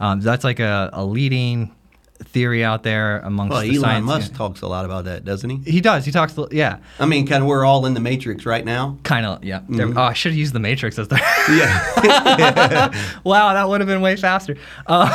Um, 0.00 0.20
that's 0.20 0.44
like 0.44 0.60
a, 0.60 0.90
a 0.92 1.04
leading 1.04 1.74
theory 2.22 2.62
out 2.62 2.82
there 2.82 3.20
amongst 3.20 3.52
Well, 3.52 3.62
the 3.62 3.68
Elon 3.70 3.80
science. 3.80 4.04
Musk 4.06 4.34
talks 4.34 4.60
a 4.60 4.66
lot 4.66 4.84
about 4.84 5.04
that, 5.06 5.24
doesn't 5.24 5.48
he? 5.48 5.70
He 5.70 5.80
does. 5.80 6.04
He 6.04 6.12
talks. 6.12 6.34
Yeah, 6.50 6.78
I 6.98 7.06
mean, 7.06 7.26
kind 7.26 7.42
of, 7.42 7.48
we're 7.48 7.64
all 7.64 7.86
in 7.86 7.94
the 7.94 8.00
matrix 8.00 8.44
right 8.44 8.64
now. 8.64 8.98
kind 9.02 9.24
of. 9.24 9.42
Yeah. 9.42 9.60
There- 9.68 9.88
Oh, 9.88 10.02
I 10.02 10.12
should 10.12 10.32
have 10.32 10.38
used 10.38 10.52
the 10.52 10.60
Matrix 10.60 10.98
as 10.98 11.08
the. 11.08 11.16
Yeah. 11.50 12.92
wow, 13.24 13.54
that 13.54 13.68
would 13.68 13.80
have 13.80 13.88
been 13.88 14.02
way 14.02 14.16
faster. 14.16 14.56
Uh, 14.86 15.08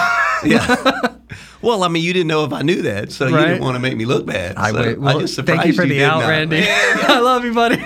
yeah. 0.44 1.10
Well, 1.62 1.84
I 1.84 1.88
mean, 1.88 2.04
you 2.04 2.14
didn't 2.14 2.28
know 2.28 2.46
if 2.46 2.54
I 2.54 2.62
knew 2.62 2.82
that, 2.84 3.12
so 3.12 3.28
you 3.28 3.38
didn't 3.38 3.62
want 3.62 3.76
to 3.76 3.80
make 3.80 3.98
me 3.98 4.06
look 4.06 4.26
bad. 4.26 4.56
I 4.56 4.72
so 4.72 4.82
wait. 4.82 5.00
Well, 5.00 5.20
just 5.20 5.36
thank 5.36 5.66
you 5.66 5.74
surprised 5.74 5.78
for 5.78 5.86
the 5.86 6.04
out, 6.04 6.22
not. 6.22 6.30
Randy. 6.30 6.64
I 6.68 7.20
love 7.20 7.46
you, 7.46 7.54
buddy. 7.54 7.82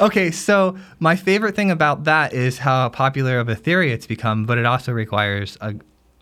okay, 0.00 0.30
so 0.30 0.76
my 0.98 1.16
favorite 1.16 1.54
thing 1.54 1.70
about 1.70 2.04
that 2.04 2.32
is 2.32 2.58
how 2.58 2.88
popular 2.88 3.38
of 3.38 3.48
a 3.48 3.54
theory 3.54 3.92
it's 3.92 4.06
become, 4.06 4.46
but 4.46 4.58
it 4.58 4.66
also 4.66 4.92
requires 4.92 5.56
a, 5.60 5.74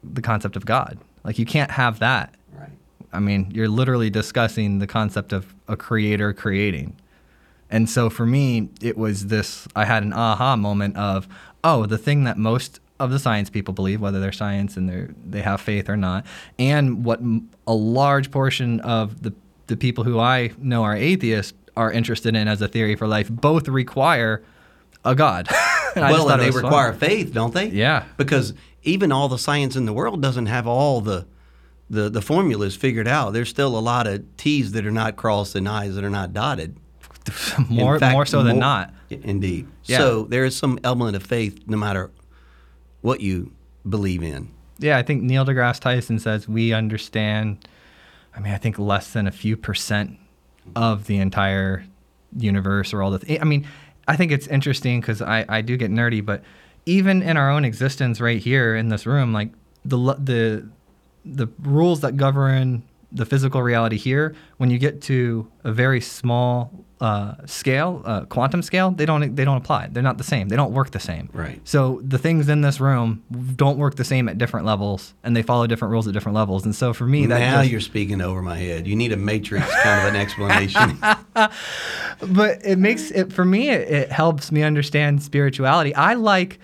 the 0.03 0.23
concept 0.23 0.57
of 0.57 0.67
God. 0.67 0.99
Like 1.25 1.39
you 1.39 1.47
can't 1.47 1.71
have 1.71 1.99
that. 1.99 2.35
Right. 2.53 2.71
I 3.13 3.21
mean, 3.21 3.51
you're 3.53 3.69
literally 3.69 4.11
discussing 4.11 4.79
the 4.79 4.87
concept 4.87 5.33
of 5.33 5.55
a 5.69 5.77
creator 5.77 6.33
creating. 6.33 6.97
And 7.71 7.91
so 7.91 8.11
for 8.11 8.27
me, 8.27 8.69
it 8.81 8.97
was 8.97 9.27
this 9.27 9.67
I 9.75 9.85
had 9.85 10.03
an 10.03 10.13
aha 10.13 10.57
moment 10.57 10.97
of, 10.97 11.27
oh, 11.65 11.87
the 11.87 11.99
thing 11.99 12.25
that 12.25 12.39
most 12.39 12.81
of 12.99 13.11
the 13.11 13.19
science 13.19 13.51
people 13.51 13.75
believe, 13.75 14.01
whether 14.01 14.21
they're 14.21 14.33
science 14.33 14.77
and 14.77 14.89
they're, 14.89 15.11
they 15.25 15.41
have 15.43 15.61
faith 15.61 15.89
or 15.89 15.97
not, 15.97 16.25
and 16.59 17.05
what 17.05 17.21
m- 17.21 17.51
a 17.67 17.75
large 17.75 18.31
portion 18.31 18.81
of 18.81 19.23
the, 19.23 19.33
the 19.67 19.77
people 19.77 20.05
who 20.05 20.19
I 20.19 20.53
know 20.59 20.83
are 20.83 20.97
atheists 20.97 21.53
are 21.77 21.93
interested 21.93 22.35
in 22.35 22.49
as 22.49 22.63
a 22.63 22.69
theory 22.69 22.95
for 22.97 23.07
life, 23.07 23.29
both 23.31 23.69
require 23.69 24.43
a 25.05 25.15
God. 25.15 25.49
And 25.97 26.05
I 26.05 26.11
just 26.13 26.27
well, 26.27 26.35
and 26.35 26.43
they 26.43 26.47
was 26.49 26.57
fun. 26.57 26.65
require 26.65 26.93
faith, 26.93 27.33
don't 27.33 27.55
they? 27.55 27.69
Yeah. 27.69 28.05
Because 28.19 28.53
even 28.83 29.11
all 29.13 29.29
the 29.31 29.39
science 29.39 29.77
in 29.77 29.87
the 29.87 29.95
world 29.95 30.21
doesn't 30.21 30.45
have 30.45 30.67
all 30.67 31.01
the 31.01 31.27
the 31.89 32.11
the 32.11 32.21
formulas 32.21 32.77
figured 32.77 33.09
out. 33.09 33.33
There's 33.33 33.49
still 33.49 33.79
a 33.79 33.81
lot 33.81 34.07
of 34.07 34.23
T's 34.37 34.73
that 34.73 34.85
are 34.85 34.91
not 34.91 35.17
crossed 35.17 35.55
and 35.55 35.67
I's 35.67 35.95
that 35.95 36.05
are 36.05 36.11
not 36.11 36.35
dotted. 36.35 36.77
More, 37.71 37.99
fact, 37.99 38.13
more 38.13 38.27
so 38.27 38.43
than 38.43 38.57
more- 38.57 38.61
not. 38.61 38.95
Indeed. 39.09 39.67
Yeah. 39.85 39.99
So 39.99 40.25
there 40.25 40.45
is 40.45 40.55
some 40.55 40.79
element 40.85 41.17
of 41.17 41.23
faith, 41.23 41.61
no 41.67 41.79
matter 41.79 42.11
what 43.07 43.21
you 43.21 43.53
believe 43.89 44.21
in. 44.21 44.49
Yeah, 44.81 44.99
I 44.99 45.05
think 45.05 45.23
Neil 45.23 45.47
deGrasse 45.47 45.79
Tyson 45.79 46.19
says 46.19 46.49
we 46.49 46.73
understand. 46.73 47.67
I 48.35 48.41
mean, 48.41 48.53
I 48.53 48.59
think 48.59 48.81
less 48.81 49.13
than 49.13 49.29
a 49.29 49.31
few 49.31 49.57
percent 49.57 50.19
of 50.75 51.07
the 51.07 51.19
entire 51.19 51.87
universe 52.37 52.93
or 52.93 53.05
all 53.05 53.13
the. 53.13 53.21
Th- 53.21 53.41
I 53.41 53.45
mean, 53.45 53.65
I 54.09 54.17
think 54.17 54.33
it's 54.33 54.49
interesting 54.49 55.01
because 55.01 55.23
I 55.23 55.45
I 55.49 55.61
do 55.61 55.77
get 55.77 55.93
nerdy, 55.93 56.23
but 56.23 56.43
even 56.85 57.23
in 57.23 57.37
our 57.37 57.49
own 57.49 57.65
existence 57.65 58.21
right 58.21 58.43
here 58.43 58.75
in 58.75 58.89
this 58.89 59.07
room, 59.07 59.33
like 59.33 59.51
the 59.85 59.99
the 60.19 60.69
the 61.25 61.47
rules 61.61 62.01
that 62.01 62.17
govern 62.17 62.83
the 63.13 63.25
physical 63.25 63.63
reality 63.63 63.99
here, 63.99 64.35
when 64.57 64.69
you 64.69 64.79
get 64.79 65.01
to 65.03 65.47
a 65.63 65.71
very 65.71 66.01
small 66.01 66.73
uh, 67.01 67.35
scale, 67.45 68.01
uh, 68.07 68.25
quantum 68.25 68.63
scale, 68.63 68.91
they 68.91 69.05
don't 69.05 69.37
they 69.37 69.45
don't 69.45 69.59
apply. 69.59 69.89
They're 69.89 70.03
not 70.03 70.17
the 70.17 70.25
same. 70.25 70.49
They 70.49 70.57
don't 70.57 70.73
work 70.73 70.93
the 70.93 71.01
same. 71.01 71.29
Right. 71.33 71.61
So 71.65 72.01
the 72.03 72.17
things 72.17 72.49
in 72.49 72.63
this 72.63 72.81
room 72.81 73.23
don't 73.55 73.77
work 73.77 73.97
the 73.97 74.05
same 74.05 74.29
at 74.29 74.39
different 74.39 74.65
levels, 74.65 75.13
and 75.23 75.37
they 75.37 75.43
follow 75.43 75.67
different 75.67 75.93
rules 75.93 76.07
at 76.09 76.15
different 76.15 76.37
levels. 76.37 76.65
And 76.65 76.75
so 76.75 76.95
for 76.95 77.07
me, 77.07 77.27
that 77.27 77.39
now 77.39 77.61
just- 77.61 77.71
you're 77.71 77.81
speaking 77.81 78.21
over 78.23 78.41
my 78.41 78.57
head. 78.57 78.87
You 78.87 78.97
need 78.97 79.13
a 79.13 79.17
matrix 79.17 79.67
kind 79.83 80.07
of 80.09 80.15
an 80.15 80.21
explanation. 80.21 80.99
but 82.35 82.65
it 82.65 82.79
makes 82.79 83.11
it 83.11 83.33
for 83.33 83.45
me. 83.45 83.69
It, 83.69 83.89
it 83.91 84.13
helps 84.13 84.51
me 84.51 84.63
understand 84.63 85.23
spirituality. 85.23 85.95
I 85.95 86.15
like. 86.15 86.59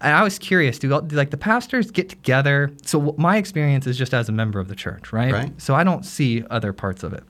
And 0.00 0.14
I 0.14 0.22
was 0.22 0.38
curious. 0.38 0.78
Do, 0.78 0.88
do 0.88 1.16
like 1.16 1.30
the 1.30 1.38
pastors 1.38 1.90
get 1.90 2.10
together? 2.10 2.70
So 2.84 3.14
my 3.16 3.38
experience 3.38 3.86
is 3.86 3.96
just 3.96 4.12
as 4.12 4.28
a 4.28 4.32
member 4.32 4.60
of 4.60 4.68
the 4.68 4.74
church, 4.74 5.10
right? 5.10 5.32
Right. 5.32 5.62
So 5.62 5.74
I 5.74 5.84
don't 5.84 6.04
see 6.04 6.44
other 6.50 6.74
parts 6.74 7.02
of 7.02 7.14
it. 7.14 7.24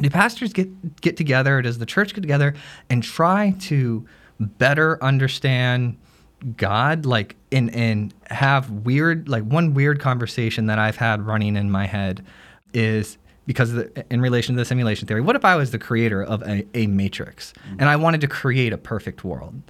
Do 0.00 0.10
pastors 0.10 0.52
get 0.52 1.00
get 1.00 1.16
together? 1.16 1.62
Does 1.62 1.78
the 1.78 1.86
church 1.86 2.14
get 2.14 2.20
together 2.22 2.54
and 2.88 3.02
try 3.02 3.54
to 3.60 4.06
better 4.38 5.02
understand 5.02 5.98
God? 6.56 7.06
Like 7.06 7.36
and 7.52 7.74
and 7.74 8.14
have 8.30 8.70
weird 8.70 9.28
like 9.28 9.44
one 9.44 9.74
weird 9.74 10.00
conversation 10.00 10.66
that 10.66 10.78
I've 10.78 10.96
had 10.96 11.22
running 11.22 11.56
in 11.56 11.70
my 11.70 11.86
head 11.86 12.24
is 12.72 13.18
because 13.46 13.72
the, 13.72 14.04
in 14.10 14.20
relation 14.20 14.54
to 14.54 14.60
the 14.60 14.64
simulation 14.64 15.08
theory. 15.08 15.20
What 15.20 15.34
if 15.34 15.44
I 15.44 15.56
was 15.56 15.72
the 15.72 15.78
creator 15.78 16.22
of 16.22 16.40
a, 16.42 16.64
a 16.72 16.86
matrix 16.86 17.52
and 17.78 17.88
I 17.88 17.96
wanted 17.96 18.20
to 18.20 18.28
create 18.28 18.72
a 18.72 18.78
perfect 18.78 19.24
world? 19.24 19.60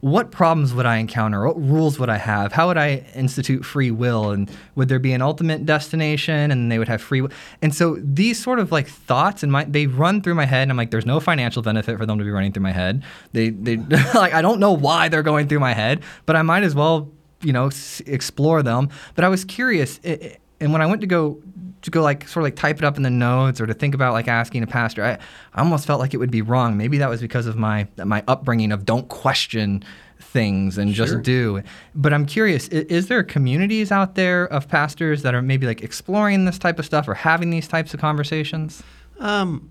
What 0.00 0.30
problems 0.30 0.74
would 0.74 0.86
I 0.86 0.96
encounter? 0.98 1.46
What 1.46 1.60
rules 1.60 1.98
would 1.98 2.08
I 2.10 2.18
have? 2.18 2.52
How 2.52 2.66
would 2.68 2.76
I 2.76 3.04
institute 3.14 3.64
free 3.64 3.90
will? 3.90 4.30
And 4.30 4.50
would 4.74 4.88
there 4.88 4.98
be 4.98 5.12
an 5.12 5.22
ultimate 5.22 5.64
destination? 5.66 6.50
And 6.50 6.70
they 6.70 6.78
would 6.78 6.88
have 6.88 7.00
free 7.00 7.22
will. 7.22 7.30
And 7.62 7.74
so 7.74 7.96
these 8.00 8.40
sort 8.42 8.58
of 8.58 8.70
like 8.70 8.88
thoughts 8.88 9.42
and 9.42 9.50
my 9.50 9.64
they 9.64 9.86
run 9.86 10.20
through 10.22 10.34
my 10.34 10.44
head. 10.44 10.62
And 10.62 10.70
I'm 10.70 10.76
like, 10.76 10.90
there's 10.90 11.06
no 11.06 11.18
financial 11.20 11.62
benefit 11.62 11.98
for 11.98 12.06
them 12.06 12.18
to 12.18 12.24
be 12.24 12.30
running 12.30 12.52
through 12.52 12.62
my 12.62 12.72
head. 12.72 13.02
They 13.32 13.50
they 13.50 13.76
like 14.14 14.34
I 14.34 14.42
don't 14.42 14.60
know 14.60 14.72
why 14.72 15.08
they're 15.08 15.22
going 15.22 15.48
through 15.48 15.60
my 15.60 15.72
head, 15.72 16.02
but 16.26 16.36
I 16.36 16.42
might 16.42 16.62
as 16.62 16.74
well 16.74 17.10
you 17.42 17.52
know 17.52 17.66
s- 17.68 18.00
explore 18.06 18.62
them. 18.62 18.88
But 19.14 19.24
I 19.24 19.28
was 19.28 19.44
curious, 19.44 20.00
i- 20.04 20.08
i- 20.10 20.36
and 20.60 20.72
when 20.72 20.80
I 20.82 20.86
went 20.86 21.00
to 21.02 21.06
go 21.06 21.38
to 21.86 21.90
go 21.90 22.02
like 22.02 22.28
sort 22.28 22.42
of 22.42 22.44
like 22.44 22.56
type 22.56 22.78
it 22.78 22.84
up 22.84 22.96
in 22.96 23.02
the 23.02 23.10
notes 23.10 23.60
or 23.60 23.66
to 23.66 23.74
think 23.74 23.94
about 23.94 24.12
like 24.12 24.28
asking 24.28 24.62
a 24.62 24.66
pastor, 24.66 25.02
I, 25.02 25.12
I 25.54 25.60
almost 25.62 25.86
felt 25.86 25.98
like 25.98 26.12
it 26.14 26.18
would 26.18 26.30
be 26.30 26.42
wrong. 26.42 26.76
Maybe 26.76 26.98
that 26.98 27.08
was 27.08 27.20
because 27.20 27.46
of 27.46 27.56
my 27.56 27.88
my 28.04 28.22
upbringing 28.28 28.70
of 28.72 28.84
don't 28.84 29.08
question 29.08 29.82
things 30.20 30.78
and 30.78 30.94
Sure. 30.94 31.06
just 31.06 31.22
do. 31.22 31.62
But 31.94 32.12
I'm 32.12 32.26
curious, 32.26 32.68
is, 32.68 32.84
is 32.86 33.08
there 33.08 33.22
communities 33.22 33.90
out 33.92 34.14
there 34.14 34.46
of 34.46 34.68
pastors 34.68 35.22
that 35.22 35.34
are 35.34 35.42
maybe 35.42 35.66
like 35.66 35.82
exploring 35.82 36.44
this 36.44 36.58
type 36.58 36.78
of 36.78 36.84
stuff 36.86 37.08
or 37.08 37.14
having 37.14 37.50
these 37.50 37.68
types 37.68 37.94
of 37.94 38.00
conversations? 38.00 38.82
Um, 39.18 39.70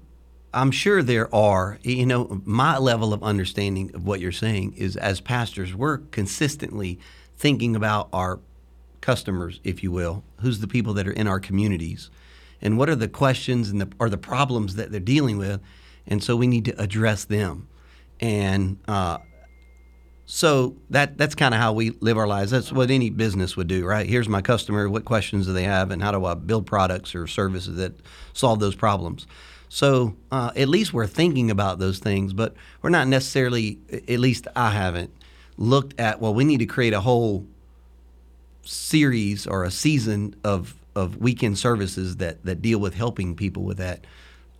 I'm 0.53 0.72
sure 0.72 1.03
there 1.03 1.34
are. 1.36 1.80
You 1.84 2.05
know, 2.05 2.41
my 2.45 2.78
level 2.78 3.13
of 3.13 3.22
understanding 3.24 3.91
of 3.93 4.05
what 4.05 4.20
you're 4.20 4.32
saying 4.32 4.74
is 4.78 4.95
as 4.97 5.20
pastors, 5.20 5.76
we're 5.76 5.97
consistently 6.11 6.99
thinking 7.38 7.76
about 7.76 8.07
our 8.13 8.39
customers, 9.05 9.59
if 9.63 9.83
you 9.83 9.91
will, 9.91 10.23
who's 10.41 10.59
the 10.59 10.67
people 10.67 10.93
that 10.95 11.07
are 11.07 11.11
in 11.11 11.27
our 11.27 11.39
communities, 11.39 12.09
and 12.59 12.75
what 12.77 12.89
are 12.89 12.95
the 12.95 13.07
questions 13.07 13.69
and 13.69 13.79
the 13.79 13.87
or 13.99 14.09
the 14.09 14.17
problems 14.17 14.75
that 14.75 14.91
they're 14.91 14.99
dealing 14.99 15.37
with, 15.37 15.61
and 16.07 16.23
so 16.23 16.35
we 16.35 16.47
need 16.47 16.65
to 16.65 16.81
address 16.81 17.25
them. 17.25 17.67
And 18.19 18.79
uh, 18.87 19.19
so 20.25 20.75
that 20.89 21.19
that's 21.19 21.35
kind 21.35 21.53
of 21.53 21.61
how 21.61 21.73
we 21.73 21.91
live 22.01 22.17
our 22.17 22.27
lives. 22.27 22.49
That's 22.49 22.71
what 22.71 22.89
any 22.89 23.11
business 23.11 23.55
would 23.55 23.67
do, 23.67 23.85
right? 23.85 24.07
Here's 24.09 24.27
my 24.27 24.41
customer. 24.41 24.89
What 24.89 25.05
questions 25.05 25.45
do 25.45 25.53
they 25.53 25.63
have, 25.63 25.91
and 25.91 26.01
how 26.01 26.11
do 26.11 26.25
I 26.25 26.33
build 26.33 26.65
products 26.65 27.13
or 27.13 27.27
services 27.27 27.75
that 27.75 27.93
solve 28.33 28.59
those 28.59 28.75
problems? 28.75 29.27
So 29.69 30.15
uh, 30.31 30.51
at 30.55 30.67
least 30.67 30.93
we're 30.93 31.05
thinking 31.07 31.51
about 31.51 31.77
those 31.77 31.99
things, 31.99 32.33
but 32.33 32.55
we're 32.81 32.89
not 32.89 33.07
necessarily. 33.07 33.77
At 33.91 34.19
least 34.19 34.47
I 34.55 34.71
haven't 34.71 35.11
looked 35.57 35.99
at. 35.99 36.19
Well, 36.19 36.33
we 36.33 36.43
need 36.43 36.59
to 36.59 36.65
create 36.65 36.93
a 36.93 37.01
whole 37.01 37.45
series 38.66 39.47
or 39.47 39.63
a 39.63 39.72
season 39.72 40.36
of 40.43 40.76
of 40.95 41.18
weekend 41.18 41.57
services 41.57 42.18
that 42.18 42.43
that 42.45 42.61
deal 42.61 42.80
with 42.80 42.93
helping 42.93 43.36
people 43.36 43.63
with 43.63 43.78
that. 43.78 44.05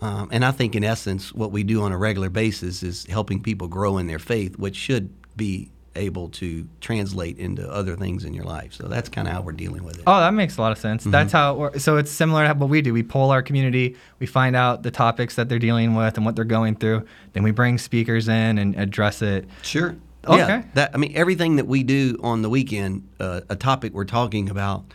Um, 0.02 0.30
and 0.32 0.44
I 0.44 0.52
think, 0.52 0.76
in 0.76 0.84
essence, 0.84 1.34
what 1.34 1.52
we 1.52 1.64
do 1.64 1.82
on 1.82 1.92
a 1.92 1.98
regular 1.98 2.30
basis 2.30 2.84
is 2.84 3.06
helping 3.06 3.42
people 3.42 3.68
grow 3.68 3.98
in 3.98 4.08
their 4.08 4.20
faith, 4.20 4.58
which 4.58 4.76
should 4.76 5.10
be 5.38 5.72
able 5.96 6.28
to 6.28 6.68
translate 6.82 7.38
into 7.38 7.68
other 7.72 7.96
things 7.96 8.26
in 8.26 8.34
your 8.34 8.44
life. 8.44 8.74
So 8.74 8.88
that's 8.88 9.10
kind 9.10 9.28
of 9.28 9.34
how 9.34 9.42
we're 9.42 9.54
dealing 9.54 9.84
with 9.84 9.98
it. 9.98 10.04
Oh, 10.06 10.20
that 10.20 10.34
makes 10.34 10.58
a 10.58 10.62
lot 10.62 10.72
of 10.72 10.78
sense. 10.78 11.04
That's 11.06 11.32
how. 11.32 11.66
It 11.66 11.80
so 11.80 11.98
it's 11.98 12.12
similar 12.12 12.48
to 12.48 12.54
what 12.54 12.70
we 12.70 12.82
do. 12.82 12.94
We 12.94 13.04
poll 13.04 13.32
our 13.32 13.42
community. 13.42 13.96
We 14.20 14.26
find 14.26 14.56
out 14.56 14.84
the 14.84 14.92
topics 14.92 15.36
that 15.36 15.50
they're 15.50 15.60
dealing 15.60 15.96
with 15.96 16.18
and 16.18 16.26
what 16.26 16.36
they're 16.36 16.46
going 16.46 16.76
through. 16.76 17.06
Then 17.34 17.44
we 17.44 17.52
bring 17.52 17.78
speakers 17.78 18.28
in 18.28 18.58
and 18.58 18.76
address 18.76 19.22
it. 19.22 19.46
Sure. 19.62 19.96
Okay. 20.26 20.38
Yeah, 20.38 20.64
that 20.74 20.92
I 20.94 20.98
mean 20.98 21.12
everything 21.16 21.58
that 21.58 21.68
we 21.68 21.84
do 21.84 22.18
on 22.22 22.42
the 22.42 22.50
weekend, 22.50 23.08
uh, 23.20 23.42
a 23.50 23.56
topic 23.56 23.94
we're 23.94 24.06
talking 24.06 24.50
about, 24.50 24.86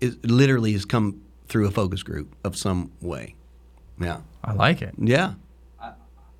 is 0.00 0.16
literally 0.22 0.72
has 0.72 0.84
come 0.84 1.22
through 1.48 1.66
a 1.66 1.70
focus 1.70 2.02
group 2.02 2.34
of 2.44 2.56
some 2.56 2.92
way. 3.00 3.34
Yeah. 4.00 4.20
I 4.44 4.52
like 4.52 4.82
it. 4.82 4.94
Yeah. 4.98 5.34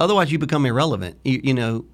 Otherwise, 0.00 0.32
you 0.32 0.38
become 0.38 0.66
irrelevant. 0.66 1.16
You, 1.24 1.40
you 1.44 1.54
know, 1.54 1.84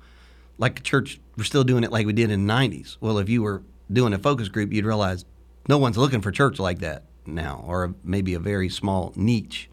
like 0.57 0.81
a 0.81 0.83
church, 0.83 1.21
we're 1.37 1.45
still 1.45 1.65
doing 1.65 1.85
it 1.85 1.93
like 1.93 2.07
we 2.07 2.15
did 2.15 2.31
in 2.31 2.47
the 2.47 2.53
'90s. 2.53 2.97
Well, 3.01 3.19
if 3.19 3.29
you 3.29 3.43
were 3.43 3.63
doing 3.93 4.15
a 4.15 4.19
focus 4.19 4.49
group, 4.49 4.73
you'd 4.73 4.87
realize 4.87 5.27
no 5.69 5.77
one's 5.77 5.99
looking 5.99 6.23
for 6.23 6.31
church 6.31 6.59
like 6.59 6.79
that 6.79 7.05
now, 7.27 7.63
or 7.67 7.95
maybe 8.03 8.33
a 8.33 8.39
very 8.39 8.71
small 8.71 9.13
niche. 9.15 9.69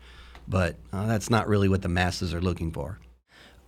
But 0.47 0.75
uh, 0.91 1.07
that's 1.07 1.29
not 1.29 1.47
really 1.47 1.69
what 1.69 1.81
the 1.81 1.87
masses 1.87 2.33
are 2.33 2.41
looking 2.41 2.71
for. 2.71 2.99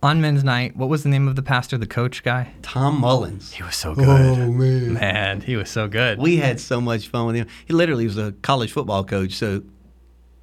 On 0.00 0.20
men's 0.20 0.44
night, 0.44 0.76
what 0.76 0.88
was 0.88 1.02
the 1.02 1.08
name 1.08 1.26
of 1.26 1.34
the 1.34 1.42
pastor, 1.42 1.76
the 1.76 1.86
coach 1.86 2.22
guy? 2.22 2.52
Tom 2.62 3.00
Mullins. 3.00 3.52
He 3.52 3.64
was 3.64 3.74
so 3.74 3.96
good. 3.96 4.06
Oh 4.06 4.52
man. 4.52 4.92
Man, 4.92 5.40
he 5.40 5.56
was 5.56 5.68
so 5.68 5.88
good. 5.88 6.20
We 6.20 6.36
had 6.36 6.60
so 6.60 6.80
much 6.80 7.08
fun 7.08 7.26
with 7.26 7.34
him. 7.34 7.48
He 7.66 7.72
literally 7.72 8.04
was 8.04 8.16
a 8.16 8.30
college 8.42 8.70
football 8.72 9.02
coach, 9.02 9.32
so 9.32 9.62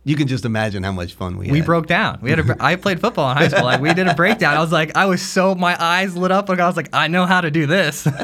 you 0.03 0.17
can 0.17 0.27
just 0.27 0.43
imagine 0.43 0.83
how 0.83 0.91
much 0.91 1.13
fun 1.13 1.37
we 1.37 1.47
had. 1.47 1.53
we 1.53 1.61
broke 1.61 1.87
down. 1.87 2.19
We 2.21 2.31
had 2.31 2.39
a. 2.39 2.57
I 2.59 2.75
played 2.75 2.99
football 2.99 3.31
in 3.31 3.37
high 3.37 3.47
school. 3.47 3.63
Like 3.63 3.79
we 3.79 3.93
did 3.93 4.07
a 4.07 4.13
breakdown. 4.13 4.57
I 4.57 4.59
was 4.59 4.73
like, 4.73 4.97
I 4.97 5.05
was 5.05 5.21
so 5.21 5.55
my 5.55 5.81
eyes 5.81 6.17
lit 6.17 6.31
up. 6.31 6.49
Like 6.49 6.59
I 6.59 6.67
was 6.67 6.75
like, 6.75 6.89
I 6.91 7.07
know 7.07 7.25
how 7.25 7.39
to 7.39 7.49
do 7.49 7.65
this. 7.65 8.05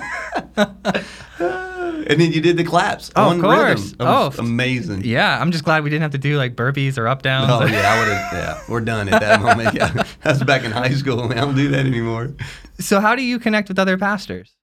and 2.08 2.20
then 2.22 2.32
you 2.32 2.42
did 2.42 2.58
the 2.58 2.64
claps. 2.64 3.12
Oh, 3.16 3.34
of 3.36 3.42
course. 3.42 3.94
Oh, 4.00 4.32
amazing. 4.38 5.04
yeah, 5.04 5.40
I'm 5.40 5.52
just 5.52 5.64
glad 5.64 5.84
we 5.84 5.90
didn't 5.90 6.04
have 6.04 6.12
to 6.12 6.18
do 6.18 6.38
like 6.38 6.56
burpees 6.56 6.98
or 6.98 7.08
up 7.08 7.22
downs. 7.22 7.50
Oh 7.52 7.66
yeah, 7.66 7.94
I 7.94 8.00
would 8.00 8.08
have. 8.14 8.34
Yeah, 8.34 8.62
we're 8.70 8.82
done 8.82 9.08
at 9.10 9.20
that 9.22 9.42
moment. 9.42 9.74
Yeah, 9.82 9.92
that 9.94 10.08
was 10.26 10.44
back 10.44 10.64
in 10.64 10.72
high 10.72 10.90
school. 10.94 11.28
Man, 11.28 11.38
I 11.38 11.42
don't 11.42 11.56
do 11.56 11.70
that 11.70 11.86
anymore. 11.86 12.34
So 12.80 13.00
how 13.00 13.16
do 13.16 13.24
you 13.24 13.40
connect 13.40 13.68
with 13.70 13.80
other 13.80 13.98
pastors? 13.98 14.56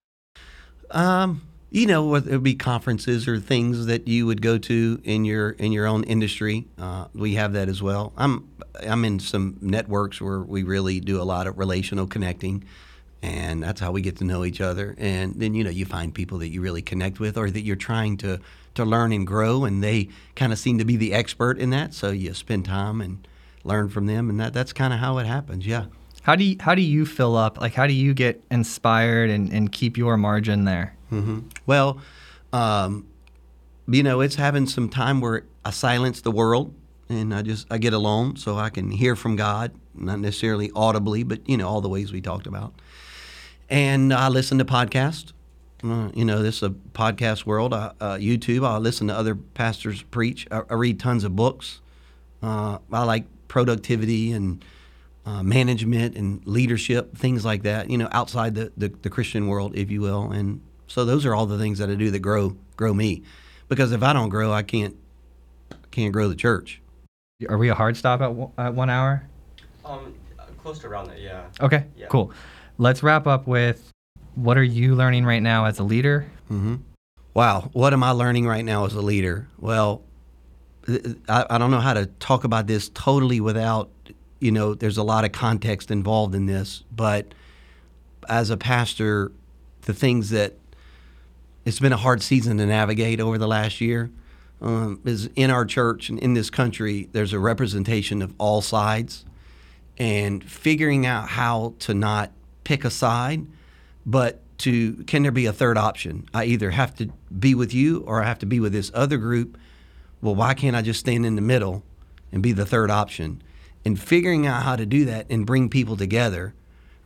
Um, 0.91 1.43
you 1.71 1.87
know, 1.87 2.07
whether 2.07 2.31
it 2.31 2.33
would 2.35 2.43
be 2.43 2.55
conferences 2.55 3.29
or 3.29 3.39
things 3.39 3.87
that 3.87 4.09
you 4.09 4.27
would 4.27 4.41
go 4.43 4.59
to 4.59 5.01
in 5.05 5.25
your 5.25 5.51
in 5.51 5.73
your 5.73 5.87
own 5.87 6.05
industry. 6.05 6.67
Uh, 6.79 7.07
we 7.15 7.35
have 7.35 7.53
that 7.53 7.69
as 7.69 7.83
well. 7.83 8.13
I'm 8.17 8.49
I'm 8.87 9.05
in 9.05 9.19
some 9.21 9.59
networks 9.61 10.21
where 10.21 10.41
we 10.41 10.63
really 10.63 11.01
do 11.01 11.21
a 11.21 11.25
lot 11.25 11.47
of 11.47 11.59
relational 11.59 12.07
connecting, 12.07 12.65
and 13.23 13.63
that's 13.63 13.81
how 13.81 13.91
we 13.91 14.01
get 14.01 14.17
to 14.17 14.25
know 14.25 14.45
each 14.45 14.61
other. 14.61 14.95
And 14.99 15.35
then 15.35 15.55
you 15.55 15.65
know 15.65 15.71
you 15.71 15.85
find 15.85 16.15
people 16.15 16.39
that 16.39 16.49
you 16.49 16.61
really 16.61 16.83
connect 16.83 17.21
with, 17.21 17.37
or 17.37 17.51
that 17.51 17.61
you're 17.63 17.77
trying 17.77 18.17
to 18.19 18.41
to 18.75 18.85
learn 18.85 19.13
and 19.13 19.27
grow, 19.27 19.65
and 19.65 19.83
they 19.83 20.09
kind 20.37 20.53
of 20.53 20.59
seem 20.59 20.79
to 20.79 20.85
be 20.85 20.97
the 20.97 21.13
expert 21.13 21.59
in 21.59 21.71
that. 21.71 21.95
So 21.95 22.11
you 22.11 22.33
spend 22.35 22.65
time 22.65 23.01
and 23.01 23.27
learn 23.65 23.89
from 23.89 24.07
them, 24.07 24.31
and 24.31 24.39
that 24.41 24.53
that's 24.53 24.73
kind 24.73 24.93
of 24.93 25.01
how 25.01 25.19
it 25.19 25.27
happens. 25.27 25.67
Yeah. 25.67 25.87
How 26.23 26.37
do 26.37 26.45
you, 26.45 26.57
how 26.61 26.75
do 26.75 26.83
you 26.83 27.07
fill 27.07 27.37
up? 27.37 27.61
Like 27.61 27.75
how 27.75 27.87
do 27.87 27.95
you 27.95 28.13
get 28.13 28.43
inspired 28.51 29.31
and, 29.31 29.51
and 29.51 29.73
keep 29.73 29.97
your 29.97 30.17
margin 30.17 30.65
there? 30.65 30.95
Well, 31.65 32.01
um, 32.53 33.07
you 33.87 34.03
know, 34.03 34.21
it's 34.21 34.35
having 34.35 34.67
some 34.67 34.91
time 34.91 35.21
where 35.21 35.45
I 35.65 35.71
silence 35.71 36.21
the 36.21 36.31
world 36.31 36.75
and 37.09 37.35
I 37.35 37.43
just 37.43 37.67
I 37.71 37.79
get 37.79 37.95
alone 37.95 38.37
so 38.37 38.57
I 38.57 38.69
can 38.71 38.91
hear 38.91 39.17
from 39.17 39.37
God, 39.37 39.73
not 39.95 40.19
necessarily 40.21 40.71
audibly, 40.75 41.23
but 41.23 41.49
you 41.49 41.57
know 41.57 41.69
all 41.69 41.81
the 41.81 41.89
ways 41.89 42.13
we 42.13 42.21
talked 42.21 42.47
about. 42.47 42.75
And 43.71 44.13
I 44.13 44.29
listen 44.29 44.59
to 44.59 44.65
podcasts. 44.65 45.33
Uh, 45.85 46.11
you 46.15 46.25
know, 46.25 46.43
this 46.43 46.57
is 46.57 46.63
a 46.65 46.71
podcast 46.71 47.47
world. 47.47 47.73
I, 47.73 47.93
uh, 48.01 48.17
YouTube. 48.17 48.67
I 48.67 48.79
listen 48.79 49.09
to 49.09 49.15
other 49.15 49.35
pastors 49.35 50.03
preach. 50.03 50.47
I, 50.51 50.63
I 50.71 50.75
read 50.75 50.99
tons 50.99 51.25
of 51.25 51.37
books. 51.37 51.81
Uh, 52.43 52.79
I 52.93 53.05
like 53.05 53.27
productivity 53.49 54.33
and 54.33 54.65
uh, 55.27 55.43
management 55.43 56.17
and 56.17 56.45
leadership, 56.47 57.17
things 57.17 57.45
like 57.45 57.63
that. 57.63 57.91
You 57.91 57.99
know, 57.99 58.09
outside 58.13 58.55
the, 58.55 58.73
the, 58.77 58.89
the 59.03 59.11
Christian 59.11 59.47
world, 59.47 59.77
if 59.77 59.91
you 59.91 60.01
will. 60.01 60.33
And 60.33 60.61
so 60.87 61.05
those 61.05 61.27
are 61.27 61.35
all 61.35 61.47
the 61.47 61.59
things 61.59 61.79
that 61.79 61.91
I 61.91 61.95
do 61.95 62.11
that 62.11 62.21
grow 62.21 62.57
grow 62.77 62.95
me. 62.95 63.23
Because 63.69 63.93
if 63.93 64.03
I 64.03 64.13
don't 64.13 64.31
grow, 64.31 64.53
I 64.53 64.63
can't 64.63 64.97
can't 65.91 66.13
grow 66.13 66.29
the 66.29 66.35
church. 66.35 66.81
Are 67.49 67.59
we 67.59 67.69
a 67.69 67.75
hard 67.75 67.97
stop 67.97 68.21
at, 68.21 68.33
one- 68.33 68.51
at 68.59 68.75
one 68.75 68.91
hour? 68.91 69.29
Um, 69.85 70.15
close 70.63 70.79
to 70.81 70.87
around 70.89 71.09
that, 71.09 71.21
yeah. 71.21 71.45
Okay, 71.61 71.85
Yeah. 71.97 72.07
cool. 72.09 72.33
Let's 72.79 73.03
wrap 73.03 73.27
up 73.27 73.47
with 73.47 73.93
what 74.37 74.57
are 74.57 74.63
you 74.63 74.95
learning 74.95 75.25
right 75.25 75.43
now 75.43 75.65
as 75.65 75.81
a 75.81 75.83
leader? 75.83 76.31
Wow, 77.35 77.71
what 77.73 77.93
am 77.93 78.03
I 78.05 78.13
learning 78.13 78.47
right 78.47 78.65
now 78.65 78.87
as 78.87 78.95
a 78.95 79.03
leader? 79.03 79.49
Well, 79.59 80.03
I, 81.29 81.45
I 81.51 81.59
don't 81.59 81.71
know 81.71 81.81
how 81.81 81.95
to 81.95 82.07
talk 82.07 82.45
about 82.45 82.67
this 82.67 82.89
totally 82.91 83.41
without, 83.41 83.91
you 84.41 84.53
know, 84.53 84.75
there's 84.75 84.97
a 84.97 85.03
lot 85.03 85.25
of 85.25 85.33
context 85.33 85.91
involved 85.91 86.35
in 86.35 86.47
this. 86.47 86.85
But 86.95 87.35
as 88.29 88.51
a 88.51 88.57
pastor, 88.57 89.33
the 89.83 89.93
things 89.93 90.31
that 90.31 90.55
it's 91.65 91.81
been 91.81 91.93
a 91.93 91.99
hard 91.99 92.23
season 92.23 92.59
to 92.59 92.67
navigate 92.67 93.21
over 93.21 93.39
the 93.39 93.49
last 93.49 93.81
year 93.81 94.11
um, 94.63 95.01
is 95.05 95.29
in 95.37 95.51
our 95.51 95.65
church 95.65 96.09
and 96.09 96.19
in 96.21 96.35
this 96.35 96.49
country, 96.49 97.09
there's 97.13 97.33
a 97.33 97.39
representation 97.39 98.23
of 98.23 98.33
all 98.39 98.63
sides 98.63 99.25
and 99.99 100.43
figuring 100.45 101.05
out 101.05 101.29
how 101.29 101.75
to 101.81 101.93
not 101.93 102.31
pick 102.69 102.85
a 102.85 102.91
side, 102.91 103.47
but 104.05 104.41
to 104.59 104.93
can 105.05 105.23
there 105.23 105.33
be 105.33 105.47
a 105.47 105.53
third 105.53 105.79
option? 105.79 106.29
I 106.35 106.45
either 106.45 106.71
have 106.71 106.95
to 106.97 107.11
be 107.39 107.55
with 107.55 107.73
you 107.73 108.03
or 108.07 108.23
I 108.23 108.27
have 108.27 108.41
to 108.41 108.47
be 108.47 108.61
with 108.61 108.73
this 108.75 108.91
other 108.93 109.17
group. 109.17 109.57
Well, 110.21 110.35
why 110.35 110.53
can't 110.53 110.77
I 110.77 110.83
just 110.83 111.01
stand 111.01 111.25
in 111.25 111.35
the 111.35 111.41
middle 111.41 111.83
and 112.31 112.43
be 112.43 112.53
the 112.53 112.67
third 112.67 112.91
option? 112.91 113.43
And 113.87 113.99
figuring 113.99 114.47
out 114.47 114.65
how 114.65 114.77
to 114.77 114.85
do 114.85 115.07
that 115.07 115.25
and 115.31 115.47
bring 115.47 115.71
people 115.71 115.97
together 115.97 116.53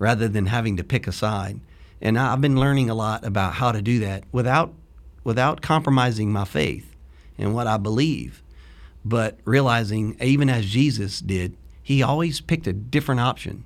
rather 0.01 0.27
than 0.27 0.47
having 0.47 0.77
to 0.79 0.85
pick 0.85 1.07
a 1.07 1.13
side. 1.13 1.61
And 2.01 2.19
I've 2.19 2.41
been 2.41 2.59
learning 2.59 2.91
a 2.91 2.95
lot 2.95 3.25
about 3.25 3.55
how 3.55 3.71
to 3.71 3.81
do 3.81 4.01
that 4.01 4.25
without 4.33 4.75
without 5.23 5.63
compromising 5.63 6.33
my 6.33 6.45
faith 6.45 6.97
and 7.39 7.55
what 7.55 7.69
I 7.69 7.77
believe 7.77 8.43
but 9.05 9.39
realizing 9.45 10.17
even 10.21 10.49
as 10.49 10.67
Jesus 10.67 11.21
did, 11.21 11.57
he 11.83 12.03
always 12.03 12.41
picked 12.41 12.67
a 12.67 12.73
different 12.73 13.21
option. 13.21 13.65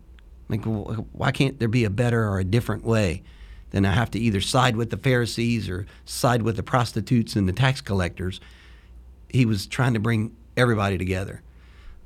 Like, 0.48 0.64
why 0.64 1.32
can't 1.32 1.58
there 1.58 1.68
be 1.68 1.84
a 1.84 1.90
better 1.90 2.28
or 2.28 2.38
a 2.38 2.44
different 2.44 2.84
way 2.84 3.22
than 3.70 3.84
I 3.84 3.92
have 3.92 4.10
to 4.12 4.18
either 4.18 4.40
side 4.40 4.76
with 4.76 4.90
the 4.90 4.96
Pharisees 4.96 5.68
or 5.68 5.86
side 6.04 6.42
with 6.42 6.56
the 6.56 6.62
prostitutes 6.62 7.34
and 7.34 7.48
the 7.48 7.52
tax 7.52 7.80
collectors? 7.80 8.40
He 9.28 9.44
was 9.44 9.66
trying 9.66 9.94
to 9.94 10.00
bring 10.00 10.34
everybody 10.56 10.98
together. 10.98 11.42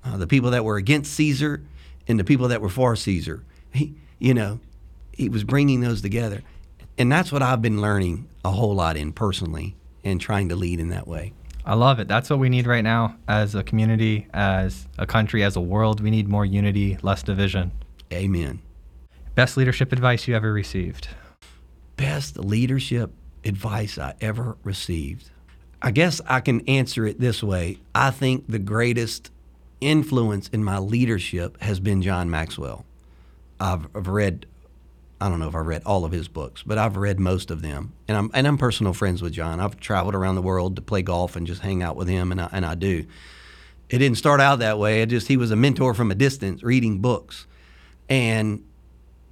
Uh, 0.03 0.16
the 0.16 0.26
people 0.26 0.51
that 0.51 0.64
were 0.64 0.76
against 0.76 1.12
Caesar 1.14 1.62
and 2.09 2.18
the 2.18 2.24
people 2.24 2.49
that 2.49 2.61
were 2.61 2.70
for 2.70 2.97
Caesar. 2.97 3.45
He, 3.72 3.95
you 4.18 4.34
know, 4.34 4.61
he 5.12 5.28
was 5.28 5.45
bringing 5.45 5.80
those 5.80 6.01
together. 6.01 6.43
And 6.97 7.12
that's 7.12 7.30
what 7.30 7.43
I've 7.43 7.62
been 7.62 7.80
learning 7.80 8.28
a 8.45 8.51
whole 8.51 8.74
lot 8.74 8.97
in 8.97 9.12
personally 9.12 9.76
and 10.03 10.20
trying 10.20 10.49
to 10.49 10.57
lead 10.57 10.80
in 10.80 10.88
that 10.88 11.07
way. 11.07 11.32
I 11.64 11.74
love 11.74 12.01
it. 12.01 12.09
That's 12.09 12.30
what 12.30 12.38
we 12.38 12.49
need 12.49 12.66
right 12.66 12.82
now 12.82 13.16
as 13.28 13.55
a 13.55 13.62
community, 13.62 14.26
as 14.32 14.86
a 14.99 15.07
country, 15.07 15.43
as 15.43 15.57
a 15.57 15.61
world. 15.61 16.01
We 16.01 16.11
need 16.11 16.26
more 16.26 16.45
unity, 16.45 16.99
less 17.03 17.22
division. 17.22 17.70
Amen. 18.13 18.61
Best 19.35 19.57
leadership 19.57 19.93
advice 19.93 20.27
you 20.27 20.35
ever 20.35 20.53
received? 20.53 21.09
best 22.01 22.39
leadership 22.39 23.13
advice 23.45 23.99
I 23.99 24.15
ever 24.23 24.57
received? 24.65 25.31
I 25.83 25.91
guess 25.91 26.21
I 26.27 26.41
can 26.41 26.67
answer 26.67 27.07
it 27.07 27.21
this 27.21 27.43
way. 27.43 27.77
I 27.95 28.11
think 28.11 28.47
the 28.49 28.59
greatest 28.59 29.31
influence 29.83 30.49
in 30.49 30.65
my 30.65 30.79
leadership 30.79 31.61
has 31.61 31.79
been 31.79 32.01
John 32.01 32.31
Maxwell. 32.31 32.87
I've, 33.61 33.87
I've 33.95 34.09
read, 34.09 34.47
I 35.21 35.29
don't 35.29 35.41
know 35.41 35.49
if 35.49 35.55
I've 35.55 35.67
read 35.67 35.83
all 35.85 36.07
of 36.07 36.13
his 36.13 36.27
books, 36.27 36.63
but 36.63 36.79
I've 36.79 36.97
read 36.97 37.21
most 37.21 37.51
of 37.51 37.61
them. 37.61 37.93
And 38.09 38.17
I'm, 38.17 38.31
and 38.33 38.47
I'm 38.47 38.57
personal 38.57 38.95
friends 38.95 39.21
with 39.21 39.35
John. 39.35 39.61
I've 39.61 39.79
traveled 39.79 40.15
around 40.15 40.37
the 40.37 40.43
world 40.43 40.77
to 40.77 40.83
play 40.83 41.03
golf 41.03 41.37
and 41.37 41.47
just 41.47 41.61
hang 41.61 41.83
out 41.83 41.97
with 41.97 42.09
him, 42.09 42.33
and 42.33 42.41
I, 42.41 42.49
and 42.51 42.65
I 42.65 42.75
do. 42.75 43.05
It 43.91 43.99
didn't 43.99 44.17
start 44.17 44.41
out 44.41 44.61
that 44.61 44.79
way. 44.79 45.03
It 45.03 45.11
just, 45.11 45.29
he 45.29 45.37
was 45.37 45.51
a 45.51 45.57
mentor 45.57 45.93
from 45.93 46.11
a 46.11 46.15
distance 46.15 46.63
reading 46.63 47.01
books. 47.01 47.47
And 48.11 48.65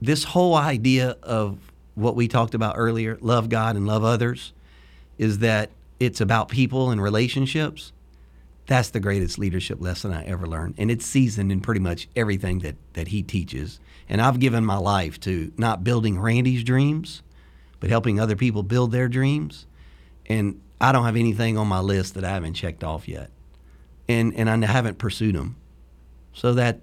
this 0.01 0.23
whole 0.23 0.55
idea 0.55 1.17
of 1.23 1.59
what 1.97 2.15
we 2.15 2.29
talked 2.29 2.55
about 2.55 2.77
earlier 2.79 3.19
love 3.21 3.49
God 3.49 3.75
and 3.75 3.87
love 3.87 4.05
others 4.05 4.53
is 5.19 5.41
that 5.41 5.71
it's 5.99 6.21
about 6.21 6.49
people 6.49 6.91
and 6.91 7.03
relationships. 7.03 7.93
That's 8.67 8.91
the 8.91 9.01
greatest 9.01 9.39
leadership 9.39 9.81
lesson 9.81 10.13
I 10.13 10.25
ever 10.25 10.47
learned. 10.47 10.77
And 10.79 10.91
it's 10.91 11.05
seasoned 11.05 11.51
in 11.51 11.61
pretty 11.61 11.81
much 11.81 12.09
everything 12.15 12.61
that, 12.61 12.77
that 12.93 13.09
he 13.09 13.23
teaches. 13.23 13.81
And 14.09 14.21
I've 14.21 14.39
given 14.39 14.65
my 14.65 14.77
life 14.77 15.19
to 15.21 15.53
not 15.57 15.83
building 15.83 16.21
Randy's 16.21 16.63
dreams, 16.63 17.23
but 17.81 17.91
helping 17.91 18.21
other 18.21 18.37
people 18.37 18.63
build 18.63 18.93
their 18.93 19.09
dreams. 19.09 19.67
And 20.27 20.61
I 20.81 20.93
don't 20.93 21.05
have 21.05 21.17
anything 21.17 21.59
on 21.59 21.67
my 21.67 21.81
list 21.81 22.15
that 22.15 22.25
I 22.25 22.31
haven't 22.31 22.55
checked 22.55 22.85
off 22.85 23.09
yet. 23.09 23.31
And, 24.09 24.35
and 24.35 24.49
I 24.49 24.67
haven't 24.69 24.99
pursued 24.99 25.35
them. 25.35 25.57
So 26.33 26.55
that 26.55 26.81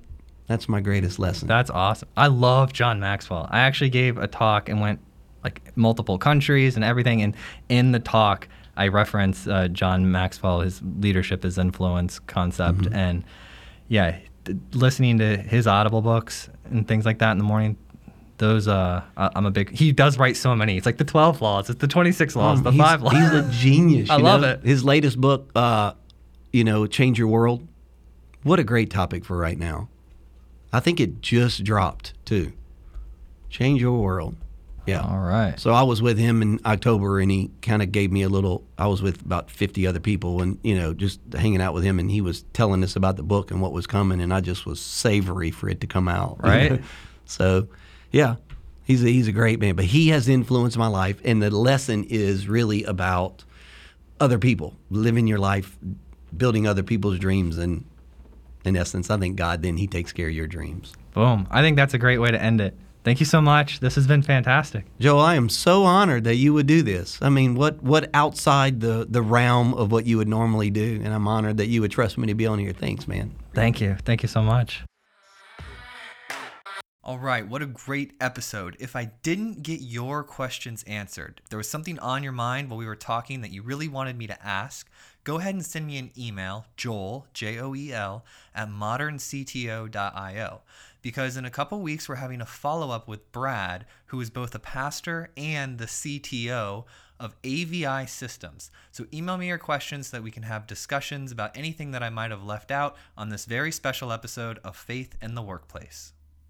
That's 0.47 0.69
my 0.69 0.79
greatest 0.81 1.17
lesson. 1.19 1.47
That's 1.47 1.69
awesome. 1.71 2.07
I 2.15 2.27
love 2.27 2.71
John 2.71 2.99
Maxwell. 2.99 3.47
I 3.49 3.59
actually 3.61 3.89
gave 3.89 4.17
a 4.17 4.27
talk 4.27 4.69
and 4.69 4.79
went 4.79 4.99
like 5.43 5.75
multiple 5.75 6.17
countries 6.17 6.75
and 6.75 6.83
everything. 6.85 7.21
And 7.23 7.35
in 7.69 7.91
the 7.91 7.99
talk, 7.99 8.47
I 8.77 8.89
reference 8.89 9.47
uh, 9.47 9.67
John 9.69 10.11
Maxwell, 10.11 10.59
his 10.61 10.81
leadership 10.99 11.45
is 11.45 11.57
influence 11.57 12.19
concept, 12.19 12.79
Mm-hmm. 12.79 12.93
and 12.95 13.23
yeah, 13.87 14.19
th- 14.45 14.57
listening 14.73 15.17
to 15.19 15.37
his 15.37 15.65
Audible 15.67 16.01
books 16.01 16.49
and 16.65 16.87
things 16.87 17.05
like 17.05 17.19
that 17.19 17.31
in 17.31 17.37
the 17.37 17.43
morning. 17.43 17.77
Those 18.37 18.67
uh, 18.67 19.01
I- 19.15 19.29
I'm 19.35 19.45
a 19.45 19.51
big. 19.51 19.69
He 19.71 19.91
does 19.93 20.17
write 20.19 20.35
so 20.35 20.53
many. 20.55 20.75
It's 20.77 20.85
like 20.85 20.97
the 20.97 21.05
12 21.05 21.41
laws, 21.41 21.69
it's 21.69 21.79
the 21.79 21.87
26 21.87 22.35
laws, 22.35 22.57
Um, 22.59 22.63
the 22.65 22.71
five 22.73 23.01
laws. 23.01 23.13
He's 23.13 23.31
a 23.31 23.49
genius. 23.51 24.09
I 24.09 24.17
love 24.17 24.41
know? 24.41 24.49
it. 24.49 24.63
His 24.63 24.83
latest 24.83 25.19
book, 25.21 25.49
uh, 25.55 25.93
you 26.51 26.63
know, 26.65 26.85
Change 26.85 27.17
Your 27.17 27.29
World. 27.29 27.65
What 28.43 28.59
a 28.59 28.63
great 28.63 28.89
topic 28.91 29.23
for 29.25 29.37
right 29.37 29.57
now. 29.57 29.87
I 30.75 30.79
think 30.81 30.99
it 30.99 31.21
just 31.21 31.63
dropped 31.63 32.13
too. 32.25 32.53
Change 33.49 33.81
Your 33.81 34.01
World. 34.01 34.35
Yeah. 34.85 35.01
All 35.01 35.19
right. 35.19 35.59
So 35.59 35.71
I 35.71 35.83
was 35.83 36.01
with 36.01 36.17
him 36.17 36.41
in 36.41 36.59
October, 36.65 37.19
and 37.19 37.31
he 37.31 37.49
kind 37.61 37.81
of 37.81 37.91
gave 37.91 38.11
me 38.11 38.21
a 38.21 38.29
little. 38.29 38.63
I 38.77 38.87
was 38.87 39.01
with 39.01 39.21
about 39.21 39.49
fifty 39.49 39.87
other 39.87 39.99
people, 39.99 40.41
and 40.41 40.59
you 40.63 40.77
know, 40.77 40.93
just 40.93 41.19
hanging 41.33 41.61
out 41.61 41.73
with 41.73 41.83
him, 41.83 41.97
and 41.97 42.11
he 42.11 42.21
was 42.21 42.43
telling 42.53 42.83
us 42.83 42.95
about 42.95 43.15
the 43.15 43.23
book 43.23 43.51
and 43.51 43.61
what 43.61 43.71
was 43.71 43.87
coming, 43.87 44.21
and 44.21 44.33
I 44.33 44.41
just 44.41 44.65
was 44.65 44.79
savory 44.79 45.49
for 45.49 45.69
it 45.69 45.81
to 45.81 45.87
come 45.87 46.07
out. 46.07 46.39
Right. 46.45 46.83
so, 47.25 47.67
yeah, 48.11 48.35
he's 48.83 49.03
a, 49.03 49.07
he's 49.07 49.27
a 49.27 49.31
great 49.31 49.59
man, 49.59 49.75
but 49.75 49.85
he 49.85 50.09
has 50.09 50.27
influenced 50.29 50.77
my 50.77 50.87
life, 50.87 51.19
and 51.23 51.41
the 51.41 51.49
lesson 51.49 52.03
is 52.03 52.47
really 52.47 52.83
about 52.83 53.43
other 54.19 54.37
people, 54.37 54.75
living 54.91 55.25
your 55.25 55.39
life, 55.39 55.77
building 56.35 56.67
other 56.67 56.83
people's 56.83 57.17
dreams, 57.17 57.57
and 57.57 57.85
in 58.65 58.75
essence, 58.75 59.09
I 59.09 59.17
think 59.17 59.35
God 59.35 59.61
then 59.61 59.77
He 59.77 59.87
takes 59.87 60.11
care 60.11 60.27
of 60.27 60.33
your 60.33 60.47
dreams. 60.47 60.93
Boom. 61.13 61.47
I 61.51 61.61
think 61.61 61.77
that's 61.77 61.93
a 61.93 61.97
great 61.97 62.17
way 62.17 62.31
to 62.31 62.41
end 62.41 62.61
it. 62.61 62.77
Thank 63.03 63.19
you 63.19 63.25
so 63.27 63.39
much. 63.39 63.81
This 63.81 63.93
has 63.95 64.07
been 64.07 64.23
fantastic. 64.23 64.85
Joe, 64.99 65.19
I 65.19 65.35
am 65.35 65.47
so 65.47 65.83
honored 65.83 66.23
that 66.23 66.37
you 66.37 66.53
would 66.55 66.65
do 66.65 66.81
this. 66.81 67.19
I 67.21 67.29
mean, 67.29 67.53
what 67.53 67.83
what 67.83 68.09
outside 68.15 68.79
the 68.79 69.05
the 69.07 69.21
realm 69.21 69.75
of 69.75 69.91
what 69.91 70.07
you 70.07 70.17
would 70.17 70.27
normally 70.27 70.71
do, 70.71 71.01
and 71.03 71.13
I'm 71.13 71.27
honored 71.27 71.57
that 71.57 71.67
you 71.67 71.81
would 71.81 71.91
trust 71.91 72.17
me 72.17 72.25
to 72.27 72.33
be 72.33 72.47
on 72.47 72.57
here. 72.57 72.73
Thanks, 72.73 73.07
man. 73.07 73.35
Thank 73.53 73.79
you. 73.79 73.95
Thank 74.05 74.23
you 74.23 74.27
so 74.27 74.41
much. 74.41 74.83
All 77.03 77.19
right, 77.19 77.47
what 77.47 77.61
a 77.61 77.67
great 77.67 78.13
episode. 78.19 78.75
If 78.79 78.95
I 78.95 79.11
didn't 79.21 79.61
get 79.61 79.81
your 79.81 80.23
questions 80.23 80.83
answered, 80.87 81.39
there 81.51 81.57
was 81.57 81.69
something 81.69 81.99
on 81.99 82.23
your 82.23 82.31
mind 82.31 82.71
while 82.71 82.79
we 82.79 82.87
were 82.87 82.95
talking 82.95 83.41
that 83.41 83.51
you 83.51 83.61
really 83.61 83.87
wanted 83.87 84.17
me 84.17 84.25
to 84.25 84.43
ask, 84.43 84.89
go 85.25 85.39
ahead 85.39 85.55
and 85.55 85.65
send 85.65 85.85
me 85.85 85.97
an 85.97 86.11
email, 86.17 86.65
joel, 86.77 87.27
J 87.33 87.59
O 87.59 87.75
E 87.75 87.91
L, 87.91 88.23
at 88.53 88.69
moderncto.io. 88.69 90.61
Because 91.01 91.35
in 91.35 91.45
a 91.45 91.51
couple 91.51 91.81
weeks, 91.81 92.07
we're 92.07 92.15
having 92.15 92.41
a 92.41 92.45
follow 92.45 92.91
up 92.91 93.07
with 93.07 93.31
Brad, 93.31 93.85
who 94.07 94.21
is 94.21 94.29
both 94.29 94.55
a 94.55 94.59
pastor 94.59 95.29
and 95.35 95.77
the 95.77 95.85
CTO 95.85 96.85
of 97.19 97.35
AVI 97.43 98.05
Systems. 98.07 98.71
So 98.91 99.05
email 99.13 99.37
me 99.37 99.47
your 99.47 99.57
questions 99.57 100.07
so 100.07 100.17
that 100.17 100.23
we 100.23 100.31
can 100.31 100.43
have 100.43 100.67
discussions 100.67 101.31
about 101.31 101.55
anything 101.57 101.91
that 101.91 102.03
I 102.03 102.09
might 102.09 102.31
have 102.31 102.43
left 102.43 102.71
out 102.71 102.95
on 103.17 103.29
this 103.29 103.45
very 103.45 103.71
special 103.71 104.11
episode 104.11 104.59
of 104.63 104.75
Faith 104.75 105.15
in 105.21 105.35
the 105.35 105.41
Workplace. 105.41 106.14